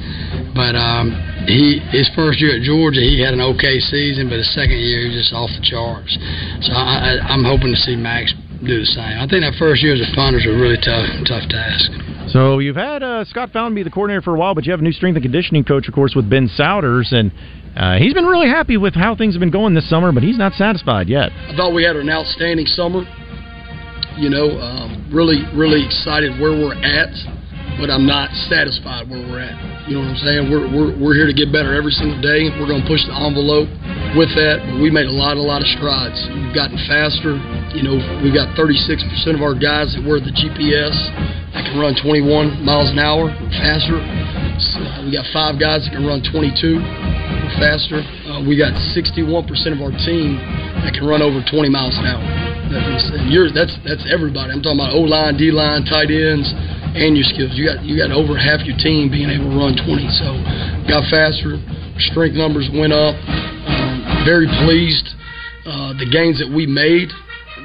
But 0.59 0.75
um, 0.75 1.15
he 1.47 1.79
his 1.95 2.11
first 2.19 2.43
year 2.43 2.59
at 2.59 2.67
Georgia, 2.67 2.99
he 2.99 3.23
had 3.23 3.31
an 3.31 3.41
okay 3.55 3.79
season, 3.79 4.27
but 4.27 4.43
his 4.43 4.51
second 4.55 4.79
year 4.79 5.07
he 5.07 5.15
was 5.15 5.23
just 5.23 5.33
off 5.33 5.51
the 5.55 5.63
charts. 5.63 6.11
So 6.67 6.75
I, 6.75 7.15
I, 7.15 7.31
I'm 7.31 7.47
hoping 7.47 7.71
to 7.71 7.79
see 7.79 7.95
Max 7.95 8.35
do 8.59 8.83
the 8.83 8.91
same. 8.91 9.23
I 9.23 9.31
think 9.31 9.47
that 9.47 9.55
first 9.55 9.87
year 9.87 9.95
as 9.95 10.03
a 10.03 10.11
punter 10.19 10.43
is 10.43 10.47
a 10.51 10.57
really 10.57 10.81
tough 10.83 11.07
tough 11.31 11.47
task. 11.47 11.93
So 12.35 12.59
you've 12.59 12.77
had 12.77 13.07
uh, 13.07 13.25
Scott 13.25 13.55
Fountain 13.55 13.75
be 13.75 13.85
the 13.87 13.91
coordinator 13.91 14.21
for 14.21 14.35
a 14.35 14.39
while, 14.39 14.55
but 14.55 14.67
you 14.67 14.73
have 14.73 14.81
a 14.81 14.83
new 14.83 14.93
strength 14.93 15.15
and 15.15 15.23
conditioning 15.23 15.63
coach, 15.63 15.87
of 15.87 15.95
course, 15.95 16.15
with 16.17 16.29
Ben 16.29 16.51
Sowders, 16.59 17.15
and 17.15 17.31
uh, 17.77 17.99
he's 17.99 18.15
been 18.15 18.27
really 18.27 18.49
happy 18.49 18.77
with 18.77 18.95
how 18.95 19.15
things 19.15 19.35
have 19.35 19.41
been 19.41 19.55
going 19.55 19.75
this 19.75 19.89
summer, 19.89 20.11
but 20.11 20.25
he's 20.25 20.39
not 20.39 20.53
satisfied 20.55 21.09
yet. 21.09 21.31
I 21.31 21.55
thought 21.57 21.73
we 21.73 21.85
had 21.85 21.95
an 21.95 22.11
outstanding 22.11 22.67
summer. 22.67 23.05
You 24.17 24.33
know, 24.33 24.57
um, 24.57 25.13
really, 25.13 25.45
really 25.53 25.85
excited 25.85 26.41
where 26.41 26.57
we're 26.57 26.73
at, 26.73 27.13
but 27.77 27.93
I'm 27.93 28.09
not 28.09 28.33
satisfied 28.49 29.13
where 29.13 29.21
we're 29.21 29.45
at. 29.45 29.53
You 29.85 30.01
know 30.01 30.09
what 30.09 30.17
I'm 30.17 30.23
saying? 30.25 30.43
We're, 30.49 30.67
we're, 30.73 30.93
we're 30.97 31.15
here 31.15 31.29
to 31.29 31.37
get 31.37 31.53
better 31.53 31.77
every 31.77 31.93
single 31.93 32.17
day. 32.25 32.49
We're 32.57 32.67
going 32.67 32.81
to 32.81 32.89
push 32.89 33.05
the 33.05 33.13
envelope 33.13 33.69
with 34.17 34.33
that. 34.35 34.65
But 34.65 34.81
we 34.81 34.89
made 34.89 35.05
a 35.05 35.13
lot, 35.13 35.37
a 35.37 35.45
lot 35.45 35.61
of 35.61 35.69
strides. 35.77 36.17
We've 36.33 36.57
gotten 36.57 36.81
faster. 36.89 37.37
You 37.77 37.85
know, 37.85 38.01
we've 38.25 38.33
got 38.33 38.57
36% 38.57 39.05
of 39.37 39.45
our 39.45 39.53
guys 39.53 39.93
that 39.93 40.03
wear 40.03 40.17
the 40.19 40.33
GPS 40.33 40.97
that 41.53 41.69
can 41.69 41.77
run 41.77 41.93
21 42.01 42.65
miles 42.65 42.89
an 42.91 42.99
hour 42.99 43.29
faster. 43.61 44.01
So 44.75 44.81
we 45.05 45.13
got 45.13 45.29
five 45.37 45.61
guys 45.61 45.85
that 45.85 45.93
can 45.93 46.09
run 46.09 46.25
22 46.25 46.81
faster. 47.61 48.01
Uh, 48.27 48.41
we 48.43 48.57
got 48.57 48.73
61% 48.97 49.45
of 49.77 49.85
our 49.85 49.93
team 50.09 50.41
that 50.83 50.97
can 50.97 51.05
run 51.05 51.21
over 51.21 51.45
20 51.45 51.69
miles 51.69 51.95
an 52.01 52.09
hour. 52.09 52.46
That's, 52.71 53.07
you're, 53.31 53.51
that's 53.55 53.75
that's 53.87 54.03
everybody. 54.11 54.51
I'm 54.51 54.63
talking 54.63 54.81
about 54.81 54.95
O 54.95 55.07
line, 55.07 55.39
D 55.39 55.55
line, 55.55 55.87
tight 55.87 56.11
ends, 56.11 56.51
and 56.97 57.15
your 57.15 57.27
skills. 57.29 57.55
You 57.55 57.69
got 57.71 57.85
you 57.87 57.95
got 57.95 58.11
over 58.11 58.35
half 58.35 58.67
your 58.67 58.77
team 58.79 59.11
being 59.11 59.31
able 59.31 59.53
to 59.53 59.57
run 59.57 59.75
20. 59.79 59.87
So 60.19 60.29
got 60.91 61.07
faster. 61.07 61.61
Strength 62.13 62.37
numbers 62.37 62.69
went 62.73 62.93
up. 62.93 63.15
Um, 63.17 64.27
very 64.27 64.51
pleased. 64.67 65.07
Uh, 65.65 65.95
the 65.99 66.07
gains 66.07 66.39
that 66.39 66.51
we 66.51 66.67
made, 66.67 67.11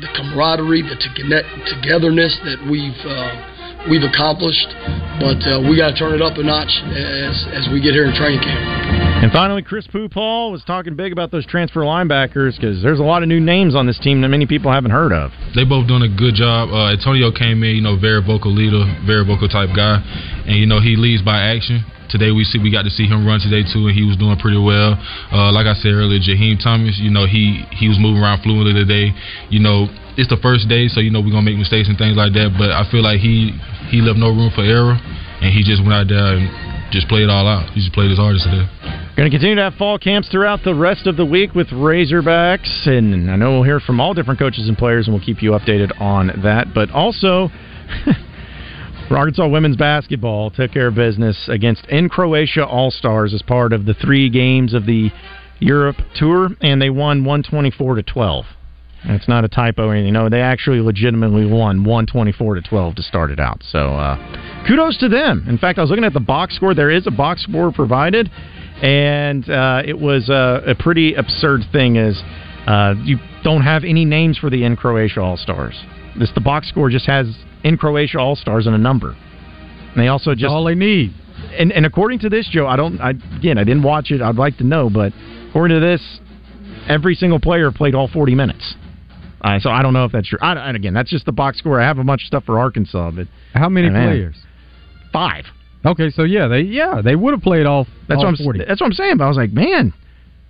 the 0.02 0.10
camaraderie, 0.18 0.82
the 0.82 0.98
to- 0.98 1.48
togetherness 1.70 2.34
that 2.46 2.58
we've 2.70 3.02
uh, 3.06 3.90
we've 3.90 4.06
accomplished. 4.06 4.70
But 5.18 5.42
uh, 5.46 5.62
we 5.66 5.78
got 5.78 5.94
to 5.94 5.98
turn 5.98 6.14
it 6.14 6.22
up 6.22 6.38
a 6.38 6.44
notch 6.44 6.74
as 6.94 7.36
as 7.54 7.70
we 7.74 7.82
get 7.82 7.94
here 7.94 8.06
in 8.06 8.14
training 8.14 8.42
camp. 8.42 9.01
And 9.22 9.32
finally, 9.32 9.62
Chris 9.62 9.86
Paul 9.86 10.52
was 10.52 10.66
talking 10.66 10.96
big 10.96 11.14
about 11.14 11.30
those 11.30 11.46
transfer 11.46 11.82
linebackers 11.82 12.58
because 12.58 12.82
there's 12.82 12.98
a 12.98 13.06
lot 13.06 13.22
of 13.22 13.30
new 13.30 13.40
names 13.40 13.78
on 13.78 13.86
this 13.86 14.00
team 14.02 14.26
that 14.26 14.34
many 14.34 14.48
people 14.50 14.74
haven't 14.74 14.90
heard 14.90 15.14
of. 15.14 15.30
They 15.54 15.62
both 15.62 15.86
doing 15.86 16.02
a 16.02 16.10
good 16.10 16.34
job. 16.34 16.74
Uh, 16.74 16.90
Antonio 16.90 17.30
came 17.30 17.62
in, 17.62 17.78
you 17.78 17.86
know, 17.86 17.94
very 17.94 18.26
vocal 18.26 18.50
leader, 18.50 18.82
very 19.06 19.22
vocal 19.22 19.46
type 19.46 19.70
guy, 19.78 20.02
and 20.50 20.58
you 20.58 20.66
know 20.66 20.82
he 20.82 20.98
leads 20.98 21.22
by 21.22 21.38
action. 21.38 21.86
Today 22.10 22.34
we 22.34 22.42
see 22.50 22.58
we 22.58 22.74
got 22.74 22.82
to 22.82 22.90
see 22.90 23.06
him 23.06 23.22
run 23.22 23.38
today 23.38 23.62
too, 23.62 23.86
and 23.86 23.94
he 23.94 24.02
was 24.02 24.18
doing 24.18 24.42
pretty 24.42 24.58
well. 24.58 24.98
Uh, 25.30 25.54
like 25.54 25.70
I 25.70 25.78
said 25.78 25.94
earlier, 25.94 26.18
Jaheim 26.18 26.58
Thomas, 26.58 26.98
you 26.98 27.14
know 27.14 27.30
he 27.30 27.62
he 27.78 27.86
was 27.94 28.02
moving 28.02 28.26
around 28.26 28.42
fluently 28.42 28.74
today. 28.74 29.14
You 29.54 29.62
know 29.62 29.86
it's 30.18 30.34
the 30.34 30.42
first 30.42 30.66
day, 30.66 30.90
so 30.90 30.98
you 30.98 31.14
know 31.14 31.22
we're 31.22 31.30
gonna 31.30 31.46
make 31.46 31.62
mistakes 31.62 31.94
and 31.94 31.98
things 31.98 32.18
like 32.18 32.34
that. 32.34 32.58
But 32.58 32.74
I 32.74 32.90
feel 32.90 33.06
like 33.06 33.22
he 33.22 33.54
he 33.94 34.02
left 34.02 34.18
no 34.18 34.34
room 34.34 34.50
for 34.50 34.66
error, 34.66 34.98
and 34.98 35.54
he 35.54 35.62
just 35.62 35.86
went 35.86 35.94
out 35.94 36.10
there 36.10 36.42
and 36.42 36.71
just 36.92 37.08
play 37.08 37.24
it 37.24 37.30
all 37.30 37.48
out. 37.48 37.72
He 37.72 37.80
just 37.80 37.94
played 37.94 38.10
his 38.10 38.20
hardest 38.20 38.46
today. 38.46 38.68
Going 39.16 39.30
to 39.30 39.36
continue 39.36 39.56
to 39.56 39.62
have 39.62 39.76
fall 39.76 39.98
camps 39.98 40.30
throughout 40.30 40.60
the 40.64 40.76
rest 40.76 41.08
of 41.08 41.16
the 41.18 41.26
week 41.26 41.56
with 41.56 41.68
Razorbacks, 41.68 42.88
and 42.88 43.32
I 43.32 43.36
know 43.36 43.52
we'll 43.52 43.64
hear 43.64 43.80
from 43.80 44.00
all 44.00 44.14
different 44.14 44.40
coaches 44.40 44.68
and 44.68 44.78
players, 44.78 45.08
and 45.08 45.16
we'll 45.16 45.24
keep 45.24 45.42
you 45.42 45.52
updated 45.52 46.00
on 46.02 46.28
that. 46.44 46.74
But 46.74 46.92
also, 46.92 47.50
Arkansas 49.10 49.48
women's 49.48 49.78
basketball 49.78 50.52
took 50.52 50.72
care 50.72 50.88
of 50.88 50.96
business 50.96 51.50
against 51.50 51.86
in 51.88 52.10
Croatia 52.10 52.66
All 52.66 52.92
Stars 52.92 53.34
as 53.34 53.42
part 53.42 53.74
of 53.74 53.86
the 53.86 53.94
three 53.94 54.30
games 54.30 54.74
of 54.74 54.86
the 54.86 55.10
Europe 55.60 55.98
tour, 56.16 56.50
and 56.62 56.82
they 56.82 56.90
won 56.90 57.24
124 57.24 57.96
to 57.96 58.04
12. 58.04 58.46
And 59.04 59.16
it's 59.16 59.28
not 59.28 59.44
a 59.44 59.48
typo 59.48 59.88
or 59.88 59.96
anything. 59.96 60.14
No, 60.14 60.30
they 60.30 60.42
actually 60.42 60.80
legitimately 60.80 61.46
won 61.46 61.84
124 61.84 62.56
to 62.56 62.62
12 62.62 62.96
to 62.96 63.02
start 63.04 63.32
it 63.32 63.40
out. 63.40 63.64
So 63.64 63.96
uh, 63.96 64.16
kudos 64.68 64.98
to 65.00 65.10
them. 65.10 65.46
In 65.50 65.58
fact, 65.58 65.80
I 65.80 65.82
was 65.82 65.90
looking 65.90 66.06
at 66.06 66.14
the 66.14 66.20
box 66.20 66.56
score. 66.56 66.76
There 66.76 66.92
is 66.92 67.08
a 67.08 67.12
box 67.12 67.44
score 67.44 67.72
provided, 67.72 68.30
and 68.82 69.50
uh, 69.50 69.82
it 69.86 70.00
was 70.00 70.30
uh, 70.30 70.62
a 70.68 70.76
pretty 70.76 71.16
absurd 71.16 71.62
thing. 71.72 71.96
Is 71.96 72.22
uh, 72.68 72.94
you 73.04 73.18
don't 73.44 73.64
have 73.64 73.84
any 73.84 74.06
names 74.06 74.38
for 74.38 74.52
the 74.52 74.64
in 74.64 74.76
Croatia 74.76 75.22
All 75.22 75.38
Stars. 75.38 75.80
This 76.20 76.32
the 76.36 76.42
box 76.42 76.70
score 76.70 76.90
just 76.90 77.08
has 77.08 77.26
in 77.64 77.78
Croatia 77.78 78.20
All 78.20 78.36
Stars 78.36 78.68
and 78.68 78.76
a 78.76 78.80
number. 78.80 79.16
And 79.92 79.98
they 79.98 80.10
also 80.10 80.36
just 80.36 80.46
all 80.46 80.64
they 80.64 80.76
need. 80.76 81.14
And 81.58 81.72
and 81.72 81.88
according 81.88 82.20
to 82.20 82.30
this, 82.30 82.48
Joe, 82.52 82.68
I 82.68 82.76
don't. 82.76 83.02
I, 83.02 83.12
again, 83.36 83.58
I 83.58 83.64
didn't 83.64 83.84
watch 83.84 84.12
it. 84.12 84.22
I'd 84.22 84.36
like 84.36 84.58
to 84.58 84.64
know, 84.64 84.92
but 84.92 85.12
according 85.50 85.80
to 85.80 85.86
this, 85.86 86.20
every 86.88 87.16
single 87.16 87.40
player 87.40 87.72
played 87.72 87.96
all 87.96 88.08
40 88.08 88.36
minutes. 88.36 88.76
Uh, 89.42 89.60
so 89.60 89.70
I 89.70 89.82
don't 89.82 89.94
know 89.94 90.06
if 90.06 90.12
that's 90.12 90.28
true. 90.28 90.40
I, 90.42 90.54
and 90.54 90.76
again, 90.76 90.94
that's 90.94 91.10
just 91.10 91.26
the 91.26 91.32
box 91.32 91.58
score. 91.58 91.82
I 91.82 91.86
have 91.86 91.98
a 91.98 92.04
bunch 92.04 92.22
of 92.22 92.28
stuff 92.28 92.44
for 92.46 92.60
Arkansas, 92.60 93.12
but 93.12 93.28
how 93.54 93.70
many 93.70 93.90
man, 93.90 94.08
players? 94.08 94.36
Five. 95.12 95.46
Okay, 95.84 96.12
so 96.12 96.24
yeah, 96.24 96.48
they 96.48 96.62
yeah 96.62 97.02
they 97.04 97.16
would 97.16 97.34
have 97.34 97.42
played 97.42 97.66
all. 97.66 97.88
That's 98.08 98.20
all 98.20 98.26
what 98.26 98.40
I'm. 98.40 98.44
40. 98.44 98.66
That's 98.68 98.80
what 98.80 98.88
I'm 98.88 98.94
saying. 98.94 99.18
But 99.18 99.26
I 99.26 99.28
was 99.28 99.38
like, 99.38 99.52
man, 99.52 99.94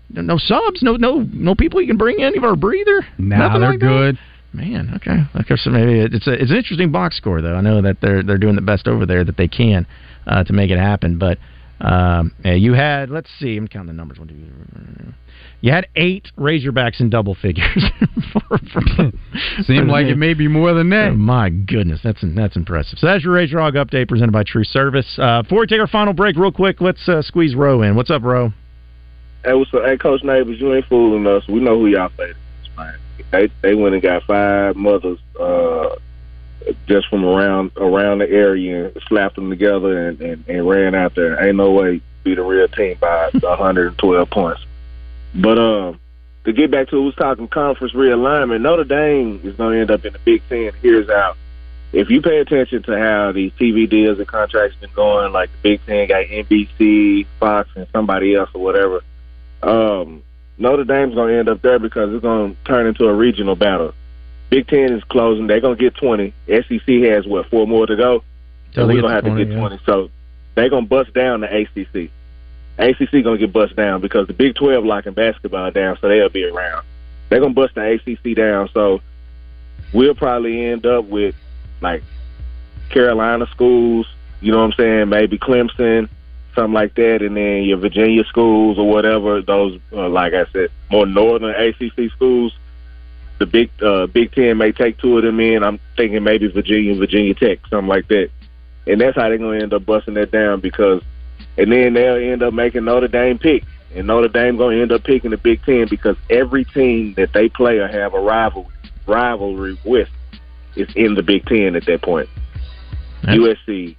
no 0.09 0.37
subs, 0.37 0.83
no 0.83 0.97
no 0.97 1.19
no 1.31 1.55
people 1.55 1.81
you 1.81 1.87
can 1.87 1.97
bring 1.97 2.19
in 2.19 2.37
of 2.37 2.43
our 2.43 2.55
breather. 2.55 3.05
Nah, 3.17 3.37
Nothing 3.37 3.61
they're 3.61 3.69
like 3.71 3.79
good. 3.79 4.19
Man, 4.53 4.91
okay. 4.95 5.23
Okay, 5.39 5.55
so 5.55 5.69
maybe 5.69 6.01
it's 6.01 6.27
a, 6.27 6.33
it's 6.33 6.51
an 6.51 6.57
interesting 6.57 6.91
box 6.91 7.15
score 7.15 7.41
though. 7.41 7.55
I 7.55 7.61
know 7.61 7.81
that 7.81 8.01
they're 8.01 8.21
they're 8.21 8.37
doing 8.37 8.55
the 8.55 8.61
best 8.61 8.87
over 8.87 9.05
there 9.05 9.23
that 9.23 9.37
they 9.37 9.47
can 9.47 9.87
uh, 10.27 10.43
to 10.43 10.51
make 10.51 10.69
it 10.69 10.77
happen. 10.77 11.17
But 11.17 11.37
um, 11.81 12.33
you 12.43 12.73
had 12.73 13.09
let's 13.09 13.29
see, 13.39 13.57
I'm 13.57 13.67
counting 13.67 13.87
the 13.87 13.93
numbers. 13.93 14.19
One, 14.19 14.27
two, 14.27 15.13
you 15.61 15.71
had 15.71 15.87
eight 15.95 16.27
Razorbacks 16.37 16.99
in 16.99 17.09
double 17.09 17.35
figures. 17.35 17.85
for, 18.33 18.41
for, 18.57 19.11
Seemed 19.63 19.89
like 19.89 20.07
it 20.07 20.17
may 20.17 20.33
be 20.33 20.47
more 20.47 20.73
than 20.73 20.89
that. 20.89 21.09
Oh, 21.11 21.15
my 21.15 21.49
goodness, 21.49 21.99
that's 22.03 22.23
that's 22.35 22.55
impressive. 22.55 22.99
So 22.99 23.07
that's 23.07 23.23
your 23.23 23.33
Razor 23.33 23.59
Hog 23.59 23.75
update 23.75 24.07
presented 24.07 24.31
by 24.31 24.43
True 24.43 24.63
Service. 24.63 25.17
Uh, 25.19 25.43
before 25.43 25.59
we 25.59 25.67
take 25.67 25.79
our 25.79 25.87
final 25.87 26.13
break, 26.13 26.35
real 26.35 26.51
quick, 26.51 26.81
let's 26.81 27.07
uh, 27.07 27.21
squeeze 27.21 27.55
Roe 27.55 27.83
in. 27.83 27.95
What's 27.95 28.09
up, 28.09 28.23
Roe? 28.23 28.51
Hey, 29.43 29.53
what's 29.53 29.73
up? 29.73 29.83
Hey, 29.83 29.97
Coach 29.97 30.23
Neighbors, 30.23 30.59
you 30.59 30.73
ain't 30.73 30.85
fooling 30.85 31.25
us. 31.27 31.47
We 31.47 31.59
know 31.59 31.79
who 31.79 31.87
y'all 31.87 32.09
played. 32.09 32.35
They 33.31 33.49
they 33.61 33.75
went 33.75 33.93
and 33.93 34.03
got 34.03 34.23
five 34.23 34.75
mothers 34.75 35.19
uh, 35.39 35.95
just 36.87 37.07
from 37.07 37.25
around 37.25 37.71
around 37.77 38.19
the 38.19 38.29
area 38.29 38.85
and 38.85 39.03
slapped 39.07 39.35
them 39.35 39.49
together 39.49 40.09
and, 40.09 40.21
and, 40.21 40.43
and 40.47 40.67
ran 40.67 40.95
out 40.95 41.15
there. 41.15 41.43
Ain't 41.43 41.57
no 41.57 41.71
way 41.71 42.01
be 42.23 42.35
the 42.35 42.43
real 42.43 42.67
team 42.67 42.97
by 42.99 43.29
112 43.39 44.29
points. 44.29 44.61
But 45.33 45.57
um, 45.57 45.99
to 46.43 46.53
get 46.53 46.71
back 46.71 46.89
to 46.89 47.01
who's 47.01 47.15
talking 47.15 47.47
conference 47.47 47.93
realignment, 47.93 48.61
Notre 48.61 48.83
Dame 48.83 49.41
is 49.43 49.55
going 49.55 49.73
to 49.73 49.79
end 49.81 49.91
up 49.91 50.05
in 50.05 50.13
the 50.13 50.19
Big 50.19 50.41
Ten. 50.49 50.71
Here's 50.81 51.09
out. 51.09 51.37
If 51.93 52.09
you 52.09 52.21
pay 52.21 52.39
attention 52.39 52.83
to 52.83 52.97
how 52.97 53.33
these 53.33 53.51
TV 53.53 53.89
deals 53.89 54.17
and 54.17 54.27
contracts 54.27 54.77
been 54.77 54.91
going, 54.93 55.33
like 55.33 55.51
the 55.51 55.57
Big 55.61 55.85
Ten 55.85 56.07
got 56.07 56.25
NBC, 56.25 57.27
Fox, 57.39 57.69
and 57.75 57.87
somebody 57.91 58.35
else 58.35 58.49
or 58.53 58.61
whatever, 58.61 59.01
um, 59.61 60.23
Notre 60.57 60.83
Dame's 60.83 61.15
going 61.15 61.33
to 61.33 61.39
end 61.39 61.49
up 61.49 61.61
there 61.61 61.79
because 61.79 62.13
it's 62.13 62.21
going 62.21 62.55
to 62.55 62.63
turn 62.63 62.87
into 62.87 63.05
a 63.05 63.13
regional 63.13 63.55
battle. 63.55 63.93
Big 64.51 64.67
Ten 64.67 64.91
is 64.91 65.03
closing; 65.05 65.47
they're 65.47 65.61
going 65.61 65.77
to 65.77 65.81
get 65.81 65.95
twenty. 65.95 66.33
SEC 66.45 66.87
has 67.05 67.25
what 67.25 67.49
four 67.49 67.65
more 67.65 67.87
to 67.87 67.95
go, 67.95 68.21
so 68.73 68.85
we're 68.85 69.01
going 69.01 69.03
to 69.03 69.07
to 69.07 69.13
have 69.13 69.23
to 69.23 69.35
get 69.35 69.47
yeah. 69.47 69.57
twenty. 69.57 69.79
So 69.85 70.11
they're 70.55 70.69
going 70.69 70.83
to 70.83 70.89
bust 70.89 71.13
down 71.13 71.39
the 71.39 71.47
ACC. 71.47 72.11
ACC 72.77 73.23
going 73.23 73.37
to 73.39 73.47
get 73.47 73.53
bust 73.53 73.77
down 73.77 74.01
because 74.01 74.27
the 74.27 74.33
Big 74.33 74.55
Twelve 74.55 74.83
locking 74.85 75.13
basketball 75.13 75.71
down, 75.71 75.97
so 76.01 76.09
they'll 76.09 76.27
be 76.27 76.43
around. 76.43 76.85
They're 77.29 77.39
going 77.39 77.55
to 77.55 77.61
bust 77.61 77.75
the 77.75 77.93
ACC 77.93 78.35
down, 78.35 78.69
so 78.73 79.01
we'll 79.93 80.15
probably 80.15 80.65
end 80.65 80.85
up 80.85 81.05
with 81.05 81.33
like 81.79 82.03
Carolina 82.89 83.47
schools. 83.51 84.05
You 84.41 84.51
know 84.51 84.57
what 84.57 84.65
I'm 84.65 84.73
saying? 84.73 85.09
Maybe 85.09 85.39
Clemson, 85.39 86.09
something 86.55 86.73
like 86.73 86.95
that, 86.95 87.21
and 87.21 87.37
then 87.37 87.63
your 87.63 87.77
Virginia 87.77 88.25
schools 88.25 88.77
or 88.77 88.89
whatever. 88.89 89.41
Those, 89.41 89.79
uh, 89.93 90.09
like 90.09 90.33
I 90.33 90.43
said, 90.51 90.71
more 90.89 91.05
northern 91.05 91.51
ACC 91.51 92.11
schools. 92.11 92.51
The 93.41 93.47
Big 93.47 93.71
uh, 93.81 94.05
Big 94.05 94.31
Ten 94.33 94.57
may 94.59 94.71
take 94.71 94.99
two 94.99 95.17
of 95.17 95.23
them 95.23 95.39
in. 95.39 95.63
I'm 95.63 95.79
thinking 95.97 96.23
maybe 96.23 96.45
Virginia, 96.45 96.93
Virginia 96.93 97.33
Tech, 97.33 97.57
something 97.71 97.87
like 97.87 98.07
that. 98.09 98.29
And 98.85 99.01
that's 99.01 99.15
how 99.15 99.29
they're 99.29 99.39
going 99.39 99.57
to 99.57 99.63
end 99.63 99.73
up 99.73 99.83
busting 99.83 100.13
that 100.13 100.29
down 100.29 100.59
because, 100.59 101.01
and 101.57 101.71
then 101.71 101.95
they'll 101.95 102.17
end 102.17 102.43
up 102.43 102.53
making 102.53 102.85
Notre 102.85 103.07
Dame 103.07 103.39
pick, 103.39 103.63
and 103.95 104.05
Notre 104.05 104.27
Dame 104.27 104.57
going 104.57 104.77
to 104.77 104.81
end 104.83 104.91
up 104.91 105.03
picking 105.03 105.31
the 105.31 105.37
Big 105.37 105.63
Ten 105.63 105.87
because 105.89 106.17
every 106.29 106.65
team 106.65 107.15
that 107.15 107.33
they 107.33 107.49
play 107.49 107.79
or 107.79 107.87
have 107.87 108.13
a 108.13 108.19
rival 108.19 108.69
rivalry 109.07 109.75
with 109.85 110.09
is 110.75 110.87
in 110.95 111.15
the 111.15 111.23
Big 111.23 111.43
Ten 111.47 111.75
at 111.75 111.87
that 111.87 112.03
point. 112.03 112.29
USC, 113.23 113.95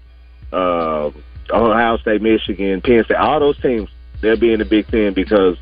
uh, 0.53 1.11
Ohio 1.51 1.97
State, 1.97 2.23
Michigan, 2.23 2.81
Penn 2.81 3.03
State, 3.07 3.17
all 3.17 3.41
those 3.41 3.61
teams, 3.61 3.89
they'll 4.21 4.37
be 4.37 4.53
in 4.53 4.61
the 4.61 4.65
Big 4.65 4.87
Ten 4.87 5.15
because 5.15 5.57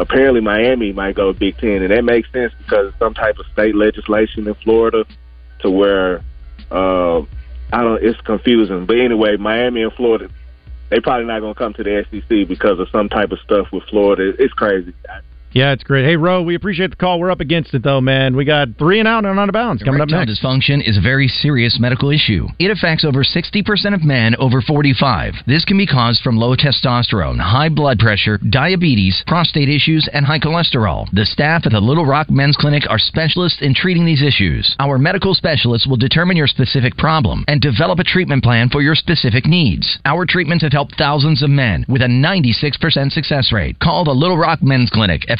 apparently 0.00 0.40
Miami 0.40 0.92
might 0.92 1.14
go 1.14 1.32
Big 1.32 1.58
Ten, 1.58 1.82
and 1.82 1.90
that 1.90 2.04
makes 2.04 2.32
sense 2.32 2.52
because 2.58 2.92
some 2.98 3.14
type 3.14 3.38
of 3.38 3.46
state 3.52 3.76
legislation 3.76 4.48
in 4.48 4.54
Florida 4.54 5.04
to 5.60 5.70
where 5.70 6.24
uh, 6.70 7.20
I 7.72 7.82
don't. 7.82 8.02
It's 8.02 8.20
confusing, 8.22 8.86
but 8.86 8.98
anyway, 8.98 9.36
Miami 9.36 9.82
and 9.82 9.92
Florida, 9.92 10.28
they 10.88 11.00
probably 11.00 11.26
not 11.26 11.40
going 11.40 11.54
to 11.54 11.58
come 11.58 11.74
to 11.74 11.84
the 11.84 12.04
SEC 12.10 12.48
because 12.48 12.80
of 12.80 12.88
some 12.90 13.08
type 13.08 13.30
of 13.30 13.38
stuff 13.40 13.68
with 13.72 13.84
Florida. 13.84 14.34
It's 14.42 14.54
crazy. 14.54 14.94
I, 15.08 15.20
Yeah, 15.52 15.72
it's 15.72 15.82
great. 15.82 16.04
Hey, 16.04 16.16
Ro, 16.16 16.42
we 16.42 16.54
appreciate 16.54 16.90
the 16.90 16.96
call. 16.96 17.18
We're 17.18 17.30
up 17.30 17.40
against 17.40 17.74
it, 17.74 17.82
though, 17.82 18.00
man. 18.00 18.36
We 18.36 18.44
got 18.44 18.68
three 18.78 19.00
and 19.00 19.08
out 19.08 19.24
and 19.24 19.38
out 19.38 19.48
of 19.48 19.52
bounds 19.52 19.82
coming 19.82 20.00
up 20.00 20.08
Erectile 20.08 20.26
next. 20.26 20.40
dysfunction 20.42 20.88
is 20.88 20.96
a 20.96 21.00
very 21.00 21.26
serious 21.26 21.78
medical 21.80 22.10
issue. 22.10 22.46
It 22.60 22.70
affects 22.70 23.04
over 23.04 23.24
60% 23.24 23.92
of 23.94 24.04
men 24.04 24.36
over 24.36 24.62
45. 24.62 25.34
This 25.48 25.64
can 25.64 25.76
be 25.76 25.86
caused 25.86 26.22
from 26.22 26.36
low 26.36 26.54
testosterone, 26.54 27.40
high 27.40 27.68
blood 27.68 27.98
pressure, 27.98 28.38
diabetes, 28.38 29.24
prostate 29.26 29.68
issues, 29.68 30.08
and 30.12 30.24
high 30.24 30.38
cholesterol. 30.38 31.10
The 31.12 31.26
staff 31.26 31.66
at 31.66 31.72
the 31.72 31.80
Little 31.80 32.06
Rock 32.06 32.30
Men's 32.30 32.56
Clinic 32.56 32.84
are 32.88 32.98
specialists 33.00 33.60
in 33.60 33.74
treating 33.74 34.06
these 34.06 34.22
issues. 34.22 34.76
Our 34.78 34.98
medical 34.98 35.34
specialists 35.34 35.86
will 35.88 35.96
determine 35.96 36.36
your 36.36 36.46
specific 36.46 36.96
problem 36.96 37.44
and 37.48 37.60
develop 37.60 37.98
a 37.98 38.04
treatment 38.04 38.44
plan 38.44 38.68
for 38.68 38.82
your 38.82 38.94
specific 38.94 39.46
needs. 39.46 39.98
Our 40.04 40.26
treatments 40.26 40.62
have 40.62 40.72
helped 40.72 40.94
thousands 40.96 41.42
of 41.42 41.50
men 41.50 41.84
with 41.88 42.02
a 42.02 42.06
96% 42.06 43.10
success 43.10 43.50
rate. 43.52 43.80
Call 43.80 44.04
the 44.04 44.12
Little 44.12 44.38
Rock 44.38 44.62
Men's 44.62 44.90
Clinic 44.90 45.28
at 45.28 45.39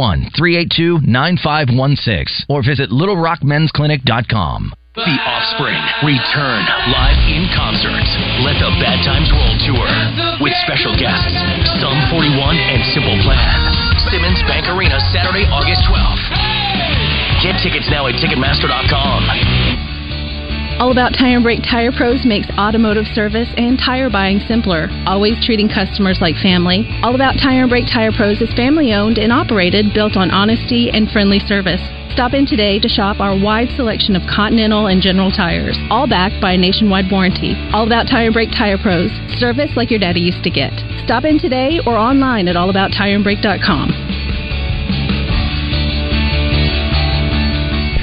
382 0.00 1.04
9516. 1.04 2.46
Or 2.48 2.64
visit 2.64 2.88
littlerockmensclinic.com. 2.88 4.72
The 4.96 5.16
Offspring 5.22 5.78
return 6.02 6.66
live 6.90 7.20
in 7.30 7.46
concert. 7.54 8.02
Let 8.42 8.58
the 8.58 8.74
Bad 8.82 9.04
Times 9.06 9.30
Roll 9.30 9.54
tour 9.62 9.86
with 10.42 10.56
special 10.66 10.96
guests 10.98 11.36
Sum 11.78 11.94
41 12.10 12.58
and 12.58 12.82
Simple 12.90 13.14
Plan. 13.22 13.54
Simmons 14.10 14.42
Bank 14.50 14.66
Arena 14.66 14.98
Saturday, 15.14 15.46
August 15.46 15.86
12th. 15.86 16.24
Get 17.44 17.60
tickets 17.62 17.86
now 17.92 18.08
at 18.08 18.16
Ticketmaster.com. 18.18 19.59
All 20.80 20.92
About 20.92 21.12
Tire 21.12 21.36
and 21.36 21.44
Brake 21.44 21.60
Tire 21.60 21.92
Pros 21.92 22.24
makes 22.24 22.48
automotive 22.56 23.04
service 23.12 23.52
and 23.58 23.76
tire 23.76 24.08
buying 24.08 24.40
simpler, 24.48 24.88
always 25.04 25.36
treating 25.44 25.68
customers 25.68 26.24
like 26.24 26.40
family. 26.40 26.88
All 27.04 27.14
About 27.14 27.36
Tire 27.36 27.68
and 27.68 27.70
Brake 27.70 27.84
Tire 27.84 28.16
Pros 28.16 28.40
is 28.40 28.48
family 28.56 28.94
owned 28.94 29.18
and 29.18 29.30
operated, 29.30 29.92
built 29.92 30.16
on 30.16 30.30
honesty 30.30 30.88
and 30.88 31.10
friendly 31.12 31.38
service. 31.38 31.82
Stop 32.16 32.32
in 32.32 32.46
today 32.46 32.80
to 32.80 32.88
shop 32.88 33.20
our 33.20 33.36
wide 33.36 33.68
selection 33.76 34.16
of 34.16 34.22
Continental 34.24 34.86
and 34.86 35.02
General 35.02 35.30
tires, 35.30 35.76
all 35.90 36.08
backed 36.08 36.40
by 36.40 36.52
a 36.52 36.56
nationwide 36.56 37.12
warranty. 37.12 37.52
All 37.74 37.84
About 37.84 38.08
Tire 38.08 38.32
and 38.32 38.34
Brake 38.34 38.56
Tire 38.56 38.78
Pros, 38.80 39.12
service 39.36 39.76
like 39.76 39.90
your 39.90 40.00
daddy 40.00 40.20
used 40.20 40.42
to 40.44 40.50
get. 40.50 40.72
Stop 41.04 41.24
in 41.28 41.38
today 41.38 41.78
or 41.84 41.98
online 41.98 42.48
at 42.48 42.56
allabouttireandbrake.com. 42.56 44.19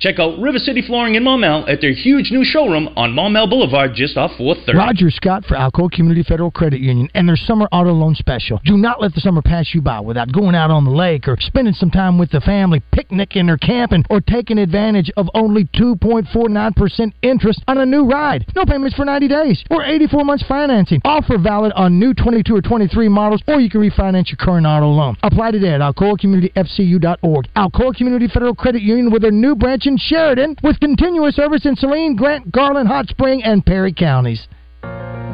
Check 0.00 0.18
out 0.18 0.38
River 0.38 0.58
City 0.58 0.82
Flooring 0.82 1.14
in 1.14 1.22
Maumelle 1.22 1.68
at 1.68 1.80
their 1.80 1.92
huge 1.92 2.30
new 2.30 2.44
showroom 2.44 2.88
on 2.96 3.12
Maumelle 3.12 3.48
Boulevard 3.48 3.92
just 3.94 4.16
off 4.16 4.32
430. 4.36 4.76
Roger 4.76 5.10
Scott 5.10 5.44
for 5.46 5.54
Alcoa 5.54 5.90
Community 5.90 6.22
Federal 6.22 6.50
Credit 6.50 6.80
Union 6.80 7.08
and 7.14 7.28
their 7.28 7.36
summer 7.36 7.68
auto 7.70 7.92
loan 7.92 8.14
special. 8.14 8.60
Do 8.64 8.76
not 8.76 9.00
let 9.00 9.14
the 9.14 9.20
summer 9.20 9.40
pass 9.40 9.70
you 9.72 9.80
by 9.80 10.00
without 10.00 10.32
going 10.32 10.54
out 10.54 10.70
on 10.70 10.84
the 10.84 10.90
lake 10.90 11.28
or 11.28 11.36
spending 11.40 11.74
some 11.74 11.90
time 11.90 12.18
with 12.18 12.30
the 12.30 12.40
family, 12.40 12.82
picnicking 12.92 13.48
or 13.48 13.56
camping, 13.56 14.04
or 14.10 14.20
taking 14.20 14.58
advantage 14.58 15.10
of 15.16 15.28
only 15.34 15.64
2.49% 15.76 17.12
interest 17.22 17.62
on 17.68 17.78
a 17.78 17.86
new 17.86 18.04
ride. 18.04 18.44
No 18.56 18.64
payments 18.64 18.96
for 18.96 19.04
90 19.04 19.28
days 19.28 19.64
or 19.70 19.84
84 19.84 20.24
months 20.24 20.44
financing. 20.46 21.00
Offer 21.04 21.38
valid 21.38 21.72
on 21.76 21.98
new 21.98 22.14
22 22.14 22.54
or 22.56 22.62
23 22.62 23.08
models, 23.08 23.42
or 23.46 23.60
you 23.60 23.70
can 23.70 23.80
refinance 23.80 24.28
your 24.28 24.38
current 24.38 24.66
auto 24.66 24.88
loan. 24.88 25.16
Apply 25.22 25.52
today 25.52 25.72
at 25.72 25.80
alcoacommunityfcu.org. 25.80 27.48
Alcoa 27.56 27.94
Community 27.94 28.28
Federal 28.28 28.54
Credit 28.54 28.82
Union 28.82 29.12
with 29.12 29.22
their 29.22 29.30
new 29.30 29.54
branch 29.54 29.83
Sheridan 29.98 30.56
with 30.62 30.80
continuous 30.80 31.36
service 31.36 31.66
in 31.66 31.76
Saline, 31.76 32.16
Grant, 32.16 32.50
Garland, 32.50 32.88
Hot 32.88 33.06
Spring, 33.08 33.42
and 33.42 33.64
Perry 33.64 33.92
counties. 33.92 34.48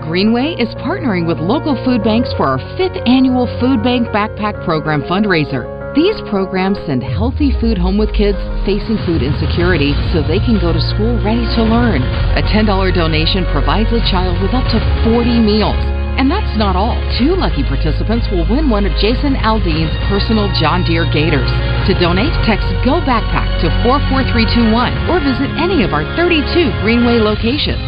Greenway 0.02 0.58
is 0.58 0.74
partnering 0.82 1.26
with 1.26 1.38
local 1.38 1.78
food 1.84 2.02
banks 2.02 2.32
for 2.36 2.46
our 2.46 2.58
fifth 2.76 2.98
annual 3.06 3.46
Food 3.60 3.82
Bank 3.82 4.08
Backpack 4.08 4.64
Program 4.64 5.02
fundraiser. 5.02 5.94
These 5.94 6.18
programs 6.30 6.78
send 6.86 7.02
healthy 7.02 7.54
food 7.60 7.78
home 7.78 7.98
with 7.98 8.10
kids 8.14 8.38
facing 8.66 8.98
food 9.06 9.22
insecurity 9.22 9.94
so 10.10 10.22
they 10.22 10.42
can 10.42 10.58
go 10.58 10.74
to 10.74 10.82
school 10.94 11.18
ready 11.22 11.46
to 11.54 11.62
learn. 11.62 12.02
A 12.38 12.42
$10 12.42 12.66
donation 12.94 13.46
provides 13.54 13.90
a 13.94 14.02
child 14.10 14.42
with 14.42 14.50
up 14.50 14.66
to 14.74 14.78
40 15.06 15.42
meals. 15.42 15.78
And 16.20 16.28
that's 16.28 16.52
not 16.60 16.76
all. 16.76 17.00
Two 17.16 17.32
lucky 17.32 17.64
participants 17.64 18.28
will 18.28 18.44
win 18.44 18.68
one 18.68 18.84
of 18.84 18.92
Jason 19.00 19.40
Aldean's 19.40 19.96
personal 20.12 20.52
John 20.60 20.84
Deere 20.84 21.08
Gators. 21.08 21.48
To 21.88 21.96
donate, 21.96 22.36
text 22.44 22.68
GO 22.84 23.00
BACKPACK 23.00 23.64
to 23.64 23.72
44321 23.88 25.08
or 25.08 25.16
visit 25.24 25.48
any 25.56 25.80
of 25.80 25.96
our 25.96 26.04
32 26.20 26.44
Greenway 26.84 27.24
locations. 27.24 27.80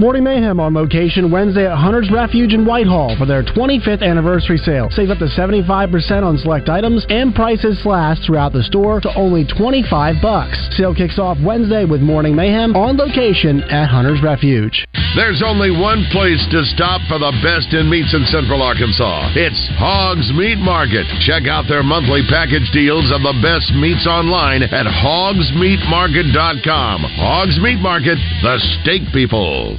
Morning 0.00 0.24
Mayhem 0.24 0.58
on 0.58 0.74
location 0.74 1.30
Wednesday 1.30 1.70
at 1.70 1.78
Hunter's 1.78 2.10
Refuge 2.10 2.52
in 2.52 2.66
Whitehall 2.66 3.14
for 3.16 3.26
their 3.26 3.44
25th 3.44 4.02
anniversary 4.02 4.58
sale. 4.58 4.88
Save 4.90 5.10
up 5.10 5.18
to 5.18 5.26
75% 5.26 6.24
on 6.24 6.36
select 6.38 6.68
items 6.68 7.06
and 7.08 7.32
prices 7.32 7.80
slash 7.80 8.18
throughout 8.26 8.52
the 8.52 8.64
store 8.64 9.00
to 9.00 9.14
only 9.14 9.46
25 9.46 10.16
bucks. 10.20 10.58
Sale 10.72 10.96
kicks 10.96 11.20
off 11.20 11.38
Wednesday 11.46 11.84
with 11.84 12.00
Morning 12.00 12.34
Mayhem 12.34 12.74
on 12.74 12.96
location 12.96 13.62
at 13.70 13.88
Hunter's 13.88 14.20
Refuge. 14.20 14.84
There's 15.14 15.46
only 15.46 15.70
one 15.70 16.02
place 16.10 16.42
to 16.50 16.66
stop 16.74 16.98
for 17.06 17.22
the 17.22 17.30
best 17.38 17.70
in 17.70 17.86
meats 17.88 18.10
in 18.18 18.26
Central 18.26 18.66
Arkansas. 18.66 19.30
It's 19.38 19.62
Hogs 19.78 20.26
Meat 20.34 20.58
Market. 20.58 21.06
Check 21.22 21.46
out 21.46 21.70
their 21.70 21.86
monthly 21.86 22.26
package 22.26 22.66
deals 22.74 23.14
of 23.14 23.22
the 23.22 23.38
best 23.38 23.70
meats 23.78 24.10
online 24.10 24.66
at 24.66 24.90
hogsmeatmarket.com. 24.90 27.06
Hogs 27.14 27.62
Meat 27.62 27.78
Market, 27.78 28.18
the 28.42 28.58
steak 28.82 29.06
people. 29.14 29.78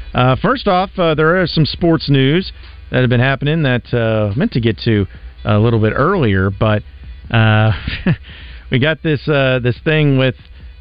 Uh, 0.13 0.35
first 0.41 0.67
off, 0.67 0.89
uh, 0.97 1.15
there 1.15 1.41
are 1.41 1.47
some 1.47 1.65
sports 1.65 2.09
news 2.09 2.51
that 2.91 3.01
have 3.01 3.09
been 3.09 3.21
happening 3.21 3.63
that 3.63 3.93
uh, 3.93 4.33
meant 4.35 4.51
to 4.51 4.59
get 4.59 4.77
to 4.79 5.05
a 5.45 5.57
little 5.57 5.79
bit 5.79 5.93
earlier, 5.95 6.49
but 6.49 6.83
uh, 7.31 7.71
we 8.71 8.79
got 8.79 9.01
this 9.03 9.27
uh, 9.27 9.59
this 9.63 9.77
thing 9.83 10.17
with 10.17 10.35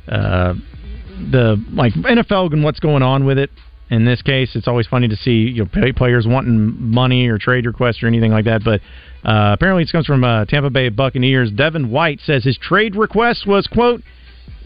uh, 0.09 0.55
the 1.31 1.63
like 1.73 1.93
NFL 1.95 2.53
and 2.53 2.65
what's 2.65 2.81
going 2.81 3.03
on 3.03 3.25
with 3.25 3.39
it. 3.39 3.51
In 3.91 4.05
this 4.05 4.23
case, 4.23 4.55
it's 4.55 4.69
always 4.69 4.87
funny 4.87 5.09
to 5.09 5.17
see 5.17 5.49
you 5.49 5.65
know 5.65 5.71
play- 5.73 5.93
players 5.93 6.27
wanting 6.27 6.91
money 6.91 7.29
or 7.29 7.39
trade 7.39 7.67
requests 7.67 8.03
or 8.03 8.07
anything 8.07 8.33
like 8.33 8.45
that. 8.45 8.63
But 8.65 8.81
uh, 9.25 9.53
apparently, 9.53 9.85
it 9.85 9.93
comes 9.93 10.07
from 10.07 10.25
uh, 10.25 10.45
Tampa 10.47 10.71
Bay 10.71 10.89
Buccaneers. 10.89 11.51
Devin 11.51 11.91
White 11.91 12.21
says 12.21 12.45
his 12.45 12.59
trade 12.59 12.97
request 12.97 13.47
was 13.47 13.67
quote 13.67 14.03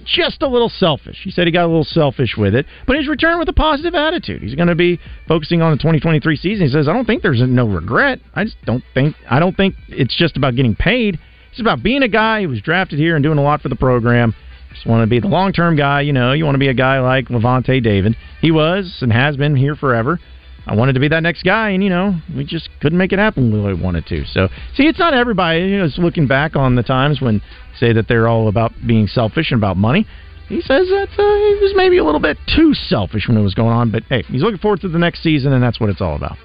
just 0.04 0.42
a 0.42 0.48
little 0.48 0.68
selfish. 0.68 1.20
He 1.22 1.30
said 1.30 1.46
he 1.46 1.52
got 1.52 1.64
a 1.64 1.66
little 1.66 1.84
selfish 1.84 2.36
with 2.36 2.54
it, 2.54 2.66
but 2.86 2.96
he's 2.96 3.08
returned 3.08 3.38
with 3.38 3.48
a 3.48 3.52
positive 3.52 3.94
attitude. 3.94 4.42
He's 4.42 4.54
going 4.54 4.68
to 4.68 4.74
be 4.74 4.98
focusing 5.28 5.62
on 5.62 5.70
the 5.72 5.76
2023 5.78 6.36
season. 6.36 6.66
He 6.66 6.72
says, 6.72 6.88
"I 6.88 6.92
don't 6.92 7.04
think 7.04 7.22
there's 7.22 7.42
no 7.42 7.66
regret. 7.66 8.20
I 8.34 8.44
just 8.44 8.56
don't 8.64 8.84
think 8.94 9.16
I 9.28 9.38
don't 9.38 9.56
think 9.56 9.74
it's 9.88 10.16
just 10.16 10.36
about 10.36 10.56
getting 10.56 10.74
paid. 10.74 11.18
It's 11.50 11.60
about 11.60 11.82
being 11.82 12.02
a 12.02 12.08
guy 12.08 12.42
who 12.42 12.48
was 12.48 12.60
drafted 12.60 12.98
here 12.98 13.16
and 13.16 13.22
doing 13.22 13.38
a 13.38 13.42
lot 13.42 13.60
for 13.60 13.68
the 13.68 13.76
program. 13.76 14.34
Just 14.72 14.86
want 14.86 15.02
to 15.02 15.06
be 15.06 15.20
the 15.20 15.28
long 15.28 15.52
term 15.52 15.76
guy. 15.76 16.00
You 16.00 16.12
know, 16.12 16.32
you 16.32 16.44
want 16.44 16.56
to 16.56 16.60
be 16.60 16.68
a 16.68 16.74
guy 16.74 17.00
like 17.00 17.28
Lavonte 17.28 17.82
David. 17.82 18.16
He 18.40 18.50
was 18.50 18.98
and 19.00 19.12
has 19.12 19.36
been 19.36 19.56
here 19.56 19.76
forever." 19.76 20.20
I 20.66 20.74
wanted 20.74 20.94
to 20.94 21.00
be 21.00 21.08
that 21.08 21.22
next 21.22 21.42
guy, 21.42 21.70
and 21.70 21.84
you 21.84 21.90
know, 21.90 22.14
we 22.34 22.44
just 22.44 22.68
couldn't 22.80 22.98
make 22.98 23.12
it 23.12 23.18
happen 23.18 23.50
the 23.50 23.60
way 23.62 23.74
we 23.74 23.80
wanted 23.80 24.06
to. 24.06 24.24
So, 24.26 24.48
see, 24.74 24.84
it's 24.84 24.98
not 24.98 25.12
everybody. 25.12 25.60
You 25.60 25.78
know, 25.78 25.84
is 25.84 25.98
looking 25.98 26.26
back 26.26 26.56
on 26.56 26.74
the 26.74 26.82
times 26.82 27.20
when 27.20 27.42
say 27.78 27.92
that 27.92 28.08
they're 28.08 28.28
all 28.28 28.48
about 28.48 28.72
being 28.86 29.06
selfish 29.06 29.50
and 29.50 29.60
about 29.60 29.76
money. 29.76 30.06
He 30.48 30.60
says 30.60 30.88
that 30.88 31.08
uh, 31.10 31.16
he 31.16 31.58
was 31.62 31.72
maybe 31.74 31.98
a 31.98 32.04
little 32.04 32.20
bit 32.20 32.36
too 32.54 32.74
selfish 32.74 33.28
when 33.28 33.36
it 33.36 33.42
was 33.42 33.54
going 33.54 33.70
on, 33.70 33.90
but 33.90 34.02
hey, 34.04 34.22
he's 34.22 34.42
looking 34.42 34.58
forward 34.58 34.80
to 34.82 34.88
the 34.88 34.98
next 34.98 35.22
season, 35.22 35.52
and 35.52 35.62
that's 35.62 35.80
what 35.80 35.90
it's 35.90 36.00
all 36.00 36.16
about. 36.16 36.36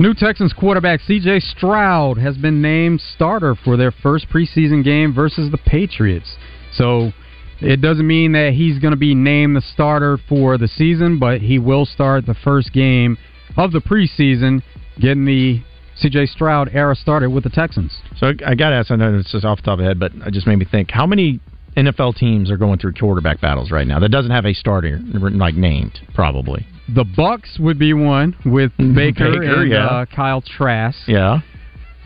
New 0.00 0.14
Texans 0.14 0.52
quarterback 0.52 1.00
CJ 1.00 1.42
Stroud 1.42 2.18
has 2.18 2.36
been 2.36 2.60
named 2.60 3.00
starter 3.00 3.54
for 3.54 3.76
their 3.76 3.92
first 3.92 4.28
preseason 4.28 4.82
game 4.82 5.14
versus 5.14 5.50
the 5.50 5.58
Patriots. 5.58 6.36
So 6.72 7.12
it 7.60 7.80
doesn't 7.80 8.06
mean 8.06 8.32
that 8.32 8.52
he's 8.54 8.78
going 8.78 8.92
to 8.92 8.98
be 8.98 9.14
named 9.14 9.56
the 9.56 9.60
starter 9.60 10.18
for 10.28 10.58
the 10.58 10.68
season, 10.68 11.18
but 11.18 11.40
he 11.40 11.58
will 11.58 11.86
start 11.86 12.26
the 12.26 12.34
first 12.34 12.72
game 12.72 13.16
of 13.56 13.72
the 13.72 13.80
preseason, 13.80 14.62
getting 15.00 15.24
the 15.24 15.62
CJ 16.02 16.28
Stroud 16.28 16.70
era 16.72 16.94
started 16.94 17.30
with 17.30 17.44
the 17.44 17.50
Texans. 17.50 17.96
So 18.16 18.32
I, 18.46 18.54
got 18.54 18.70
to 18.70 18.76
ask, 18.76 18.90
I 18.90 18.96
know 18.96 19.16
this 19.16 19.32
is 19.34 19.44
off 19.44 19.58
the 19.58 19.62
top 19.62 19.72
of 19.74 19.78
the 19.78 19.84
head, 19.84 20.00
but 20.00 20.12
it 20.14 20.32
just 20.32 20.46
made 20.46 20.56
me 20.56 20.66
think 20.68 20.90
how 20.90 21.06
many 21.06 21.40
NFL 21.76 22.16
teams 22.16 22.50
are 22.50 22.56
going 22.56 22.78
through 22.78 22.94
quarterback 22.94 23.40
battles 23.40 23.70
right 23.70 23.86
now 23.86 23.98
that 24.00 24.10
doesn't 24.10 24.30
have 24.30 24.44
a 24.44 24.54
starter 24.54 25.00
like 25.02 25.54
named, 25.54 26.00
probably. 26.14 26.66
The 26.94 27.04
Bucks 27.04 27.58
would 27.58 27.78
be 27.78 27.94
one 27.94 28.36
with 28.44 28.72
Baker, 28.76 29.30
Baker, 29.30 29.62
and 29.62 29.70
yeah. 29.70 29.86
uh, 29.86 30.06
Kyle 30.06 30.42
Trask. 30.42 30.98
Yeah. 31.06 31.40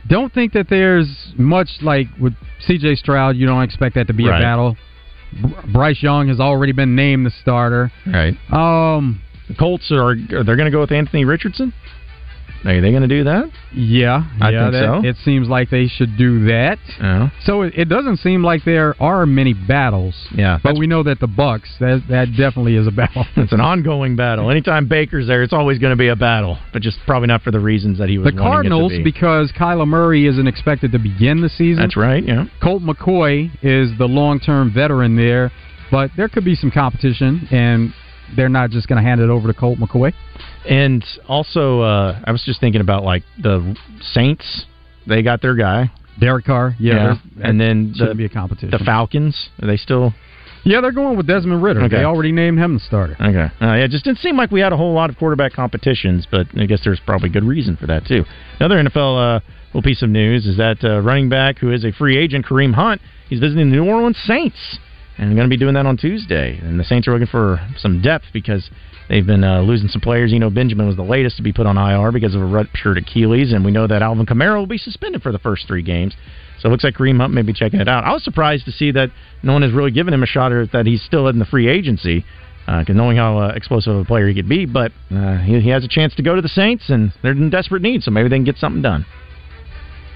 Don't 0.08 0.32
think 0.32 0.52
that 0.52 0.68
there's 0.70 1.32
much 1.36 1.68
like 1.82 2.06
with 2.20 2.34
CJ 2.66 2.96
Stroud. 2.98 3.36
You 3.36 3.46
don't 3.46 3.62
expect 3.62 3.96
that 3.96 4.06
to 4.06 4.14
be 4.14 4.26
Right. 4.26 4.38
a 4.38 4.42
battle. 4.42 4.76
Br- 5.32 5.72
Bryce 5.72 6.02
Young 6.02 6.28
has 6.28 6.40
already 6.40 6.72
been 6.72 6.94
named 6.96 7.26
the 7.26 7.32
starter. 7.42 7.90
Right. 8.06 8.34
Um, 8.52 9.20
the 9.48 9.54
Colts 9.54 9.90
are 9.90 10.14
they're 10.14 10.44
they 10.44 10.56
going 10.56 10.66
to 10.66 10.70
go 10.70 10.80
with 10.80 10.92
Anthony 10.92 11.24
Richardson? 11.24 11.72
Are 12.64 12.80
they 12.80 12.90
going 12.90 13.02
to 13.02 13.08
do 13.08 13.24
that? 13.24 13.50
Yeah, 13.72 14.24
I 14.40 14.50
yeah, 14.50 14.64
think 14.64 14.72
that, 14.72 15.00
so. 15.02 15.08
It 15.08 15.16
seems 15.24 15.48
like 15.48 15.70
they 15.70 15.86
should 15.86 16.16
do 16.18 16.46
that. 16.46 16.78
Yeah. 17.00 17.30
So 17.44 17.62
it, 17.62 17.74
it 17.76 17.88
doesn't 17.88 18.18
seem 18.18 18.42
like 18.42 18.64
there 18.64 19.00
are 19.00 19.26
many 19.26 19.54
battles. 19.54 20.14
Yeah, 20.32 20.58
but 20.62 20.76
we 20.76 20.86
know 20.86 21.02
that 21.04 21.20
the 21.20 21.28
Bucks 21.28 21.70
that 21.78 22.02
that 22.08 22.30
definitely 22.36 22.76
is 22.76 22.86
a 22.86 22.90
battle. 22.90 23.24
It's 23.36 23.52
an 23.52 23.60
ongoing 23.60 24.16
battle. 24.16 24.50
Anytime 24.50 24.88
Baker's 24.88 25.26
there, 25.26 25.42
it's 25.42 25.52
always 25.52 25.78
going 25.78 25.92
to 25.92 25.96
be 25.96 26.08
a 26.08 26.16
battle, 26.16 26.58
but 26.72 26.82
just 26.82 26.98
probably 27.06 27.28
not 27.28 27.42
for 27.42 27.50
the 27.50 27.60
reasons 27.60 27.98
that 27.98 28.08
he 28.08 28.18
was. 28.18 28.24
The 28.26 28.32
wanting 28.32 28.38
it 28.38 28.42
to 28.42 28.50
Cardinals, 28.50 28.92
be. 28.92 29.02
because 29.04 29.52
Kyler 29.52 29.86
Murray 29.86 30.26
isn't 30.26 30.46
expected 30.46 30.92
to 30.92 30.98
begin 30.98 31.40
the 31.40 31.48
season. 31.48 31.82
That's 31.82 31.96
right. 31.96 32.22
Yeah. 32.22 32.46
Colt 32.62 32.82
McCoy 32.82 33.50
is 33.62 33.96
the 33.96 34.06
long-term 34.06 34.74
veteran 34.74 35.16
there, 35.16 35.52
but 35.90 36.10
there 36.16 36.28
could 36.28 36.44
be 36.44 36.56
some 36.56 36.70
competition, 36.70 37.46
and 37.50 37.94
they're 38.36 38.48
not 38.48 38.70
just 38.70 38.88
going 38.88 39.02
to 39.02 39.08
hand 39.08 39.20
it 39.20 39.30
over 39.30 39.50
to 39.50 39.58
Colt 39.58 39.78
McCoy. 39.78 40.12
And 40.68 41.04
also, 41.28 41.80
uh, 41.80 42.20
I 42.24 42.30
was 42.32 42.42
just 42.44 42.60
thinking 42.60 42.80
about 42.80 43.02
like 43.04 43.22
the 43.42 43.76
Saints. 44.12 44.66
They 45.06 45.22
got 45.22 45.40
their 45.40 45.54
guy, 45.54 45.90
Derek 46.20 46.44
Carr. 46.44 46.76
Yeah, 46.78 46.94
there's- 46.94 47.18
and 47.42 47.58
then 47.60 47.94
the, 47.98 48.14
be 48.14 48.26
a 48.26 48.28
competition. 48.28 48.70
The 48.70 48.84
Falcons. 48.84 49.48
Are 49.62 49.66
they 49.66 49.78
still? 49.78 50.12
Yeah, 50.64 50.80
they're 50.82 50.92
going 50.92 51.16
with 51.16 51.26
Desmond 51.26 51.62
Ridder. 51.62 51.80
Okay. 51.84 51.96
They 51.96 52.04
already 52.04 52.32
named 52.32 52.58
him 52.58 52.74
the 52.74 52.80
starter. 52.80 53.14
Okay. 53.18 53.48
Uh, 53.62 53.74
yeah, 53.74 53.84
it 53.84 53.90
just 53.90 54.04
didn't 54.04 54.18
seem 54.18 54.36
like 54.36 54.50
we 54.50 54.60
had 54.60 54.72
a 54.72 54.76
whole 54.76 54.92
lot 54.92 55.08
of 55.08 55.16
quarterback 55.16 55.52
competitions, 55.54 56.26
but 56.30 56.46
I 56.60 56.66
guess 56.66 56.80
there's 56.84 57.00
probably 57.06 57.30
good 57.30 57.44
reason 57.44 57.76
for 57.76 57.86
that 57.86 58.04
too. 58.06 58.24
Another 58.60 58.76
NFL 58.82 59.36
uh, 59.36 59.40
little 59.68 59.82
piece 59.82 60.02
of 60.02 60.10
news 60.10 60.44
is 60.46 60.56
that 60.58 60.78
uh, 60.84 61.00
running 61.00 61.28
back 61.30 61.58
who 61.58 61.72
is 61.72 61.84
a 61.84 61.92
free 61.92 62.18
agent, 62.18 62.44
Kareem 62.44 62.74
Hunt, 62.74 63.00
he's 63.30 63.38
visiting 63.40 63.70
the 63.70 63.76
New 63.76 63.86
Orleans 63.86 64.18
Saints, 64.26 64.78
and 65.18 65.34
going 65.34 65.48
to 65.48 65.50
be 65.50 65.56
doing 65.56 65.74
that 65.74 65.84
on 65.84 65.96
Tuesday. 65.96 66.58
And 66.62 66.78
the 66.78 66.84
Saints 66.84 67.08
are 67.08 67.12
looking 67.12 67.26
for 67.26 67.60
some 67.76 68.00
depth 68.00 68.26
because 68.32 68.70
they've 69.08 69.26
been 69.26 69.42
uh, 69.42 69.62
losing 69.62 69.88
some 69.88 70.00
players. 70.00 70.32
You 70.32 70.38
know, 70.38 70.48
Benjamin 70.48 70.86
was 70.86 70.96
the 70.96 71.02
latest 71.02 71.36
to 71.38 71.42
be 71.42 71.52
put 71.52 71.66
on 71.66 71.76
IR 71.76 72.12
because 72.12 72.34
of 72.34 72.40
a 72.40 72.46
ruptured 72.46 72.98
Achilles, 72.98 73.52
and 73.52 73.64
we 73.64 73.72
know 73.72 73.86
that 73.86 74.00
Alvin 74.00 74.26
Kamara 74.26 74.56
will 74.56 74.66
be 74.66 74.78
suspended 74.78 75.22
for 75.22 75.32
the 75.32 75.38
first 75.38 75.66
three 75.66 75.82
games. 75.82 76.14
So 76.60 76.68
it 76.68 76.72
looks 76.72 76.84
like 76.84 76.94
Kareem 76.94 77.18
Hunt 77.18 77.32
may 77.32 77.42
be 77.42 77.52
checking 77.52 77.80
it 77.80 77.88
out. 77.88 78.04
I 78.04 78.12
was 78.12 78.22
surprised 78.22 78.64
to 78.66 78.72
see 78.72 78.92
that 78.92 79.10
no 79.42 79.52
one 79.52 79.62
has 79.62 79.72
really 79.72 79.90
given 79.90 80.14
him 80.14 80.22
a 80.22 80.26
shot 80.26 80.52
or 80.52 80.66
that 80.66 80.86
he's 80.86 81.02
still 81.02 81.28
in 81.28 81.38
the 81.38 81.44
free 81.44 81.68
agency, 81.68 82.24
because 82.66 82.94
knowing 82.94 83.16
how 83.16 83.38
uh, 83.38 83.48
explosive 83.54 83.96
a 83.96 84.04
player 84.04 84.28
he 84.28 84.34
could 84.34 84.48
be. 84.48 84.66
But 84.66 84.92
uh, 85.10 85.38
he, 85.38 85.60
he 85.60 85.70
has 85.70 85.84
a 85.84 85.88
chance 85.88 86.14
to 86.16 86.22
go 86.22 86.36
to 86.36 86.42
the 86.42 86.48
Saints, 86.48 86.84
and 86.88 87.12
they're 87.22 87.32
in 87.32 87.50
desperate 87.50 87.82
need, 87.82 88.02
so 88.02 88.10
maybe 88.10 88.28
they 88.28 88.36
can 88.36 88.44
get 88.44 88.56
something 88.56 88.82
done. 88.82 89.04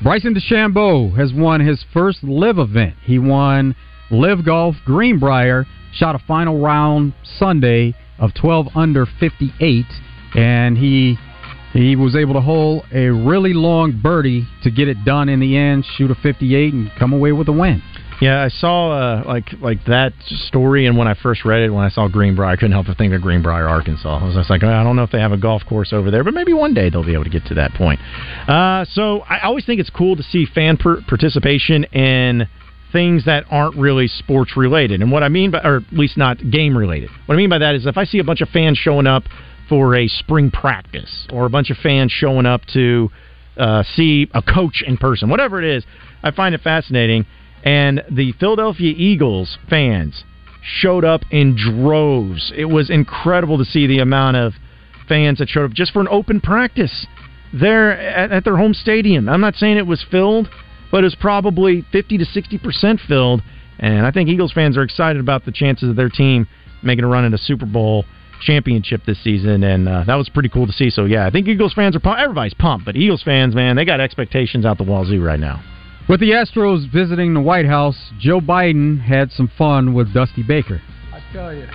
Bryson 0.03 0.35
DeChambeau 0.35 1.17
has 1.17 1.33
won 1.33 1.61
his 1.61 1.85
first 1.93 2.25
live 2.25 2.59
event. 2.59 2.97
He 3.05 3.19
won 3.21 3.77
Live 4.13 4.45
Golf 4.45 4.77
Greenbrier, 4.85 5.67
shot 5.95 6.15
a 6.15 6.19
final 6.19 6.61
round 6.61 7.15
Sunday 7.39 7.95
of 8.19 8.35
12 8.35 8.69
under 8.77 9.07
58, 9.19 9.87
and 10.35 10.77
he 10.77 11.17
he 11.73 11.97
was 11.97 12.15
able 12.15 12.35
to 12.35 12.41
hole 12.43 12.85
a 12.93 13.09
really 13.09 13.55
long 13.55 13.99
birdie 14.03 14.47
to 14.63 14.71
get 14.71 14.89
it 14.89 15.03
done 15.07 15.31
in 15.31 15.41
the 15.41 15.57
end, 15.57 15.87
shoot 15.97 16.11
a 16.11 16.15
58, 16.15 16.75
and 16.75 16.91
come 16.99 17.15
away 17.15 17.33
with 17.33 17.49
a 17.49 17.53
win. 17.53 17.83
Yeah, 18.21 18.43
I 18.43 18.49
saw 18.49 18.93
uh, 18.93 19.23
like 19.27 19.47
like 19.61 19.85
that 19.87 20.13
story, 20.29 20.87
and 20.87 20.97
when 20.99 21.09
I 21.09 21.15
first 21.15 21.47
read 21.47 21.63
it, 21.63 21.71
when 21.71 21.85
I 21.85 21.89
saw 21.89 22.07
Greenbrier, 22.07 22.51
I 22.51 22.57
couldn't 22.57 22.73
help 22.73 22.87
but 22.87 22.99
think 22.99 23.15
of 23.15 23.23
Greenbrier, 23.23 23.67
Arkansas. 23.67 24.19
I 24.19 24.25
was 24.25 24.35
just 24.35 24.51
like, 24.51 24.63
I 24.63 24.85
don't 24.85 24.95
know 24.95 25.03
if 25.03 25.11
they 25.11 25.21
have 25.21 25.33
a 25.33 25.39
golf 25.39 25.63
course 25.67 25.93
over 25.93 26.11
there, 26.11 26.23
but 26.23 26.35
maybe 26.35 26.53
one 26.53 26.75
day 26.75 26.91
they'll 26.91 27.03
be 27.03 27.15
able 27.15 27.25
to 27.25 27.31
get 27.31 27.47
to 27.47 27.55
that 27.55 27.73
point. 27.73 27.99
Uh, 28.47 28.85
so 28.93 29.21
I 29.21 29.41
always 29.41 29.65
think 29.65 29.81
it's 29.81 29.91
cool 29.91 30.17
to 30.17 30.23
see 30.23 30.47
fan 30.47 30.77
per- 30.77 31.01
participation 31.01 31.85
in 31.85 32.47
things 32.93 33.25
that 33.25 33.45
aren't 33.51 33.77
really 33.77 34.07
sports 34.07 34.57
related. 34.57 35.01
And 35.01 35.11
what 35.11 35.23
I 35.23 35.29
mean 35.29 35.51
by, 35.51 35.61
or 35.63 35.77
at 35.77 35.93
least 35.93 36.17
not 36.17 36.39
game 36.51 36.77
related. 36.77 37.11
What 37.27 37.35
I 37.35 37.39
mean 37.39 37.51
by 37.51 37.59
that 37.59 37.75
is 37.75 37.87
if 37.87 37.97
I 37.97 38.05
see 38.05 38.19
a 38.19 38.25
bunch 38.25 38.41
of 38.41 38.49
fans 38.51 38.79
showing 38.79 39.07
up 39.07 39.25
for 39.69 39.97
a 39.97 40.07
spring 40.09 40.51
practice, 40.51 41.27
or 41.33 41.47
a 41.47 41.51
bunch 41.51 41.71
of 41.71 41.79
fans 41.79 42.13
showing 42.13 42.45
up 42.45 42.61
to 42.75 43.11
uh, 43.57 43.83
see 43.95 44.29
a 44.35 44.43
coach 44.43 44.83
in 44.87 44.97
person, 44.99 45.31
whatever 45.31 45.63
it 45.63 45.77
is, 45.77 45.85
I 46.23 46.31
find 46.31 46.55
it 46.55 46.61
fascinating. 46.61 47.27
And 47.65 48.03
the 48.11 48.33
Philadelphia 48.33 48.93
Eagles 48.97 49.57
fans 49.71 50.25
showed 50.63 51.05
up 51.05 51.23
in 51.31 51.57
droves. 51.57 52.53
It 52.57 52.67
was 52.67 52.91
incredible 52.91 53.59
to 53.59 53.65
see 53.65 53.87
the 53.87 54.01
amount 54.01 54.37
of 54.37 54.53
fans 55.09 55.39
that 55.39 55.49
showed 55.49 55.65
up 55.65 55.73
just 55.73 55.93
for 55.93 56.01
an 56.01 56.09
open 56.11 56.41
practice 56.41 57.07
there 57.53 57.93
at, 57.93 58.33
at 58.33 58.45
their 58.45 58.57
home 58.57 58.75
stadium. 58.75 59.29
I'm 59.29 59.41
not 59.41 59.55
saying 59.55 59.77
it 59.77 59.87
was 59.87 60.05
filled, 60.11 60.49
but 60.93 60.99
it 60.99 61.05
was 61.05 61.17
probably 61.17 61.85
50 61.91 62.19
to 62.19 62.25
60 62.25 62.59
percent 62.59 63.01
filled. 63.09 63.43
And 63.81 64.07
I 64.07 64.13
think 64.13 64.29
Eagles 64.29 64.53
fans 64.53 64.77
are 64.77 64.83
excited 64.83 65.19
about 65.19 65.45
the 65.45 65.51
chances 65.51 65.89
of 65.91 65.97
their 65.97 66.09
team 66.09 66.47
making 66.83 67.05
a 67.05 67.09
run 67.09 67.25
at 67.25 67.33
a 67.33 67.39
Super 67.39 67.67
Bowl 67.67 68.05
championship 68.43 69.03
this 69.07 69.23
season, 69.23 69.63
and 69.63 69.89
uh, 69.89 70.05
that 70.05 70.17
was 70.17 70.29
pretty 70.29 70.49
cool 70.49 70.67
to 70.67 70.73
see. 70.73 70.91
So 70.91 71.05
yeah, 71.05 71.27
I 71.27 71.31
think 71.31 71.49
Eagles 71.49 71.73
fans 71.73 71.97
are 71.97 72.01
pumped. 72.01 72.21
Everybody's 72.21 72.55
pumped, 72.55 72.85
but 72.85 72.97
Eagles 72.97 73.23
fans, 73.23 73.55
man, 73.55 73.77
they 73.77 73.85
got 73.85 74.01
expectations 74.01 74.65
out 74.65 74.79
the 74.79 74.85
wazoo 74.85 75.23
right 75.23 75.41
now. 75.41 75.63
With 76.09 76.21
the 76.21 76.31
Astros 76.31 76.93
visiting 76.93 77.33
the 77.33 77.41
White 77.41 77.67
House, 77.67 77.97
Joe 78.19 78.41
Biden 78.41 79.01
had 79.01 79.31
some 79.31 79.51
fun 79.57 79.95
with 79.95 80.13
Dusty 80.13 80.43
Baker. 80.43 80.83
I 81.13 81.23
tell 81.33 81.55
you, 81.55 81.69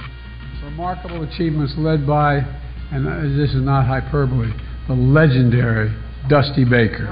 remarkable 0.63 1.23
achievements 1.23 1.73
led 1.77 2.05
by, 2.05 2.39
and 2.91 3.39
this 3.39 3.51
is 3.51 3.61
not 3.61 3.85
hyperbole, 3.85 4.51
the 4.87 4.93
legendary 4.93 5.95
Dusty 6.29 6.65
Baker. 6.65 7.07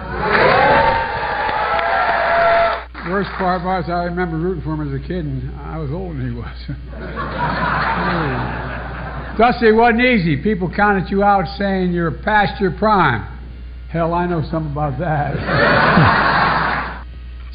Worst 3.10 3.30
part 3.38 3.64
was 3.64 3.86
I 3.88 4.06
remember 4.06 4.38
rooting 4.38 4.64
for 4.64 4.74
him 4.74 4.88
as 4.88 4.93
a 4.99 5.08
kid, 5.08 5.26
and 5.26 5.56
I 5.60 5.78
was 5.78 5.91
older 5.91 6.18
than 6.18 6.32
he 6.32 6.38
was. 6.38 6.47
Dusty, 9.38 9.68
it 9.68 9.74
wasn't 9.74 10.01
easy. 10.01 10.41
People 10.41 10.72
counted 10.74 11.12
you 11.12 11.22
out 11.22 11.45
saying 11.58 11.91
you're 11.93 12.12
past 12.24 12.60
your 12.60 12.72
prime. 12.72 13.32
Hell, 13.91 14.14
I 14.14 14.26
know 14.26 14.41
something 14.49 14.72
about 14.72 14.97
that. 14.99 15.36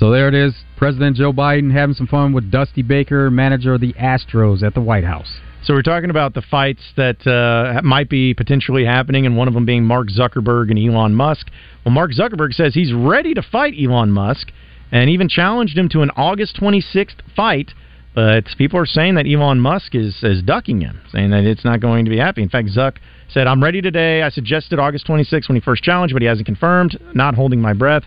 So 0.00 0.10
there 0.10 0.28
it 0.28 0.34
is. 0.34 0.54
President 0.78 1.16
Joe 1.16 1.30
Biden 1.30 1.70
having 1.70 1.94
some 1.94 2.06
fun 2.06 2.32
with 2.32 2.50
Dusty 2.50 2.80
Baker, 2.80 3.30
manager 3.30 3.74
of 3.74 3.82
the 3.82 3.92
Astros 3.92 4.62
at 4.62 4.72
the 4.72 4.80
White 4.80 5.04
House. 5.04 5.30
So 5.62 5.74
we're 5.74 5.82
talking 5.82 6.08
about 6.08 6.32
the 6.32 6.40
fights 6.40 6.80
that 6.96 7.26
uh, 7.26 7.82
might 7.84 8.08
be 8.08 8.32
potentially 8.32 8.86
happening, 8.86 9.26
and 9.26 9.36
one 9.36 9.46
of 9.46 9.52
them 9.52 9.66
being 9.66 9.84
Mark 9.84 10.08
Zuckerberg 10.08 10.70
and 10.70 10.78
Elon 10.78 11.14
Musk. 11.14 11.48
Well, 11.84 11.92
Mark 11.92 12.12
Zuckerberg 12.12 12.54
says 12.54 12.72
he's 12.72 12.94
ready 12.94 13.34
to 13.34 13.42
fight 13.42 13.74
Elon 13.78 14.10
Musk, 14.10 14.50
and 14.92 15.10
even 15.10 15.28
challenged 15.28 15.76
him 15.76 15.88
to 15.90 16.02
an 16.02 16.10
August 16.16 16.56
26th 16.60 17.16
fight. 17.34 17.72
But 18.14 18.46
people 18.58 18.78
are 18.80 18.86
saying 18.86 19.14
that 19.14 19.26
Elon 19.26 19.60
Musk 19.60 19.94
is 19.94 20.22
is 20.22 20.42
ducking 20.42 20.80
him, 20.80 21.00
saying 21.12 21.30
that 21.30 21.44
it's 21.44 21.64
not 21.64 21.80
going 21.80 22.04
to 22.04 22.10
be 22.10 22.18
happy. 22.18 22.42
In 22.42 22.48
fact, 22.48 22.68
Zuck 22.68 22.96
said, 23.28 23.46
"I'm 23.46 23.62
ready 23.62 23.80
today. 23.80 24.22
I 24.22 24.30
suggested 24.30 24.78
August 24.78 25.06
26th 25.06 25.48
when 25.48 25.56
he 25.56 25.60
first 25.60 25.84
challenged, 25.84 26.12
but 26.12 26.22
he 26.22 26.26
hasn't 26.26 26.46
confirmed. 26.46 26.98
Not 27.14 27.34
holding 27.34 27.60
my 27.60 27.72
breath." 27.72 28.02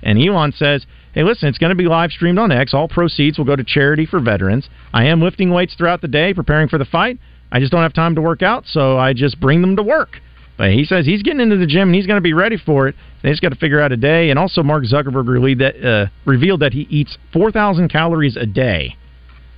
And 0.00 0.16
Elon 0.16 0.52
says, 0.52 0.86
hey, 1.12 1.24
listen, 1.24 1.48
it's 1.48 1.58
going 1.58 1.70
to 1.70 1.76
be 1.76 1.86
live 1.86 2.12
streamed 2.12 2.38
on 2.38 2.52
X. 2.52 2.72
All 2.72 2.86
proceeds 2.88 3.38
will 3.38 3.44
go 3.44 3.56
to 3.56 3.64
charity 3.64 4.06
for 4.06 4.20
veterans. 4.20 4.68
I 4.92 5.06
am 5.06 5.20
lifting 5.20 5.50
weights 5.50 5.74
throughout 5.74 6.00
the 6.00 6.08
day, 6.08 6.32
preparing 6.32 6.68
for 6.68 6.78
the 6.78 6.84
fight. 6.84 7.18
I 7.50 7.60
just 7.60 7.72
don't 7.72 7.82
have 7.82 7.92
time 7.92 8.14
to 8.14 8.20
work 8.20 8.42
out, 8.42 8.66
so 8.66 8.98
I 8.98 9.14
just 9.14 9.40
bring 9.40 9.60
them 9.60 9.74
to 9.76 9.82
work. 9.82 10.20
But 10.58 10.72
he 10.72 10.84
says 10.84 11.06
he's 11.06 11.22
getting 11.22 11.40
into 11.40 11.56
the 11.56 11.66
gym 11.66 11.88
and 11.88 11.94
he's 11.94 12.06
going 12.06 12.16
to 12.16 12.20
be 12.20 12.32
ready 12.32 12.58
for 12.58 12.88
it. 12.88 12.96
They 13.22 13.30
just 13.30 13.40
got 13.40 13.50
to 13.50 13.56
figure 13.56 13.80
out 13.80 13.92
a 13.92 13.96
day. 13.96 14.30
And 14.30 14.38
also, 14.38 14.64
Mark 14.64 14.84
Zuckerberg 14.84 15.28
revealed 15.28 15.60
that, 15.60 15.88
uh, 15.88 16.06
revealed 16.26 16.60
that 16.60 16.72
he 16.72 16.80
eats 16.90 17.16
4,000 17.32 17.88
calories 17.88 18.36
a 18.36 18.44
day. 18.44 18.96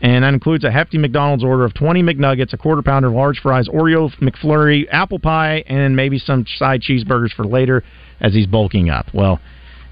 And 0.02 0.24
that 0.24 0.34
includes 0.34 0.62
a 0.64 0.70
hefty 0.70 0.98
McDonald's 0.98 1.42
order 1.42 1.64
of 1.64 1.74
20 1.74 2.02
McNuggets, 2.02 2.52
a 2.52 2.58
quarter 2.58 2.82
pounder 2.82 3.08
of 3.08 3.14
large 3.14 3.40
fries, 3.40 3.68
Oreo 3.68 4.10
McFlurry, 4.18 4.86
apple 4.90 5.18
pie, 5.18 5.64
and 5.66 5.96
maybe 5.96 6.18
some 6.18 6.46
side 6.56 6.82
cheeseburgers 6.82 7.32
for 7.32 7.44
later 7.44 7.82
as 8.20 8.34
he's 8.34 8.46
bulking 8.46 8.90
up. 8.90 9.06
Well, 9.12 9.40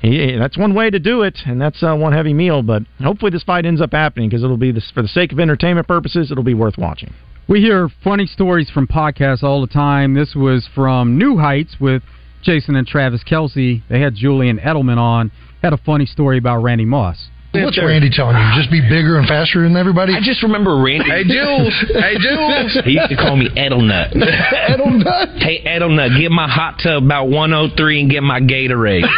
he, 0.00 0.36
that's 0.38 0.56
one 0.56 0.74
way 0.74 0.90
to 0.90 0.98
do 0.98 1.22
it, 1.22 1.38
and 1.44 1.60
that's 1.60 1.82
uh, 1.82 1.94
one 1.94 2.12
heavy 2.12 2.32
meal. 2.32 2.62
But 2.62 2.84
hopefully, 3.02 3.30
this 3.30 3.42
fight 3.42 3.66
ends 3.66 3.80
up 3.80 3.92
happening 3.92 4.28
because 4.28 4.44
it'll 4.44 4.56
be 4.56 4.72
this, 4.72 4.90
for 4.94 5.02
the 5.02 5.08
sake 5.08 5.32
of 5.32 5.40
entertainment 5.40 5.88
purposes. 5.88 6.30
It'll 6.30 6.44
be 6.44 6.54
worth 6.54 6.78
watching. 6.78 7.12
We 7.48 7.62
hear 7.62 7.88
funny 8.04 8.26
stories 8.26 8.68
from 8.68 8.86
podcasts 8.86 9.42
all 9.42 9.62
the 9.62 9.68
time. 9.68 10.12
This 10.12 10.34
was 10.34 10.68
from 10.74 11.16
New 11.16 11.38
Heights 11.38 11.76
with 11.80 12.02
Jason 12.42 12.76
and 12.76 12.86
Travis 12.86 13.24
Kelce. 13.24 13.82
They 13.88 14.00
had 14.00 14.14
Julian 14.14 14.58
Edelman 14.58 14.98
on. 14.98 15.32
Had 15.62 15.72
a 15.72 15.78
funny 15.78 16.04
story 16.04 16.36
about 16.36 16.58
Randy 16.58 16.84
Moss. 16.84 17.30
What's 17.52 17.78
Randy 17.78 18.10
telling 18.10 18.36
you? 18.36 18.42
Ah. 18.42 18.54
Just 18.58 18.70
be 18.70 18.80
bigger 18.82 19.16
and 19.18 19.26
faster 19.26 19.62
than 19.62 19.74
everybody? 19.76 20.12
I 20.14 20.20
just 20.20 20.42
remember 20.42 20.76
Randy. 20.82 21.08
Hey, 21.10 21.24
Jules. 21.24 21.72
Hey, 21.94 22.16
Jules. 22.20 22.76
He 22.84 22.92
used 22.92 23.08
to 23.08 23.16
call 23.16 23.36
me 23.36 23.48
Edelnut. 23.56 24.12
Edelnut? 24.68 25.38
Hey, 25.42 25.64
Edelnut, 25.64 26.18
get 26.20 26.30
my 26.30 26.46
hot 26.48 26.78
tub 26.82 27.02
about 27.04 27.28
103 27.30 28.00
and 28.02 28.10
get 28.10 28.22
my 28.22 28.40
Gatorade. 28.40 29.02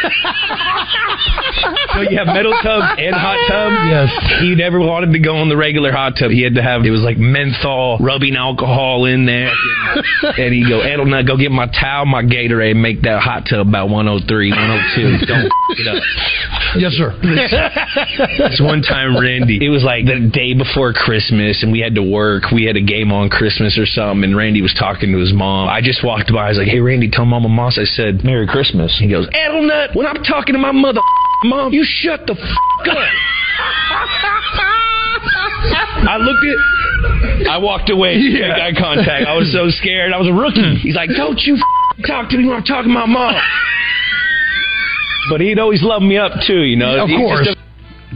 so 1.93 2.01
you 2.03 2.16
have 2.18 2.26
metal 2.28 2.53
tubs 2.62 2.87
and 2.99 3.14
hot 3.14 3.39
tubs? 3.49 3.76
Yes. 3.91 4.41
He 4.41 4.55
never 4.55 4.78
wanted 4.81 5.12
to 5.12 5.18
go 5.18 5.37
on 5.39 5.49
the 5.49 5.57
regular 5.57 5.91
hot 5.93 6.14
tub. 6.18 6.31
He 6.31 6.43
had 6.43 6.55
to 6.55 6.62
have, 6.62 6.85
it 6.85 6.91
was 6.91 7.03
like 7.03 7.18
menthol, 7.18 7.99
rubbing 7.99 8.37
alcohol 8.37 9.05
in 9.07 9.26
there. 9.26 9.51
and 10.39 10.55
he'd 10.55 10.68
go, 10.68 10.81
Edelnut, 10.81 11.26
go 11.26 11.37
get 11.37 11.51
my 11.51 11.66
towel, 11.66 12.07
my 12.07 12.22
Gatorade, 12.22 12.72
and 12.72 12.83
make 12.83 13.03
that 13.03 13.20
hot 13.22 13.45
tub 13.51 13.66
about 13.66 13.89
103, 13.91 14.51
102. 14.51 15.26
Don't 15.26 15.47
f- 15.47 15.51
it 15.78 15.87
up. 15.89 16.03
Yes, 16.76 16.93
sir. 16.93 17.11
This 18.39 18.61
one 18.62 18.83
time, 18.83 19.16
Randy, 19.18 19.64
it 19.64 19.68
was 19.71 19.83
like 19.83 20.05
the 20.05 20.31
day 20.33 20.53
before 20.55 20.93
Christmas, 20.93 21.62
and 21.62 21.73
we 21.73 21.81
had 21.81 21.95
to 21.95 22.03
work. 22.03 22.51
We 22.53 22.64
had 22.64 22.77
a 22.77 22.83
game 22.83 23.12
on 23.12 23.31
Christmas 23.31 23.79
or 23.79 23.87
something, 23.87 24.25
and 24.25 24.37
Randy 24.37 24.61
was 24.62 24.75
talking 24.75 25.12
to 25.12 25.18
his 25.18 25.33
mom. 25.33 25.68
I 25.68 25.81
just 25.81 26.05
walked 26.05 26.33
by. 26.33 26.47
I 26.47 26.49
was 26.51 26.59
like, 26.59 26.68
"Hey, 26.68 26.81
Randy, 26.81 27.09
tell 27.11 27.25
Mama 27.25 27.49
Moss 27.49 27.79
I 27.79 27.85
said 27.85 28.25
Merry 28.25 28.47
Christmas." 28.47 28.97
He 28.99 29.09
goes, 29.09 29.27
"Edelnut, 29.31 29.95
when 29.95 30.07
I'm 30.07 30.23
talking 30.23 30.53
to 30.55 30.59
my 30.59 30.73
mother, 30.73 31.01
mom, 31.45 31.73
you 31.73 31.85
shut 31.85 32.27
the 32.27 32.35
f- 32.35 32.89
up." 32.89 33.09
I 36.03 36.16
looked 36.16 36.45
at. 36.45 37.49
I 37.49 37.59
walked 37.59 37.91
away. 37.91 38.16
Yeah. 38.16 38.57
Eye 38.66 38.73
contact. 38.79 39.27
I 39.27 39.35
was 39.37 39.53
so 39.53 39.68
scared. 39.71 40.12
I 40.12 40.18
was 40.18 40.29
a 40.29 40.33
rookie. 40.33 40.61
Hmm. 40.62 40.77
He's 40.77 40.95
like, 40.97 41.11
"Don't 41.16 41.39
you 41.41 41.57
f- 41.57 42.07
talk 42.07 42.31
to 42.31 42.37
me 42.39 42.47
when 42.47 42.57
I'm 42.57 42.64
talking 42.64 42.89
to 42.91 42.95
my 42.95 43.07
mom." 43.07 43.35
But 45.31 45.41
he'd 45.41 45.59
always 45.59 45.83
love 45.83 46.03
me 46.03 46.16
up 46.18 46.33
too, 46.47 46.62
you 46.62 46.77
know. 46.77 47.03
Of 47.05 47.09
He's 47.09 47.18
course. 47.18 47.49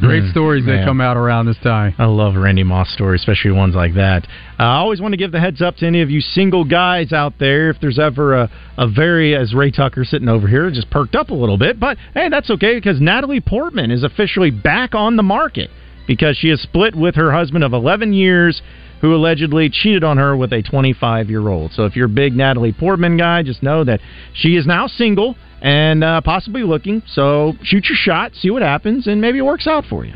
Great 0.07 0.30
stories 0.30 0.66
that 0.66 0.84
come 0.84 1.00
out 1.00 1.16
around 1.16 1.46
this 1.46 1.57
time. 1.62 1.94
I 1.98 2.05
love 2.05 2.34
Randy 2.34 2.62
Moss 2.62 2.92
stories, 2.92 3.20
especially 3.20 3.52
ones 3.52 3.74
like 3.74 3.94
that. 3.94 4.24
Uh, 4.59 4.62
I 4.62 4.76
always 4.76 5.00
want 5.00 5.12
to 5.12 5.16
give 5.16 5.32
the 5.32 5.40
heads 5.40 5.62
up 5.62 5.76
to 5.76 5.86
any 5.86 6.02
of 6.02 6.11
you 6.11 6.20
single 6.20 6.64
guys 6.64 7.12
out 7.12 7.34
there. 7.38 7.70
If 7.70 7.80
there's 7.80 7.98
ever 7.98 8.34
a, 8.34 8.50
a 8.76 8.88
very, 8.88 9.34
as 9.34 9.55
Ray 9.55 9.70
Tucker 9.70 10.05
sitting 10.05 10.28
over 10.28 10.46
here, 10.46 10.70
just 10.70 10.90
perked 10.90 11.14
up 11.14 11.30
a 11.30 11.34
little 11.34 11.59
bit. 11.59 11.80
But 11.80 11.96
hey, 12.12 12.28
that's 12.28 12.50
okay 12.50 12.74
because 12.74 13.00
Natalie 13.00 13.40
Portman 13.40 13.90
is 13.90 14.05
officially 14.05 14.50
back 14.50 14.94
on 14.94 15.16
the 15.16 15.22
market 15.22 15.70
because 16.07 16.36
she 16.36 16.48
is 16.48 16.62
split 16.62 16.94
with 16.94 17.14
her 17.14 17.32
husband 17.32 17.64
of 17.64 17.72
11 17.72 18.12
years 18.12 18.61
who 19.00 19.14
allegedly 19.14 19.68
cheated 19.70 20.05
on 20.05 20.16
her 20.16 20.36
with 20.36 20.52
a 20.52 20.62
25 20.62 21.28
year 21.28 21.48
old. 21.48 21.72
So 21.72 21.84
if 21.84 21.96
you're 21.96 22.07
a 22.07 22.09
big 22.09 22.34
Natalie 22.34 22.72
Portman 22.72 23.16
guy, 23.16 23.42
just 23.42 23.62
know 23.62 23.84
that 23.84 24.00
she 24.34 24.57
is 24.57 24.66
now 24.66 24.86
single 24.86 25.36
and 25.64 26.04
uh, 26.04 26.20
possibly 26.20 26.62
looking. 26.62 27.02
So 27.06 27.54
shoot 27.62 27.86
your 27.88 27.96
shot, 27.96 28.34
see 28.34 28.50
what 28.50 28.62
happens, 28.62 29.06
and 29.06 29.20
maybe 29.20 29.38
it 29.38 29.44
works 29.44 29.66
out 29.66 29.84
for 29.86 30.04
you. 30.04 30.14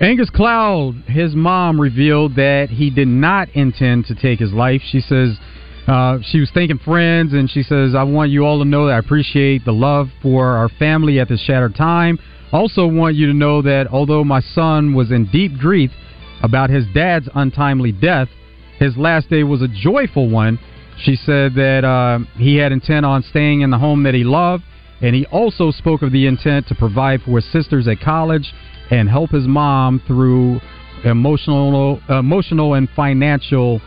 Angus 0.00 0.30
Cloud, 0.30 1.04
his 1.06 1.34
mom 1.34 1.80
revealed 1.80 2.34
that 2.36 2.68
he 2.68 2.90
did 2.90 3.08
not 3.08 3.48
intend 3.50 4.06
to 4.06 4.14
take 4.14 4.40
his 4.40 4.52
life. 4.52 4.82
She 4.90 5.00
says 5.00 5.38
uh, 5.86 6.18
she 6.22 6.40
was 6.40 6.50
thanking 6.52 6.78
friends, 6.78 7.32
and 7.32 7.48
she 7.48 7.62
says, 7.62 7.94
I 7.94 8.02
want 8.02 8.30
you 8.30 8.44
all 8.44 8.58
to 8.58 8.64
know 8.64 8.88
that 8.88 8.94
I 8.94 8.98
appreciate 8.98 9.64
the 9.64 9.72
love 9.72 10.08
for 10.22 10.56
our 10.56 10.68
family 10.68 11.20
at 11.20 11.28
this 11.28 11.40
shattered 11.40 11.76
time. 11.76 12.18
Also, 12.52 12.86
want 12.86 13.14
you 13.14 13.26
to 13.26 13.34
know 13.34 13.62
that 13.62 13.86
although 13.92 14.24
my 14.24 14.40
son 14.40 14.92
was 14.92 15.12
in 15.12 15.30
deep 15.30 15.56
grief 15.56 15.92
about 16.42 16.68
his 16.68 16.84
dad's 16.94 17.28
untimely 17.34 17.92
death, 17.92 18.28
his 18.78 18.96
last 18.96 19.30
day 19.30 19.44
was 19.44 19.62
a 19.62 19.68
joyful 19.68 20.28
one. 20.28 20.58
She 21.02 21.16
said 21.16 21.54
that 21.54 21.84
uh, 21.84 22.18
he 22.36 22.56
had 22.56 22.72
intent 22.72 23.06
on 23.06 23.22
staying 23.22 23.60
in 23.60 23.70
the 23.70 23.78
home 23.78 24.02
that 24.02 24.14
he 24.14 24.24
loved, 24.24 24.64
and 25.00 25.14
he 25.14 25.26
also 25.26 25.70
spoke 25.70 26.02
of 26.02 26.12
the 26.12 26.26
intent 26.26 26.66
to 26.68 26.74
provide 26.74 27.22
for 27.22 27.36
his 27.36 27.52
sisters 27.52 27.86
at 27.86 28.00
college 28.00 28.52
and 28.90 29.08
help 29.08 29.30
his 29.30 29.46
mom 29.46 30.02
through 30.06 30.60
emotional, 31.04 32.00
emotional 32.08 32.74
and 32.74 32.88
financial 32.96 33.80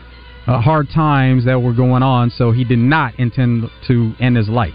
uh, 0.46 0.60
hard 0.60 0.88
times 0.88 1.44
that 1.44 1.60
were 1.60 1.74
going 1.74 2.02
on. 2.02 2.30
So 2.30 2.50
he 2.50 2.64
did 2.64 2.78
not 2.78 3.18
intend 3.18 3.68
to 3.88 4.14
end 4.18 4.36
his 4.36 4.48
life. 4.48 4.74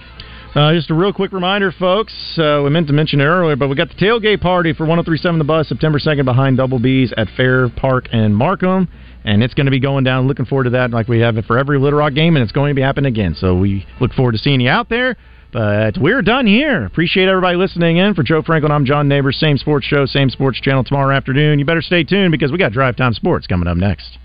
Uh, 0.55 0.73
just 0.73 0.89
a 0.89 0.93
real 0.93 1.13
quick 1.13 1.33
reminder, 1.33 1.71
folks. 1.71 2.13
Uh, 2.37 2.61
we 2.63 2.69
meant 2.69 2.87
to 2.87 2.93
mention 2.93 3.19
it 3.19 3.25
earlier, 3.25 3.55
but 3.55 3.67
we 3.67 3.75
got 3.75 3.89
the 3.89 3.95
tailgate 3.95 4.41
party 4.41 4.73
for 4.73 4.85
1037 4.85 5.37
The 5.37 5.43
Buzz 5.43 5.67
September 5.67 5.99
2nd 5.99 6.25
behind 6.25 6.57
Double 6.57 6.79
B's 6.79 7.13
at 7.15 7.27
Fair 7.35 7.69
Park 7.69 8.07
and 8.11 8.35
Markham. 8.35 8.87
And 9.27 9.43
it's 9.43 9.53
going 9.53 9.65
to 9.65 9.71
be 9.71 9.81
going 9.81 10.05
down. 10.05 10.25
Looking 10.25 10.45
forward 10.45 10.63
to 10.63 10.69
that, 10.69 10.91
like 10.91 11.09
we 11.09 11.19
have 11.19 11.35
it 11.35 11.43
for 11.43 11.57
every 11.57 11.77
Little 11.77 11.99
Rock 11.99 12.13
game, 12.13 12.37
and 12.37 12.43
it's 12.43 12.53
going 12.53 12.71
to 12.71 12.75
be 12.75 12.81
happening 12.81 13.09
again. 13.09 13.35
So 13.35 13.57
we 13.57 13.85
look 13.99 14.13
forward 14.13 14.31
to 14.31 14.37
seeing 14.37 14.61
you 14.61 14.69
out 14.69 14.87
there. 14.87 15.17
But 15.51 15.97
we're 15.97 16.21
done 16.21 16.47
here. 16.47 16.85
Appreciate 16.85 17.27
everybody 17.27 17.57
listening 17.57 17.97
in. 17.97 18.13
For 18.13 18.23
Joe 18.23 18.41
Franklin, 18.41 18.71
I'm 18.71 18.85
John 18.85 19.09
Neighbors. 19.09 19.37
Same 19.37 19.57
sports 19.57 19.85
show, 19.85 20.05
same 20.05 20.29
sports 20.29 20.61
channel 20.61 20.85
tomorrow 20.85 21.13
afternoon. 21.13 21.59
You 21.59 21.65
better 21.65 21.81
stay 21.81 22.05
tuned 22.05 22.31
because 22.31 22.53
we 22.53 22.57
got 22.57 22.71
Drive 22.71 22.95
Time 22.95 23.13
Sports 23.13 23.47
coming 23.47 23.67
up 23.67 23.75
next. 23.75 24.17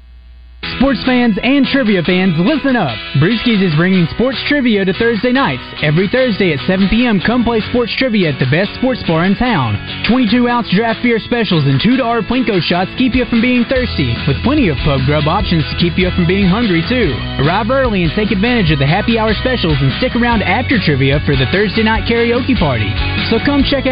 Sports 0.62 1.02
fans 1.02 1.34
and 1.42 1.66
trivia 1.66 2.06
fans, 2.06 2.38
listen 2.38 2.78
up. 2.78 2.94
Brewskis 3.18 3.58
is 3.58 3.74
bringing 3.74 4.06
sports 4.14 4.38
trivia 4.46 4.86
to 4.86 4.94
Thursday 4.94 5.34
nights. 5.34 5.62
Every 5.82 6.06
Thursday 6.06 6.54
at 6.54 6.62
7 6.70 6.86
p.m., 6.86 7.18
come 7.18 7.42
play 7.42 7.58
sports 7.66 7.90
trivia 7.98 8.30
at 8.30 8.38
the 8.38 8.46
best 8.46 8.70
sports 8.78 9.02
bar 9.02 9.26
in 9.26 9.34
town. 9.34 9.74
22 10.06 10.46
ounce 10.46 10.70
draft 10.70 11.02
beer 11.02 11.18
specials 11.18 11.66
and 11.66 11.82
$2 11.82 11.98
Plinko 12.30 12.62
shots 12.62 12.94
keep 12.94 13.18
you 13.18 13.26
from 13.26 13.42
being 13.42 13.66
thirsty, 13.66 14.14
with 14.30 14.38
plenty 14.46 14.70
of 14.70 14.78
pub 14.86 15.02
grub 15.02 15.26
options 15.26 15.66
to 15.66 15.74
keep 15.82 15.98
you 15.98 16.14
from 16.14 16.30
being 16.30 16.46
hungry, 16.46 16.86
too. 16.86 17.10
Arrive 17.42 17.66
early 17.66 18.06
and 18.06 18.14
take 18.14 18.30
advantage 18.30 18.70
of 18.70 18.78
the 18.78 18.86
happy 18.86 19.18
hour 19.18 19.34
specials 19.34 19.74
and 19.82 19.90
stick 19.98 20.14
around 20.14 20.46
after 20.46 20.78
trivia 20.78 21.18
for 21.26 21.34
the 21.34 21.50
Thursday 21.50 21.82
night 21.82 22.06
karaoke 22.06 22.54
party. 22.54 22.94
So 23.34 23.42
come 23.42 23.66
check 23.66 23.82
out 23.82 23.90